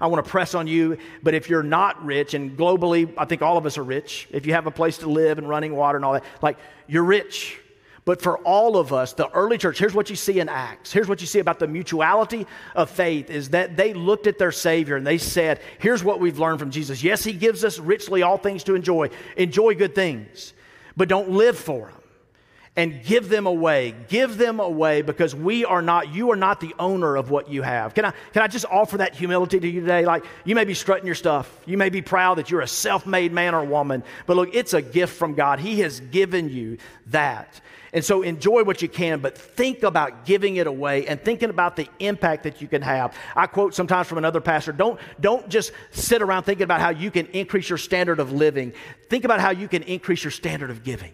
I 0.00 0.06
want 0.06 0.24
to 0.24 0.30
press 0.30 0.54
on 0.54 0.66
you. 0.66 0.96
But 1.22 1.34
if 1.34 1.50
you're 1.50 1.62
not 1.62 2.02
rich, 2.02 2.32
and 2.32 2.56
globally, 2.56 3.12
I 3.18 3.26
think 3.26 3.42
all 3.42 3.58
of 3.58 3.66
us 3.66 3.76
are 3.76 3.84
rich, 3.84 4.28
if 4.30 4.46
you 4.46 4.54
have 4.54 4.66
a 4.66 4.70
place 4.70 4.96
to 4.98 5.10
live 5.10 5.36
and 5.36 5.46
running 5.46 5.76
water 5.76 5.96
and 5.96 6.04
all 6.06 6.14
that, 6.14 6.24
like 6.40 6.56
you're 6.86 7.04
rich. 7.04 7.59
But 8.04 8.22
for 8.22 8.38
all 8.38 8.76
of 8.76 8.92
us, 8.92 9.12
the 9.12 9.28
early 9.30 9.58
church, 9.58 9.78
here's 9.78 9.94
what 9.94 10.10
you 10.10 10.16
see 10.16 10.40
in 10.40 10.48
Acts. 10.48 10.92
Here's 10.92 11.08
what 11.08 11.20
you 11.20 11.26
see 11.26 11.38
about 11.38 11.58
the 11.58 11.66
mutuality 11.66 12.46
of 12.74 12.90
faith 12.90 13.30
is 13.30 13.50
that 13.50 13.76
they 13.76 13.92
looked 13.92 14.26
at 14.26 14.38
their 14.38 14.52
Savior 14.52 14.96
and 14.96 15.06
they 15.06 15.18
said, 15.18 15.60
Here's 15.78 16.02
what 16.02 16.18
we've 16.18 16.38
learned 16.38 16.58
from 16.58 16.70
Jesus. 16.70 17.02
Yes, 17.02 17.22
He 17.22 17.32
gives 17.32 17.64
us 17.64 17.78
richly 17.78 18.22
all 18.22 18.38
things 18.38 18.64
to 18.64 18.74
enjoy. 18.74 19.10
Enjoy 19.36 19.74
good 19.74 19.94
things, 19.94 20.54
but 20.96 21.08
don't 21.08 21.30
live 21.30 21.58
for 21.58 21.88
them 21.88 21.99
and 22.80 23.04
give 23.04 23.28
them 23.28 23.46
away. 23.46 23.94
Give 24.08 24.38
them 24.38 24.58
away 24.58 25.02
because 25.02 25.34
we 25.34 25.66
are 25.66 25.82
not, 25.82 26.14
you 26.14 26.30
are 26.30 26.36
not 26.36 26.60
the 26.60 26.74
owner 26.78 27.14
of 27.14 27.28
what 27.28 27.50
you 27.50 27.60
have. 27.60 27.92
Can 27.92 28.06
I, 28.06 28.12
can 28.32 28.40
I 28.40 28.46
just 28.46 28.64
offer 28.64 28.96
that 28.96 29.14
humility 29.14 29.60
to 29.60 29.68
you 29.68 29.82
today? 29.82 30.06
Like, 30.06 30.24
you 30.46 30.54
may 30.54 30.64
be 30.64 30.72
strutting 30.72 31.04
your 31.04 31.14
stuff. 31.14 31.54
You 31.66 31.76
may 31.76 31.90
be 31.90 32.00
proud 32.00 32.38
that 32.38 32.50
you're 32.50 32.62
a 32.62 32.66
self 32.66 33.04
made 33.04 33.32
man 33.32 33.54
or 33.54 33.66
woman, 33.66 34.02
but 34.24 34.36
look, 34.36 34.54
it's 34.54 34.72
a 34.72 34.80
gift 34.80 35.14
from 35.14 35.34
God. 35.34 35.60
He 35.60 35.80
has 35.80 36.00
given 36.00 36.48
you 36.48 36.78
that. 37.08 37.60
And 37.92 38.02
so 38.02 38.22
enjoy 38.22 38.64
what 38.64 38.80
you 38.80 38.88
can, 38.88 39.20
but 39.20 39.36
think 39.36 39.82
about 39.82 40.24
giving 40.24 40.56
it 40.56 40.66
away 40.66 41.06
and 41.06 41.22
thinking 41.22 41.50
about 41.50 41.76
the 41.76 41.86
impact 41.98 42.44
that 42.44 42.62
you 42.62 42.68
can 42.68 42.80
have. 42.80 43.14
I 43.36 43.46
quote 43.46 43.74
sometimes 43.74 44.06
from 44.06 44.16
another 44.16 44.40
pastor 44.40 44.72
don't, 44.72 44.98
don't 45.20 45.50
just 45.50 45.72
sit 45.90 46.22
around 46.22 46.44
thinking 46.44 46.64
about 46.64 46.80
how 46.80 46.90
you 46.90 47.10
can 47.10 47.26
increase 47.26 47.68
your 47.68 47.78
standard 47.78 48.20
of 48.20 48.32
living, 48.32 48.72
think 49.10 49.24
about 49.24 49.40
how 49.40 49.50
you 49.50 49.68
can 49.68 49.82
increase 49.82 50.24
your 50.24 50.30
standard 50.30 50.70
of 50.70 50.82
giving. 50.82 51.12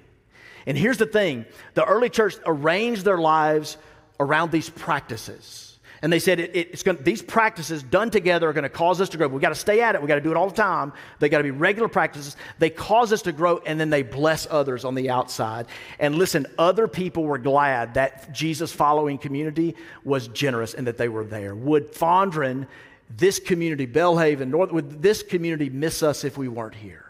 And 0.66 0.76
here's 0.76 0.98
the 0.98 1.06
thing 1.06 1.46
the 1.74 1.84
early 1.84 2.10
church 2.10 2.36
arranged 2.44 3.04
their 3.04 3.18
lives 3.18 3.78
around 4.18 4.50
these 4.50 4.68
practices. 4.68 5.66
And 6.02 6.12
they 6.12 6.18
said 6.18 6.40
it, 6.40 6.54
it's 6.54 6.82
going 6.82 7.02
these 7.02 7.22
practices 7.22 7.82
done 7.82 8.10
together 8.10 8.48
are 8.48 8.52
going 8.52 8.64
to 8.64 8.68
cause 8.68 9.00
us 9.00 9.08
to 9.10 9.16
grow. 9.16 9.28
We've 9.28 9.40
got 9.40 9.48
to 9.50 9.54
stay 9.54 9.80
at 9.80 9.94
it. 9.94 10.00
We've 10.00 10.08
got 10.08 10.16
to 10.16 10.20
do 10.20 10.30
it 10.30 10.36
all 10.36 10.48
the 10.48 10.54
time. 10.54 10.92
They've 11.18 11.30
got 11.30 11.38
to 11.38 11.44
be 11.44 11.50
regular 11.50 11.88
practices. 11.88 12.36
They 12.58 12.68
cause 12.68 13.12
us 13.12 13.22
to 13.22 13.32
grow, 13.32 13.58
and 13.58 13.80
then 13.80 13.88
they 13.88 14.02
bless 14.02 14.46
others 14.50 14.84
on 14.84 14.94
the 14.94 15.08
outside. 15.08 15.66
And 15.98 16.16
listen, 16.16 16.46
other 16.58 16.86
people 16.86 17.24
were 17.24 17.38
glad 17.38 17.94
that 17.94 18.32
Jesus 18.32 18.72
following 18.72 19.16
community 19.16 19.74
was 20.04 20.28
generous 20.28 20.74
and 20.74 20.86
that 20.86 20.98
they 20.98 21.08
were 21.08 21.24
there. 21.24 21.54
Would 21.54 21.92
Fondren, 21.92 22.66
this 23.16 23.38
community, 23.38 23.86
Belhaven, 23.86 24.48
North, 24.48 24.72
would 24.72 25.02
this 25.02 25.22
community 25.22 25.70
miss 25.70 26.02
us 26.02 26.24
if 26.24 26.36
we 26.36 26.46
weren't 26.46 26.74
here? 26.74 27.05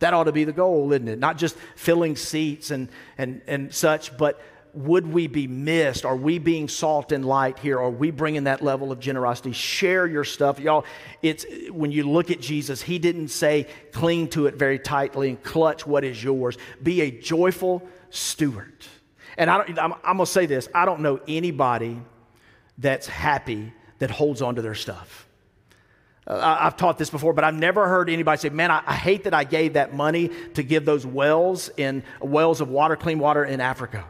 That 0.00 0.14
ought 0.14 0.24
to 0.24 0.32
be 0.32 0.44
the 0.44 0.52
goal, 0.52 0.92
isn't 0.92 1.08
it? 1.08 1.18
Not 1.18 1.38
just 1.38 1.56
filling 1.76 2.16
seats 2.16 2.70
and, 2.70 2.88
and, 3.16 3.42
and 3.46 3.72
such, 3.72 4.16
but 4.16 4.40
would 4.72 5.06
we 5.06 5.26
be 5.26 5.46
missed? 5.46 6.04
Are 6.04 6.16
we 6.16 6.38
being 6.38 6.68
salt 6.68 7.12
and 7.12 7.24
light 7.24 7.58
here? 7.58 7.78
Are 7.78 7.90
we 7.90 8.10
bringing 8.10 8.44
that 8.44 8.62
level 8.62 8.92
of 8.92 9.00
generosity? 9.00 9.52
Share 9.52 10.06
your 10.06 10.24
stuff. 10.24 10.58
Y'all, 10.60 10.84
it's 11.22 11.44
when 11.70 11.92
you 11.92 12.08
look 12.08 12.30
at 12.30 12.40
Jesus, 12.40 12.80
he 12.80 12.98
didn't 12.98 13.28
say 13.28 13.66
cling 13.92 14.28
to 14.28 14.46
it 14.46 14.54
very 14.54 14.78
tightly 14.78 15.28
and 15.28 15.42
clutch 15.42 15.86
what 15.86 16.04
is 16.04 16.22
yours. 16.22 16.56
Be 16.82 17.02
a 17.02 17.10
joyful 17.10 17.82
steward. 18.10 18.72
And 19.36 19.50
I 19.50 19.64
am 19.76 19.94
I'm 20.04 20.16
going 20.16 20.18
to 20.18 20.26
say 20.26 20.46
this 20.46 20.68
I 20.74 20.84
don't 20.84 21.00
know 21.00 21.20
anybody 21.26 22.00
that's 22.78 23.06
happy 23.06 23.72
that 23.98 24.10
holds 24.10 24.40
on 24.40 24.56
to 24.56 24.62
their 24.62 24.74
stuff. 24.74 25.26
Uh, 26.26 26.58
I've 26.60 26.76
taught 26.76 26.98
this 26.98 27.10
before, 27.10 27.32
but 27.32 27.44
I've 27.44 27.54
never 27.54 27.88
heard 27.88 28.10
anybody 28.10 28.38
say, 28.38 28.50
Man, 28.50 28.70
I, 28.70 28.82
I, 28.86 28.94
hate 28.94 29.24
that 29.24 29.34
I 29.34 29.44
gave 29.44 29.72
that 29.72 29.94
money 29.94 30.30
to 30.54 30.62
give 30.62 30.84
those 30.84 31.06
wells 31.06 31.70
in 31.76 32.02
wells 32.20 32.60
of 32.60 32.68
water, 32.68 32.94
clean 32.94 33.18
water 33.18 33.44
in 33.44 33.60
Africa. 33.60 34.04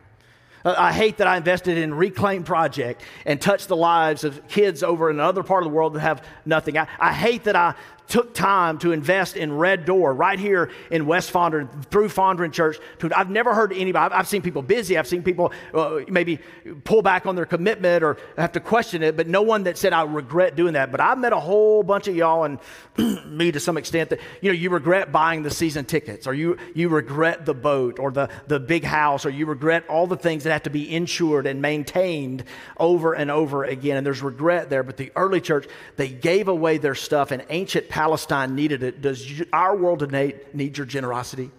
Uh, 0.65 0.75
I 0.77 0.93
hate 0.93 1.19
that 1.19 1.27
I 1.27 1.37
invested 1.37 1.79
in 1.79 1.95
Reclaim 1.95 2.45
Project 2.45 3.03
and 3.25 3.41
touched 3.41 3.69
the 3.69 3.77
lives 3.77 4.25
of 4.25 4.47
kids 4.49 4.83
over 4.83 5.09
in 5.09 5.17
another 5.17 5.43
part 5.43 5.63
of 5.63 5.71
the 5.71 5.75
world 5.75 5.95
that 5.95 6.01
have 6.01 6.25
nothing. 6.45 6.77
I, 6.77 6.87
I 6.99 7.13
hate 7.13 7.45
that 7.45 7.57
I 7.57 7.75
took 8.11 8.35
time 8.35 8.79
to 8.79 8.93
invest 8.93 9.37
in 9.37 9.57
Red 9.57 9.85
Door 9.85 10.15
right 10.15 10.39
here 10.39 10.71
in 10.91 11.07
West 11.07 11.33
Fondren 11.33 11.85
through 11.87 12.09
Fondren 12.09 12.53
Church. 12.53 12.77
I've 13.15 13.31
never 13.31 13.55
heard 13.55 13.73
anybody, 13.73 14.13
I've, 14.13 14.29
seen 14.29 14.43
people 14.43 14.63
busy, 14.63 14.99
I've 14.99 15.07
seen 15.07 15.23
people 15.23 15.53
uh, 15.73 16.01
maybe 16.09 16.41
pull 16.85 17.03
back 17.03 17.27
on 17.27 17.37
their 17.37 17.47
commitment 17.47 18.03
or 18.03 18.19
have 18.37 18.53
to 18.53 18.61
question 18.61 19.03
it, 19.03 19.17
but 19.17 19.29
no 19.29 19.43
one 19.43 19.65
that 19.65 19.79
said, 19.79 19.93
I 19.93 20.03
regret 20.03 20.57
doing 20.57 20.75
that. 20.75 20.91
But 20.91 21.01
I've 21.01 21.19
met 21.19 21.33
a 21.33 21.39
whole 21.41 21.83
bunch 21.83 22.09
of 22.09 22.17
y'all 22.17 22.45
and 22.45 22.59
me 23.27 23.53
to 23.53 23.61
some 23.61 23.77
extent 23.77 24.11
that, 24.11 24.21
you 24.41 24.51
know, 24.51 24.59
you 24.59 24.71
regret 24.71 25.13
buying 25.13 25.43
the 25.43 25.51
season 25.51 25.85
tickets 25.85 26.27
or 26.27 26.35
you, 26.35 26.57
you 26.75 26.89
regret 26.89 27.47
the 27.47 27.55
boat 27.55 27.99
or 28.01 28.11
the, 28.11 28.29
the 28.49 28.59
big 28.59 28.83
house 28.83 29.25
or 29.25 29.31
you 29.31 29.47
regret 29.47 29.89
all 29.89 30.09
the 30.09 30.17
things 30.17 30.45
that 30.45 30.53
have 30.53 30.65
to 30.65 30.71
be 30.71 30.93
insured 30.93 31.47
and 31.47 31.63
maintained 31.63 32.45
over 32.77 33.15
and 33.15 33.31
over 33.31 33.65
again. 33.65 33.97
And 33.97 34.05
there's 34.05 34.23
regret 34.23 34.69
there. 34.69 34.83
But 34.83 34.97
the 34.97 35.13
early 35.15 35.41
church, 35.41 35.67
they 35.97 36.09
gave 36.09 36.49
away 36.49 36.79
their 36.79 36.97
stuff 36.97 37.31
and 37.31 37.45
ancient 37.51 37.89
Palestine 38.01 38.55
needed 38.55 38.83
it. 38.83 39.03
Does 39.03 39.31
you, 39.31 39.45
our 39.53 39.77
world 39.77 39.99
today 39.99 40.35
need 40.55 40.79
your 40.79 40.87
generosity? 40.87 41.51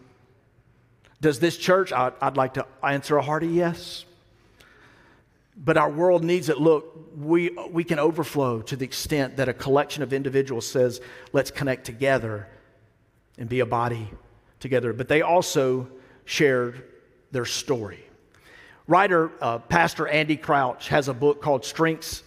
Does 1.22 1.38
this 1.40 1.56
church? 1.56 1.94
I'd, 1.94 2.14
I'd 2.20 2.36
like 2.36 2.56
to 2.56 2.66
answer 2.82 3.16
a 3.18 3.22
hearty 3.22 3.46
yes. 3.46 4.06
But 5.56 5.78
our 5.78 5.92
world 5.92 6.24
needs 6.24 6.50
it. 6.50 6.58
Look, 6.58 7.12
we, 7.16 7.52
we 7.70 7.84
can 7.84 8.00
overflow 8.00 8.64
to 8.64 8.76
the 8.76 8.86
extent 8.86 9.38
that 9.38 9.50
a 9.50 9.54
collection 9.54 10.02
of 10.02 10.14
individuals 10.14 10.66
says, 10.66 11.00
let's 11.32 11.52
connect 11.52 11.86
together 11.86 12.48
and 13.38 13.48
be 13.48 13.60
a 13.60 13.68
body 13.68 14.10
together. 14.60 14.94
But 14.94 15.10
they 15.10 15.22
also 15.22 15.90
shared 16.26 16.84
their 17.30 17.46
story. 17.46 18.04
Writer, 18.88 19.30
uh, 19.42 19.60
Pastor 19.60 20.08
Andy 20.08 20.38
Crouch, 20.38 20.88
has 20.88 21.08
a 21.08 21.14
book 21.14 21.40
called 21.40 21.66
Strengths 21.66 22.24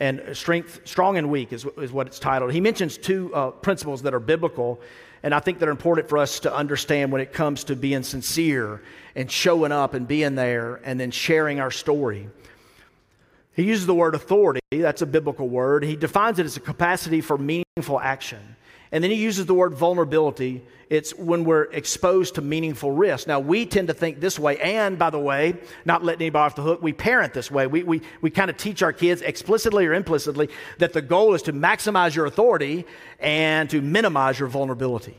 and 0.00 0.22
strength, 0.32 0.80
strong 0.84 1.18
and 1.18 1.30
weak 1.30 1.52
is, 1.52 1.66
is 1.76 1.92
what 1.92 2.06
it's 2.06 2.18
titled. 2.18 2.52
He 2.52 2.60
mentions 2.60 2.96
two 2.96 3.32
uh, 3.34 3.50
principles 3.50 4.02
that 4.02 4.14
are 4.14 4.20
biblical, 4.20 4.80
and 5.22 5.34
I 5.34 5.40
think 5.40 5.58
that 5.58 5.68
are 5.68 5.72
important 5.72 6.08
for 6.08 6.16
us 6.16 6.40
to 6.40 6.54
understand 6.54 7.12
when 7.12 7.20
it 7.20 7.32
comes 7.34 7.64
to 7.64 7.76
being 7.76 8.02
sincere 8.02 8.82
and 9.14 9.30
showing 9.30 9.72
up 9.72 9.92
and 9.92 10.08
being 10.08 10.34
there 10.34 10.80
and 10.84 10.98
then 10.98 11.10
sharing 11.10 11.60
our 11.60 11.70
story. 11.70 12.30
He 13.52 13.64
uses 13.64 13.86
the 13.86 13.94
word 13.94 14.14
authority, 14.14 14.60
that's 14.72 15.02
a 15.02 15.06
biblical 15.06 15.48
word. 15.48 15.84
He 15.84 15.96
defines 15.96 16.38
it 16.38 16.46
as 16.46 16.56
a 16.56 16.60
capacity 16.60 17.20
for 17.20 17.36
meaningful 17.36 18.00
action. 18.00 18.56
And 18.92 19.04
then 19.04 19.10
he 19.10 19.16
uses 19.16 19.46
the 19.46 19.54
word 19.54 19.74
vulnerability. 19.74 20.62
It's 20.88 21.16
when 21.16 21.44
we're 21.44 21.64
exposed 21.64 22.34
to 22.34 22.40
meaningful 22.42 22.90
risk. 22.90 23.28
Now, 23.28 23.38
we 23.38 23.64
tend 23.64 23.88
to 23.88 23.94
think 23.94 24.18
this 24.18 24.38
way. 24.38 24.58
And 24.58 24.98
by 24.98 25.10
the 25.10 25.18
way, 25.18 25.54
not 25.84 26.02
letting 26.02 26.22
anybody 26.22 26.42
off 26.42 26.56
the 26.56 26.62
hook, 26.62 26.82
we 26.82 26.92
parent 26.92 27.32
this 27.32 27.50
way. 27.50 27.68
We, 27.68 27.84
we, 27.84 28.02
we 28.20 28.30
kind 28.30 28.50
of 28.50 28.56
teach 28.56 28.82
our 28.82 28.92
kids 28.92 29.22
explicitly 29.22 29.86
or 29.86 29.94
implicitly 29.94 30.48
that 30.78 30.92
the 30.92 31.02
goal 31.02 31.34
is 31.34 31.42
to 31.42 31.52
maximize 31.52 32.16
your 32.16 32.26
authority 32.26 32.84
and 33.20 33.70
to 33.70 33.80
minimize 33.80 34.40
your 34.40 34.48
vulnerability. 34.48 35.16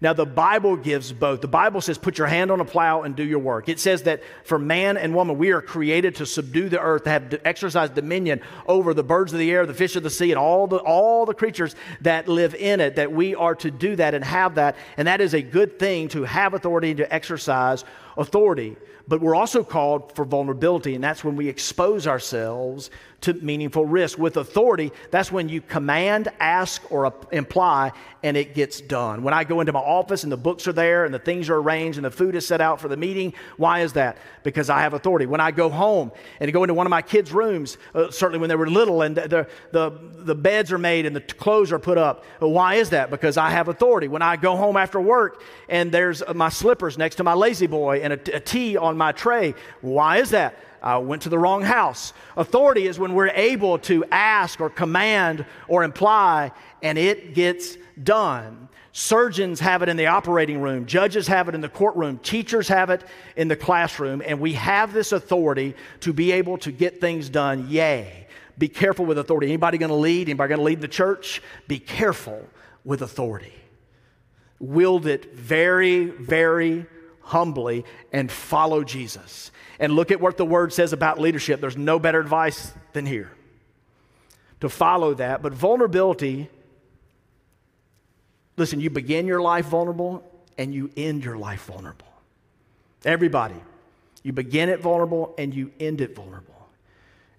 Now, 0.00 0.12
the 0.12 0.26
Bible 0.26 0.76
gives 0.76 1.12
both. 1.12 1.40
The 1.40 1.48
Bible 1.48 1.80
says, 1.80 1.98
put 1.98 2.18
your 2.18 2.26
hand 2.26 2.50
on 2.50 2.60
a 2.60 2.64
plow 2.64 3.02
and 3.02 3.14
do 3.14 3.22
your 3.22 3.38
work. 3.38 3.68
It 3.68 3.80
says 3.80 4.02
that 4.02 4.22
for 4.44 4.58
man 4.58 4.96
and 4.96 5.14
woman, 5.14 5.38
we 5.38 5.52
are 5.52 5.62
created 5.62 6.16
to 6.16 6.26
subdue 6.26 6.68
the 6.68 6.80
earth, 6.80 7.04
to 7.04 7.10
have 7.10 7.30
to 7.30 7.46
exercise 7.46 7.90
dominion 7.90 8.40
over 8.66 8.92
the 8.92 9.04
birds 9.04 9.32
of 9.32 9.38
the 9.38 9.50
air, 9.50 9.66
the 9.66 9.74
fish 9.74 9.96
of 9.96 10.02
the 10.02 10.10
sea, 10.10 10.30
and 10.30 10.38
all 10.38 10.66
the, 10.66 10.78
all 10.78 11.26
the 11.26 11.34
creatures 11.34 11.74
that 12.00 12.28
live 12.28 12.54
in 12.54 12.80
it, 12.80 12.96
that 12.96 13.12
we 13.12 13.34
are 13.34 13.54
to 13.54 13.70
do 13.70 13.96
that 13.96 14.14
and 14.14 14.24
have 14.24 14.56
that. 14.56 14.76
And 14.96 15.08
that 15.08 15.20
is 15.20 15.34
a 15.34 15.42
good 15.42 15.78
thing 15.78 16.08
to 16.08 16.24
have 16.24 16.54
authority 16.54 16.90
and 16.90 16.98
to 16.98 17.14
exercise 17.14 17.84
authority. 18.16 18.76
But 19.06 19.20
we're 19.20 19.34
also 19.34 19.62
called 19.62 20.14
for 20.14 20.24
vulnerability, 20.24 20.94
and 20.94 21.04
that's 21.04 21.22
when 21.22 21.36
we 21.36 21.48
expose 21.48 22.06
ourselves 22.06 22.90
to 23.24 23.34
meaningful 23.34 23.84
risk. 23.84 24.18
With 24.18 24.36
authority, 24.36 24.92
that's 25.10 25.32
when 25.32 25.48
you 25.48 25.60
command, 25.60 26.28
ask, 26.40 26.82
or 26.90 27.12
imply, 27.32 27.92
and 28.22 28.36
it 28.36 28.54
gets 28.54 28.80
done. 28.80 29.22
When 29.22 29.34
I 29.34 29.44
go 29.44 29.60
into 29.60 29.72
my 29.72 29.80
office 29.80 30.22
and 30.22 30.32
the 30.32 30.36
books 30.36 30.66
are 30.66 30.72
there 30.72 31.04
and 31.04 31.12
the 31.12 31.18
things 31.18 31.50
are 31.50 31.56
arranged 31.56 31.98
and 31.98 32.04
the 32.04 32.10
food 32.10 32.34
is 32.34 32.46
set 32.46 32.60
out 32.60 32.80
for 32.80 32.88
the 32.88 32.96
meeting, 32.96 33.34
why 33.56 33.80
is 33.80 33.94
that? 33.94 34.18
Because 34.42 34.70
I 34.70 34.80
have 34.80 34.94
authority. 34.94 35.26
When 35.26 35.40
I 35.40 35.50
go 35.50 35.68
home 35.68 36.12
and 36.40 36.52
go 36.52 36.62
into 36.62 36.74
one 36.74 36.86
of 36.86 36.90
my 36.90 37.02
kids' 37.02 37.32
rooms, 37.32 37.76
uh, 37.94 38.10
certainly 38.10 38.38
when 38.38 38.48
they 38.48 38.56
were 38.56 38.68
little, 38.68 39.02
and 39.02 39.16
the, 39.16 39.46
the, 39.72 39.92
the 40.12 40.34
beds 40.34 40.72
are 40.72 40.78
made 40.78 41.06
and 41.06 41.14
the 41.14 41.20
clothes 41.20 41.72
are 41.72 41.78
put 41.78 41.98
up, 41.98 42.24
why 42.38 42.76
is 42.76 42.90
that? 42.90 43.10
Because 43.10 43.36
I 43.36 43.50
have 43.50 43.68
authority. 43.68 44.08
When 44.08 44.22
I 44.22 44.36
go 44.36 44.56
home 44.56 44.76
after 44.76 45.00
work 45.00 45.42
and 45.68 45.92
there's 45.92 46.22
my 46.34 46.48
slippers 46.48 46.96
next 46.96 47.16
to 47.16 47.24
my 47.24 47.32
La-Z-Boy 47.34 48.00
and 48.02 48.12
a, 48.12 48.36
a 48.36 48.40
tea 48.40 48.76
on 48.76 48.96
my 48.96 49.12
tray, 49.12 49.54
why 49.80 50.18
is 50.18 50.30
that? 50.30 50.58
I 50.84 50.98
went 50.98 51.22
to 51.22 51.30
the 51.30 51.38
wrong 51.38 51.62
house. 51.62 52.12
Authority 52.36 52.86
is 52.86 52.98
when 52.98 53.14
we're 53.14 53.28
able 53.28 53.78
to 53.80 54.04
ask 54.12 54.60
or 54.60 54.68
command 54.68 55.46
or 55.66 55.82
imply, 55.82 56.52
and 56.82 56.98
it 56.98 57.34
gets 57.34 57.78
done. 58.02 58.68
Surgeons 58.92 59.58
have 59.60 59.82
it 59.82 59.88
in 59.88 59.96
the 59.96 60.06
operating 60.06 60.60
room, 60.60 60.84
judges 60.84 61.26
have 61.26 61.48
it 61.48 61.54
in 61.54 61.62
the 61.62 61.70
courtroom, 61.70 62.18
teachers 62.18 62.68
have 62.68 62.90
it 62.90 63.02
in 63.34 63.48
the 63.48 63.56
classroom, 63.56 64.22
and 64.24 64.38
we 64.38 64.52
have 64.52 64.92
this 64.92 65.10
authority 65.12 65.74
to 66.00 66.12
be 66.12 66.32
able 66.32 66.58
to 66.58 66.70
get 66.70 67.00
things 67.00 67.30
done. 67.30 67.66
Yay. 67.70 68.26
Be 68.58 68.68
careful 68.68 69.06
with 69.06 69.18
authority. 69.18 69.48
Anybody 69.48 69.78
going 69.78 69.88
to 69.88 69.96
lead? 69.96 70.28
Anybody 70.28 70.50
going 70.50 70.58
to 70.60 70.64
lead 70.64 70.80
the 70.82 70.86
church? 70.86 71.42
Be 71.66 71.78
careful 71.78 72.46
with 72.84 73.00
authority. 73.00 73.54
Wield 74.60 75.06
it 75.06 75.34
very, 75.34 76.04
very 76.04 76.86
humbly 77.24 77.84
and 78.12 78.30
follow 78.30 78.84
Jesus 78.84 79.50
and 79.78 79.92
look 79.92 80.10
at 80.10 80.20
what 80.20 80.36
the 80.36 80.44
word 80.44 80.72
says 80.72 80.92
about 80.92 81.18
leadership. 81.18 81.60
There's 81.60 81.76
no 81.76 81.98
better 81.98 82.20
advice 82.20 82.72
than 82.92 83.06
here 83.06 83.30
to 84.60 84.68
follow 84.68 85.14
that. 85.14 85.42
But 85.42 85.52
vulnerability, 85.52 86.48
listen, 88.56 88.80
you 88.80 88.90
begin 88.90 89.26
your 89.26 89.40
life 89.40 89.66
vulnerable 89.66 90.24
and 90.56 90.74
you 90.74 90.90
end 90.96 91.24
your 91.24 91.36
life 91.36 91.64
vulnerable. 91.64 92.06
Everybody. 93.04 93.60
You 94.22 94.32
begin 94.32 94.70
it 94.70 94.80
vulnerable 94.80 95.34
and 95.36 95.54
you 95.54 95.70
end 95.78 96.00
it 96.00 96.14
vulnerable. 96.14 96.54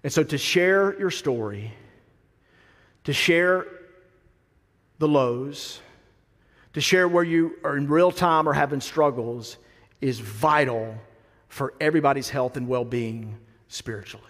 And 0.04 0.12
so 0.12 0.22
to 0.22 0.38
share 0.38 0.96
your 0.98 1.10
story, 1.10 1.72
to 3.04 3.12
share 3.12 3.66
the 4.98 5.08
lows, 5.08 5.80
to 6.74 6.80
share 6.80 7.08
where 7.08 7.24
you 7.24 7.56
are 7.64 7.76
in 7.76 7.88
real 7.88 8.12
time 8.12 8.48
or 8.48 8.52
having 8.52 8.80
struggles 8.80 9.56
is 10.00 10.20
vital 10.20 10.94
for 11.48 11.74
everybody's 11.80 12.28
health 12.28 12.56
and 12.56 12.68
well 12.68 12.84
being 12.84 13.38
spiritually. 13.68 14.24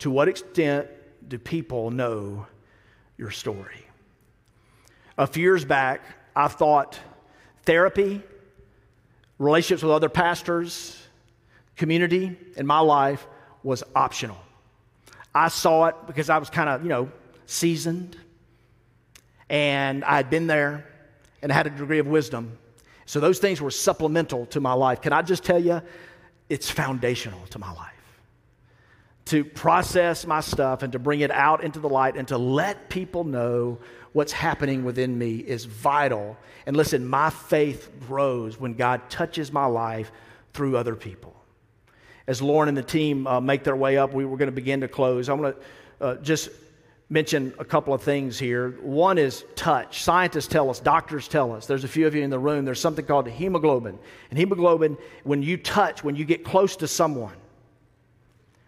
To 0.00 0.10
what 0.10 0.28
extent 0.28 0.88
do 1.26 1.38
people 1.38 1.90
know 1.90 2.46
your 3.16 3.30
story? 3.30 3.84
A 5.16 5.26
few 5.26 5.42
years 5.42 5.64
back, 5.64 6.02
I 6.34 6.48
thought 6.48 6.98
therapy, 7.64 8.22
relationships 9.38 9.82
with 9.82 9.92
other 9.92 10.08
pastors, 10.08 10.96
community 11.76 12.36
in 12.56 12.66
my 12.66 12.80
life 12.80 13.26
was 13.62 13.82
optional. 13.94 14.38
I 15.34 15.48
saw 15.48 15.86
it 15.86 15.96
because 16.06 16.30
I 16.30 16.38
was 16.38 16.50
kind 16.50 16.68
of, 16.68 16.82
you 16.82 16.88
know, 16.88 17.10
seasoned 17.46 18.16
and 19.48 20.04
I 20.04 20.16
had 20.16 20.30
been 20.30 20.46
there 20.46 20.86
and 21.42 21.50
had 21.50 21.66
a 21.66 21.70
degree 21.70 21.98
of 21.98 22.06
wisdom. 22.06 22.58
So 23.08 23.20
those 23.20 23.38
things 23.38 23.58
were 23.62 23.70
supplemental 23.70 24.44
to 24.46 24.60
my 24.60 24.74
life. 24.74 25.00
Can 25.00 25.14
I 25.14 25.22
just 25.22 25.42
tell 25.42 25.58
you, 25.58 25.80
it's 26.50 26.70
foundational 26.70 27.40
to 27.46 27.58
my 27.58 27.72
life. 27.72 27.94
To 29.26 29.46
process 29.46 30.26
my 30.26 30.40
stuff 30.40 30.82
and 30.82 30.92
to 30.92 30.98
bring 30.98 31.20
it 31.20 31.30
out 31.30 31.64
into 31.64 31.78
the 31.78 31.88
light 31.88 32.16
and 32.16 32.28
to 32.28 32.36
let 32.36 32.90
people 32.90 33.24
know 33.24 33.78
what's 34.12 34.32
happening 34.32 34.84
within 34.84 35.16
me 35.16 35.36
is 35.36 35.64
vital. 35.64 36.36
And 36.66 36.76
listen, 36.76 37.08
my 37.08 37.30
faith 37.30 37.90
grows 38.06 38.60
when 38.60 38.74
God 38.74 39.08
touches 39.08 39.50
my 39.50 39.64
life 39.64 40.12
through 40.52 40.76
other 40.76 40.94
people. 40.94 41.34
As 42.26 42.42
Lauren 42.42 42.68
and 42.68 42.76
the 42.76 42.82
team 42.82 43.26
uh, 43.26 43.40
make 43.40 43.64
their 43.64 43.76
way 43.76 43.96
up, 43.96 44.12
we 44.12 44.26
were 44.26 44.36
going 44.36 44.48
to 44.48 44.52
begin 44.52 44.82
to 44.82 44.88
close. 44.88 45.30
I'm 45.30 45.40
going 45.40 45.54
to 45.54 45.58
uh, 46.04 46.16
just 46.16 46.50
mention 47.10 47.54
a 47.58 47.64
couple 47.64 47.94
of 47.94 48.02
things 48.02 48.38
here. 48.38 48.70
One 48.82 49.16
is 49.16 49.44
touch. 49.56 50.02
Scientists 50.02 50.46
tell 50.46 50.68
us, 50.68 50.80
doctors 50.80 51.26
tell 51.26 51.52
us, 51.52 51.66
there's 51.66 51.84
a 51.84 51.88
few 51.88 52.06
of 52.06 52.14
you 52.14 52.22
in 52.22 52.30
the 52.30 52.38
room, 52.38 52.64
there's 52.64 52.80
something 52.80 53.04
called 53.04 53.28
hemoglobin. 53.28 53.98
And 54.30 54.38
hemoglobin, 54.38 54.98
when 55.24 55.42
you 55.42 55.56
touch, 55.56 56.04
when 56.04 56.16
you 56.16 56.24
get 56.24 56.44
close 56.44 56.76
to 56.76 56.88
someone, 56.88 57.34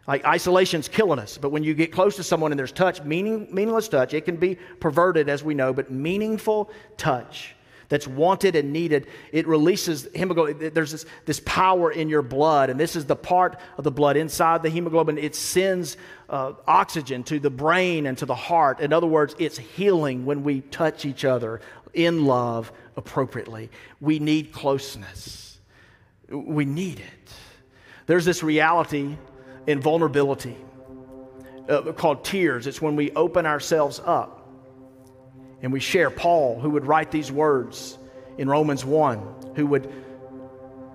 like 0.06 0.24
isolation's 0.24 0.88
killing 0.88 1.18
us, 1.18 1.38
but 1.38 1.50
when 1.50 1.62
you 1.62 1.74
get 1.74 1.92
close 1.92 2.16
to 2.16 2.22
someone 2.22 2.50
and 2.50 2.58
there's 2.58 2.72
touch, 2.72 3.02
meaning, 3.02 3.46
meaningless 3.52 3.88
touch, 3.88 4.14
it 4.14 4.24
can 4.24 4.36
be 4.36 4.56
perverted 4.80 5.28
as 5.28 5.44
we 5.44 5.54
know, 5.54 5.72
but 5.72 5.90
meaningful 5.90 6.70
touch 6.96 7.54
that's 7.90 8.06
wanted 8.06 8.56
and 8.56 8.72
needed, 8.72 9.08
it 9.32 9.46
releases 9.46 10.08
hemoglobin. 10.14 10.72
There's 10.72 10.92
this, 10.92 11.04
this 11.26 11.40
power 11.44 11.90
in 11.90 12.08
your 12.08 12.22
blood, 12.22 12.70
and 12.70 12.80
this 12.80 12.96
is 12.96 13.04
the 13.04 13.16
part 13.16 13.58
of 13.76 13.84
the 13.84 13.90
blood 13.90 14.16
inside 14.16 14.62
the 14.62 14.70
hemoglobin. 14.70 15.18
It 15.18 15.34
sends 15.34 15.98
uh, 16.30 16.52
oxygen 16.66 17.24
to 17.24 17.40
the 17.40 17.50
brain 17.50 18.06
and 18.06 18.16
to 18.18 18.26
the 18.26 18.34
heart. 18.34 18.80
In 18.80 18.92
other 18.92 19.08
words, 19.08 19.34
it's 19.38 19.58
healing 19.58 20.24
when 20.24 20.44
we 20.44 20.60
touch 20.62 21.04
each 21.04 21.24
other 21.24 21.60
in 21.92 22.24
love 22.24 22.72
appropriately. 22.96 23.70
We 24.00 24.20
need 24.20 24.52
closeness, 24.52 25.58
we 26.28 26.64
need 26.64 27.00
it. 27.00 27.32
There's 28.06 28.24
this 28.24 28.42
reality 28.42 29.16
in 29.66 29.80
vulnerability 29.80 30.56
uh, 31.68 31.92
called 31.92 32.24
tears. 32.24 32.68
It's 32.68 32.80
when 32.80 32.94
we 32.94 33.10
open 33.12 33.46
ourselves 33.46 34.00
up 34.04 34.39
and 35.62 35.72
we 35.72 35.80
share 35.80 36.10
Paul, 36.10 36.58
who 36.60 36.70
would 36.70 36.86
write 36.86 37.10
these 37.10 37.30
words 37.30 37.98
in 38.38 38.48
Romans 38.48 38.84
1, 38.84 39.52
who 39.56 39.66
would 39.66 39.92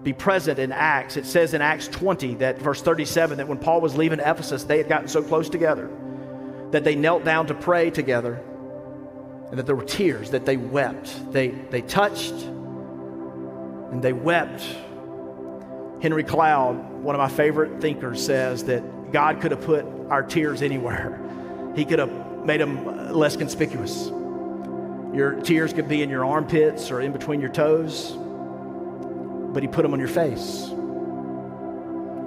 be 0.03 0.13
present 0.13 0.59
in 0.59 0.71
Acts. 0.71 1.17
It 1.17 1.25
says 1.25 1.53
in 1.53 1.61
Acts 1.61 1.87
20, 1.87 2.35
that 2.35 2.59
verse 2.59 2.81
37, 2.81 3.37
that 3.37 3.47
when 3.47 3.57
Paul 3.57 3.81
was 3.81 3.95
leaving 3.95 4.19
Ephesus, 4.19 4.63
they 4.63 4.77
had 4.77 4.87
gotten 4.87 5.07
so 5.07 5.21
close 5.21 5.49
together 5.49 5.89
that 6.71 6.83
they 6.83 6.95
knelt 6.95 7.23
down 7.23 7.47
to 7.47 7.53
pray 7.53 7.89
together 7.89 8.41
and 9.49 9.59
that 9.59 9.65
there 9.65 9.75
were 9.75 9.85
tears, 9.85 10.31
that 10.31 10.45
they 10.45 10.57
wept. 10.57 11.31
They, 11.31 11.49
they 11.49 11.81
touched 11.81 12.33
and 12.33 14.01
they 14.01 14.13
wept. 14.13 14.63
Henry 16.01 16.23
Cloud, 16.23 17.01
one 17.01 17.15
of 17.15 17.19
my 17.19 17.29
favorite 17.29 17.81
thinkers, 17.81 18.23
says 18.23 18.65
that 18.65 19.11
God 19.11 19.41
could 19.41 19.51
have 19.51 19.61
put 19.61 19.85
our 20.09 20.23
tears 20.23 20.61
anywhere, 20.61 21.21
He 21.75 21.85
could 21.85 21.99
have 21.99 22.45
made 22.45 22.61
them 22.61 23.13
less 23.13 23.35
conspicuous. 23.37 24.11
Your 25.15 25.31
tears 25.31 25.71
could 25.71 25.87
be 25.87 26.03
in 26.03 26.09
your 26.09 26.25
armpits 26.25 26.91
or 26.91 26.99
in 26.99 27.13
between 27.13 27.39
your 27.39 27.49
toes, 27.49 28.11
but 29.53 29.63
He 29.63 29.69
put 29.69 29.83
them 29.83 29.93
on 29.93 29.99
your 29.99 30.09
face. 30.09 30.67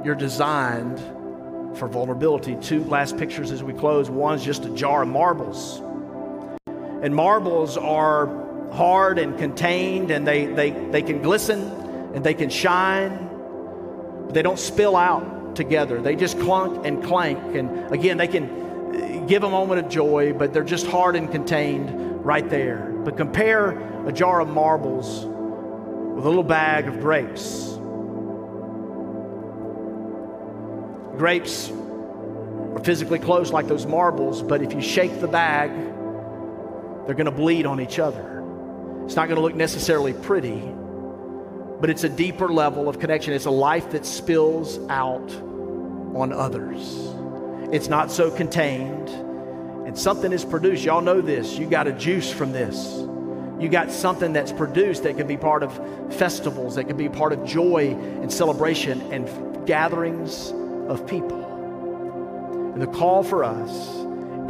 You're 0.07 0.15
designed 0.15 0.99
for 1.77 1.87
vulnerability. 1.87 2.57
Two 2.63 2.83
last 2.85 3.19
pictures 3.19 3.51
as 3.53 3.63
we 3.63 3.75
close. 3.75 4.09
One's 4.09 4.43
just 4.43 4.65
a 4.65 4.71
jar 4.71 5.03
of 5.03 5.09
marbles. 5.09 5.83
And 7.03 7.15
marbles 7.15 7.77
are 7.77 8.27
hard 8.73 9.19
and 9.19 9.37
contained, 9.37 10.11
and 10.11 10.27
they, 10.27 10.47
they, 10.47 10.71
they 10.71 11.03
can 11.03 11.21
glisten 11.21 11.61
and 12.15 12.25
they 12.25 12.33
can 12.33 12.49
shine, 12.49 13.29
but 14.25 14.33
they 14.33 14.41
don't 14.41 14.59
spill 14.59 14.97
out 14.97 15.55
together. 15.55 16.01
They 16.01 16.17
just 16.17 16.41
clunk 16.41 16.87
and 16.87 17.05
clank. 17.05 17.55
And 17.55 17.93
again, 17.93 18.17
they 18.17 18.29
can 18.29 19.27
give 19.27 19.43
a 19.43 19.51
moment 19.51 19.85
of 19.85 19.91
joy, 19.91 20.33
but 20.33 20.55
they're 20.55 20.65
just 20.65 20.87
hard 20.87 21.17
and 21.17 21.31
contained 21.31 22.08
right 22.29 22.51
there. 22.51 22.95
But 23.05 23.17
compare 23.17 23.71
a 24.07 24.13
jar 24.13 24.43
of 24.43 24.49
marbles 24.49 25.25
with 25.25 26.27
a 26.27 26.29
little 26.29 26.43
bag 26.45 26.87
of 26.87 27.01
grapes. 27.01 27.71
Grapes 31.17 31.71
are 31.71 32.85
physically 32.85 33.19
close 33.19 33.51
like 33.51 33.67
those 33.67 33.87
marbles, 33.87 34.43
but 34.43 34.61
if 34.61 34.75
you 34.75 34.83
shake 34.83 35.23
the 35.23 35.27
bag, 35.27 35.71
they're 37.07 37.15
going 37.15 37.25
to 37.25 37.31
bleed 37.31 37.65
on 37.65 37.81
each 37.81 37.99
other. 37.99 38.45
It's 39.07 39.17
not 39.17 39.29
going 39.29 39.37
to 39.37 39.43
look 39.43 39.55
necessarily 39.55 40.13
pretty, 40.13 40.61
but 41.81 41.89
it's 41.89 42.05
a 42.05 42.11
deeper 42.11 42.49
level 42.49 42.91
of 42.91 42.99
connection. 42.99 43.33
It's 43.33 43.47
a 43.47 43.51
life 43.51 43.93
that 43.93 44.05
spills 44.05 44.79
out 44.91 45.33
on 46.15 46.35
others. 46.35 47.09
It's 47.73 47.89
not 47.89 48.13
so 48.13 48.31
contained 48.31 49.09
and 49.89 49.99
something 49.99 50.33
is 50.35 50.45
produced. 50.45 50.85
Y'all 50.85 51.01
know 51.01 51.23
this. 51.23 51.57
You 51.57 51.65
got 51.67 51.87
a 51.87 51.93
juice 51.93 52.31
from 52.31 52.53
this. 52.53 52.99
You 53.59 53.71
got 53.71 53.91
something 53.91 54.35
that's 54.35 54.53
produced 54.53 55.05
that 55.05 55.17
can 55.17 55.27
be 55.27 55.39
part 55.39 55.63
of 55.63 56.15
festivals, 56.15 56.75
that 56.75 56.85
can 56.85 56.99
be 56.99 57.09
part 57.09 57.33
of 57.33 57.43
joy 57.47 57.97
and 58.21 58.31
celebration 58.31 59.01
and 59.11 59.67
gatherings 59.67 60.53
of 60.89 61.07
people. 61.07 61.43
And 62.75 62.83
the 62.83 62.87
call 62.87 63.23
for 63.23 63.43
us 63.43 63.71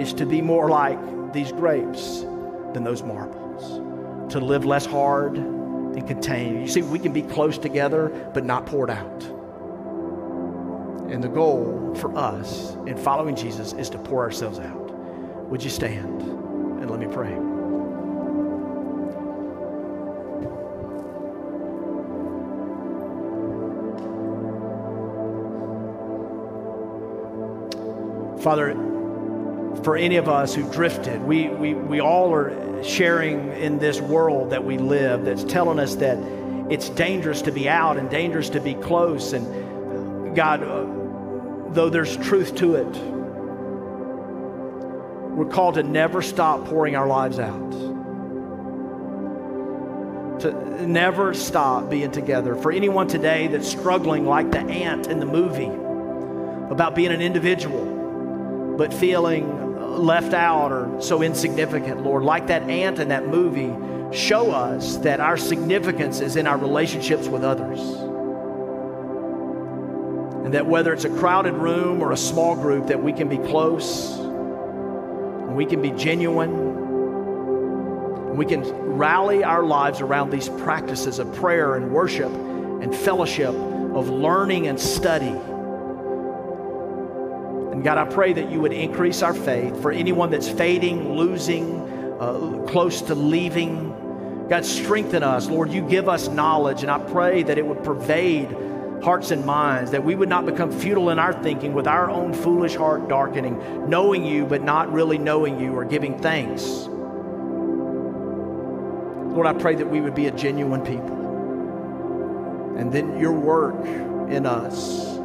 is 0.01 0.13
to 0.15 0.27
be 0.27 0.43
more 0.43 0.69
like 0.69 0.99
these 1.33 1.53
grapes 1.53 2.23
than 2.75 2.83
those 2.83 3.05
marbles, 3.05 4.33
to 4.33 4.41
live 4.41 4.65
less 4.65 4.87
hard 4.87 5.37
and 5.37 6.05
contained. 6.09 6.63
You 6.63 6.69
see, 6.69 6.83
we 6.83 6.99
can 6.99 7.13
be 7.13 7.23
close 7.23 7.59
together, 7.59 8.09
but 8.35 8.45
not 8.45 8.67
poured 8.67 8.91
out. 8.91 9.23
And 11.13 11.23
the 11.23 11.29
goal 11.29 11.95
for 11.95 12.13
us 12.19 12.75
in 12.87 12.97
following 12.97 13.37
Jesus 13.37 13.73
is 13.75 13.89
to 13.91 13.99
pour 13.99 14.25
ourselves 14.25 14.59
out. 14.59 14.88
Would 15.49 15.65
you 15.65 15.71
stand 15.71 16.21
and 16.21 16.91
let 16.91 17.01
me 17.01 17.07
pray? 17.07 17.35
Father, 28.43 28.75
for 29.83 29.97
any 29.97 30.17
of 30.17 30.29
us 30.29 30.55
who've 30.55 30.71
drifted, 30.71 31.23
we, 31.23 31.49
we, 31.49 31.73
we 31.73 32.01
all 32.01 32.35
are 32.35 32.85
sharing 32.85 33.53
in 33.53 33.79
this 33.79 34.03
world 34.03 34.51
that 34.51 34.65
we 34.65 34.77
live 34.77 35.25
that's 35.25 35.45
telling 35.45 35.79
us 35.79 35.95
that 35.97 36.19
it's 36.71 36.91
dangerous 36.91 37.41
to 37.43 37.53
be 37.53 37.71
out 37.71 37.97
and 37.97 38.11
dangerous 38.11 38.51
to 38.51 38.61
be 38.61 38.75
close. 38.75 39.33
And 39.33 40.37
God, 40.37 40.63
uh, 40.63 41.73
though 41.73 41.89
there's 41.89 42.19
truth 42.19 42.55
to 42.57 42.75
it, 42.75 43.18
we're 45.39 45.47
called 45.47 45.77
to 45.77 45.85
never 45.85 46.21
stop 46.21 46.65
pouring 46.65 46.97
our 46.97 47.07
lives 47.07 47.39
out. 47.39 47.71
To 50.41 50.85
never 50.85 51.33
stop 51.33 51.89
being 51.89 52.11
together. 52.11 52.57
For 52.57 52.73
anyone 52.73 53.07
today 53.07 53.47
that's 53.47 53.69
struggling 53.69 54.27
like 54.27 54.51
the 54.51 54.59
ant 54.59 55.07
in 55.07 55.21
the 55.21 55.27
movie 55.27 55.71
about 56.73 56.97
being 56.97 57.13
an 57.13 57.23
individual, 57.23 58.75
but 58.77 58.93
feeling 58.93 59.79
left 60.01 60.35
out 60.35 60.73
or 60.73 61.01
so 61.01 61.23
insignificant, 61.23 62.03
Lord, 62.03 62.25
like 62.25 62.49
that 62.49 62.63
ant 62.63 62.99
in 62.99 63.07
that 63.11 63.29
movie, 63.29 63.73
show 64.17 64.51
us 64.51 64.97
that 64.99 65.21
our 65.21 65.37
significance 65.37 66.19
is 66.21 66.35
in 66.35 66.49
our 66.49 66.59
relationships 66.59 67.29
with 67.29 67.45
others. 67.45 67.79
And 70.45 70.53
that 70.55 70.67
whether 70.67 70.93
it's 70.93 71.05
a 71.05 71.11
crowded 71.11 71.55
room 71.55 72.03
or 72.03 72.11
a 72.11 72.17
small 72.17 72.57
group, 72.57 72.89
that 72.89 73.01
we 73.01 73.13
can 73.13 73.29
be 73.29 73.39
close, 73.39 74.28
we 75.59 75.67
can 75.67 75.83
be 75.83 75.91
genuine, 75.91 76.77
we 78.37 78.47
can 78.47 78.63
rally 78.97 79.45
our 79.45 79.65
lives 79.65 80.01
around 80.01 80.31
these 80.31 80.49
practices 80.49 81.19
of 81.19 81.35
prayer 81.35 81.75
and 81.75 81.93
worship 81.93 82.33
and 82.33 82.95
fellowship, 82.95 83.55
of 83.95 84.09
learning 84.09 84.69
and 84.69 84.81
study 84.81 85.37
and 87.79 87.85
God, 87.85 87.97
I 87.97 88.07
pray 88.07 88.33
that 88.33 88.51
you 88.51 88.61
would 88.61 88.73
increase 88.73 89.23
our 89.23 89.33
faith 89.33 89.81
for 89.81 89.93
anyone 89.93 90.33
that's 90.33 90.49
fading, 90.49 91.17
losing, 91.17 91.81
uh, 92.19 92.65
close 92.67 93.03
to 93.03 93.15
leaving. 93.15 94.47
God, 94.51 94.65
strengthen 94.65 95.23
us. 95.23 95.49
Lord, 95.49 95.71
you 95.71 95.83
give 95.83 96.09
us 96.09 96.27
knowledge, 96.27 96.83
and 96.83 96.91
I 96.91 96.99
pray 96.99 97.45
that 97.45 97.57
it 97.57 97.65
would 97.65 97.85
pervade 97.85 98.49
hearts 99.03 99.31
and 99.31 99.45
minds, 99.47 99.91
that 99.93 100.05
we 100.05 100.15
would 100.15 100.29
not 100.29 100.47
become 100.47 100.71
futile 100.71 101.11
in 101.11 101.19
our 101.19 101.33
thinking 101.43 101.73
with 101.73 101.87
our 101.87 102.11
own 102.11 102.33
foolish 102.33 102.75
heart 102.75 103.09
darkening, 103.09 103.89
knowing 103.89 104.25
you 104.25 104.45
but 104.47 104.63
not 104.63 104.93
really 104.93 105.19
knowing 105.19 105.61
you 105.61 105.73
or 105.73 105.85
giving 105.85 106.19
thanks. 106.19 106.87
Lord, 109.35 109.47
I 109.47 109.53
pray 109.53 109.77
that 109.77 109.89
we 109.89 110.01
would 110.01 110.15
be 110.15 110.27
a 110.27 110.33
genuine 110.33 110.83
people. 110.83 111.17
And 112.77 112.93
then 112.93 113.19
your 113.19 113.33
work 113.33 113.85
in 114.31 114.47
us 114.47 115.19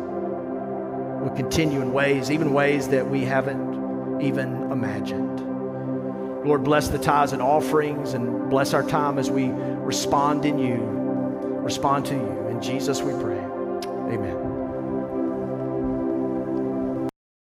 will 1.22 1.34
continue 1.36 1.82
in 1.82 1.94
ways, 1.94 2.30
even 2.30 2.54
ways 2.54 2.90
that 2.90 3.08
we 3.08 3.22
haven't 3.22 4.22
even 4.22 4.72
imagined. 4.72 5.40
Lord, 6.46 6.64
bless 6.64 6.90
the 6.90 6.98
tithes 6.98 7.32
and 7.32 7.42
offerings 7.42 8.14
and 8.14 8.50
bless 8.50 8.74
our 8.74 8.84
time 8.84 9.18
as 9.18 9.32
we 9.32 9.48
respond 9.48 10.46
in 10.46 10.60
you, 10.60 10.76
respond 11.62 12.06
to 12.08 12.14
you. 12.14 12.48
In 12.50 12.62
Jesus 12.62 13.02
we 13.02 13.14
pray. 13.14 13.43
Amen. 14.14 14.43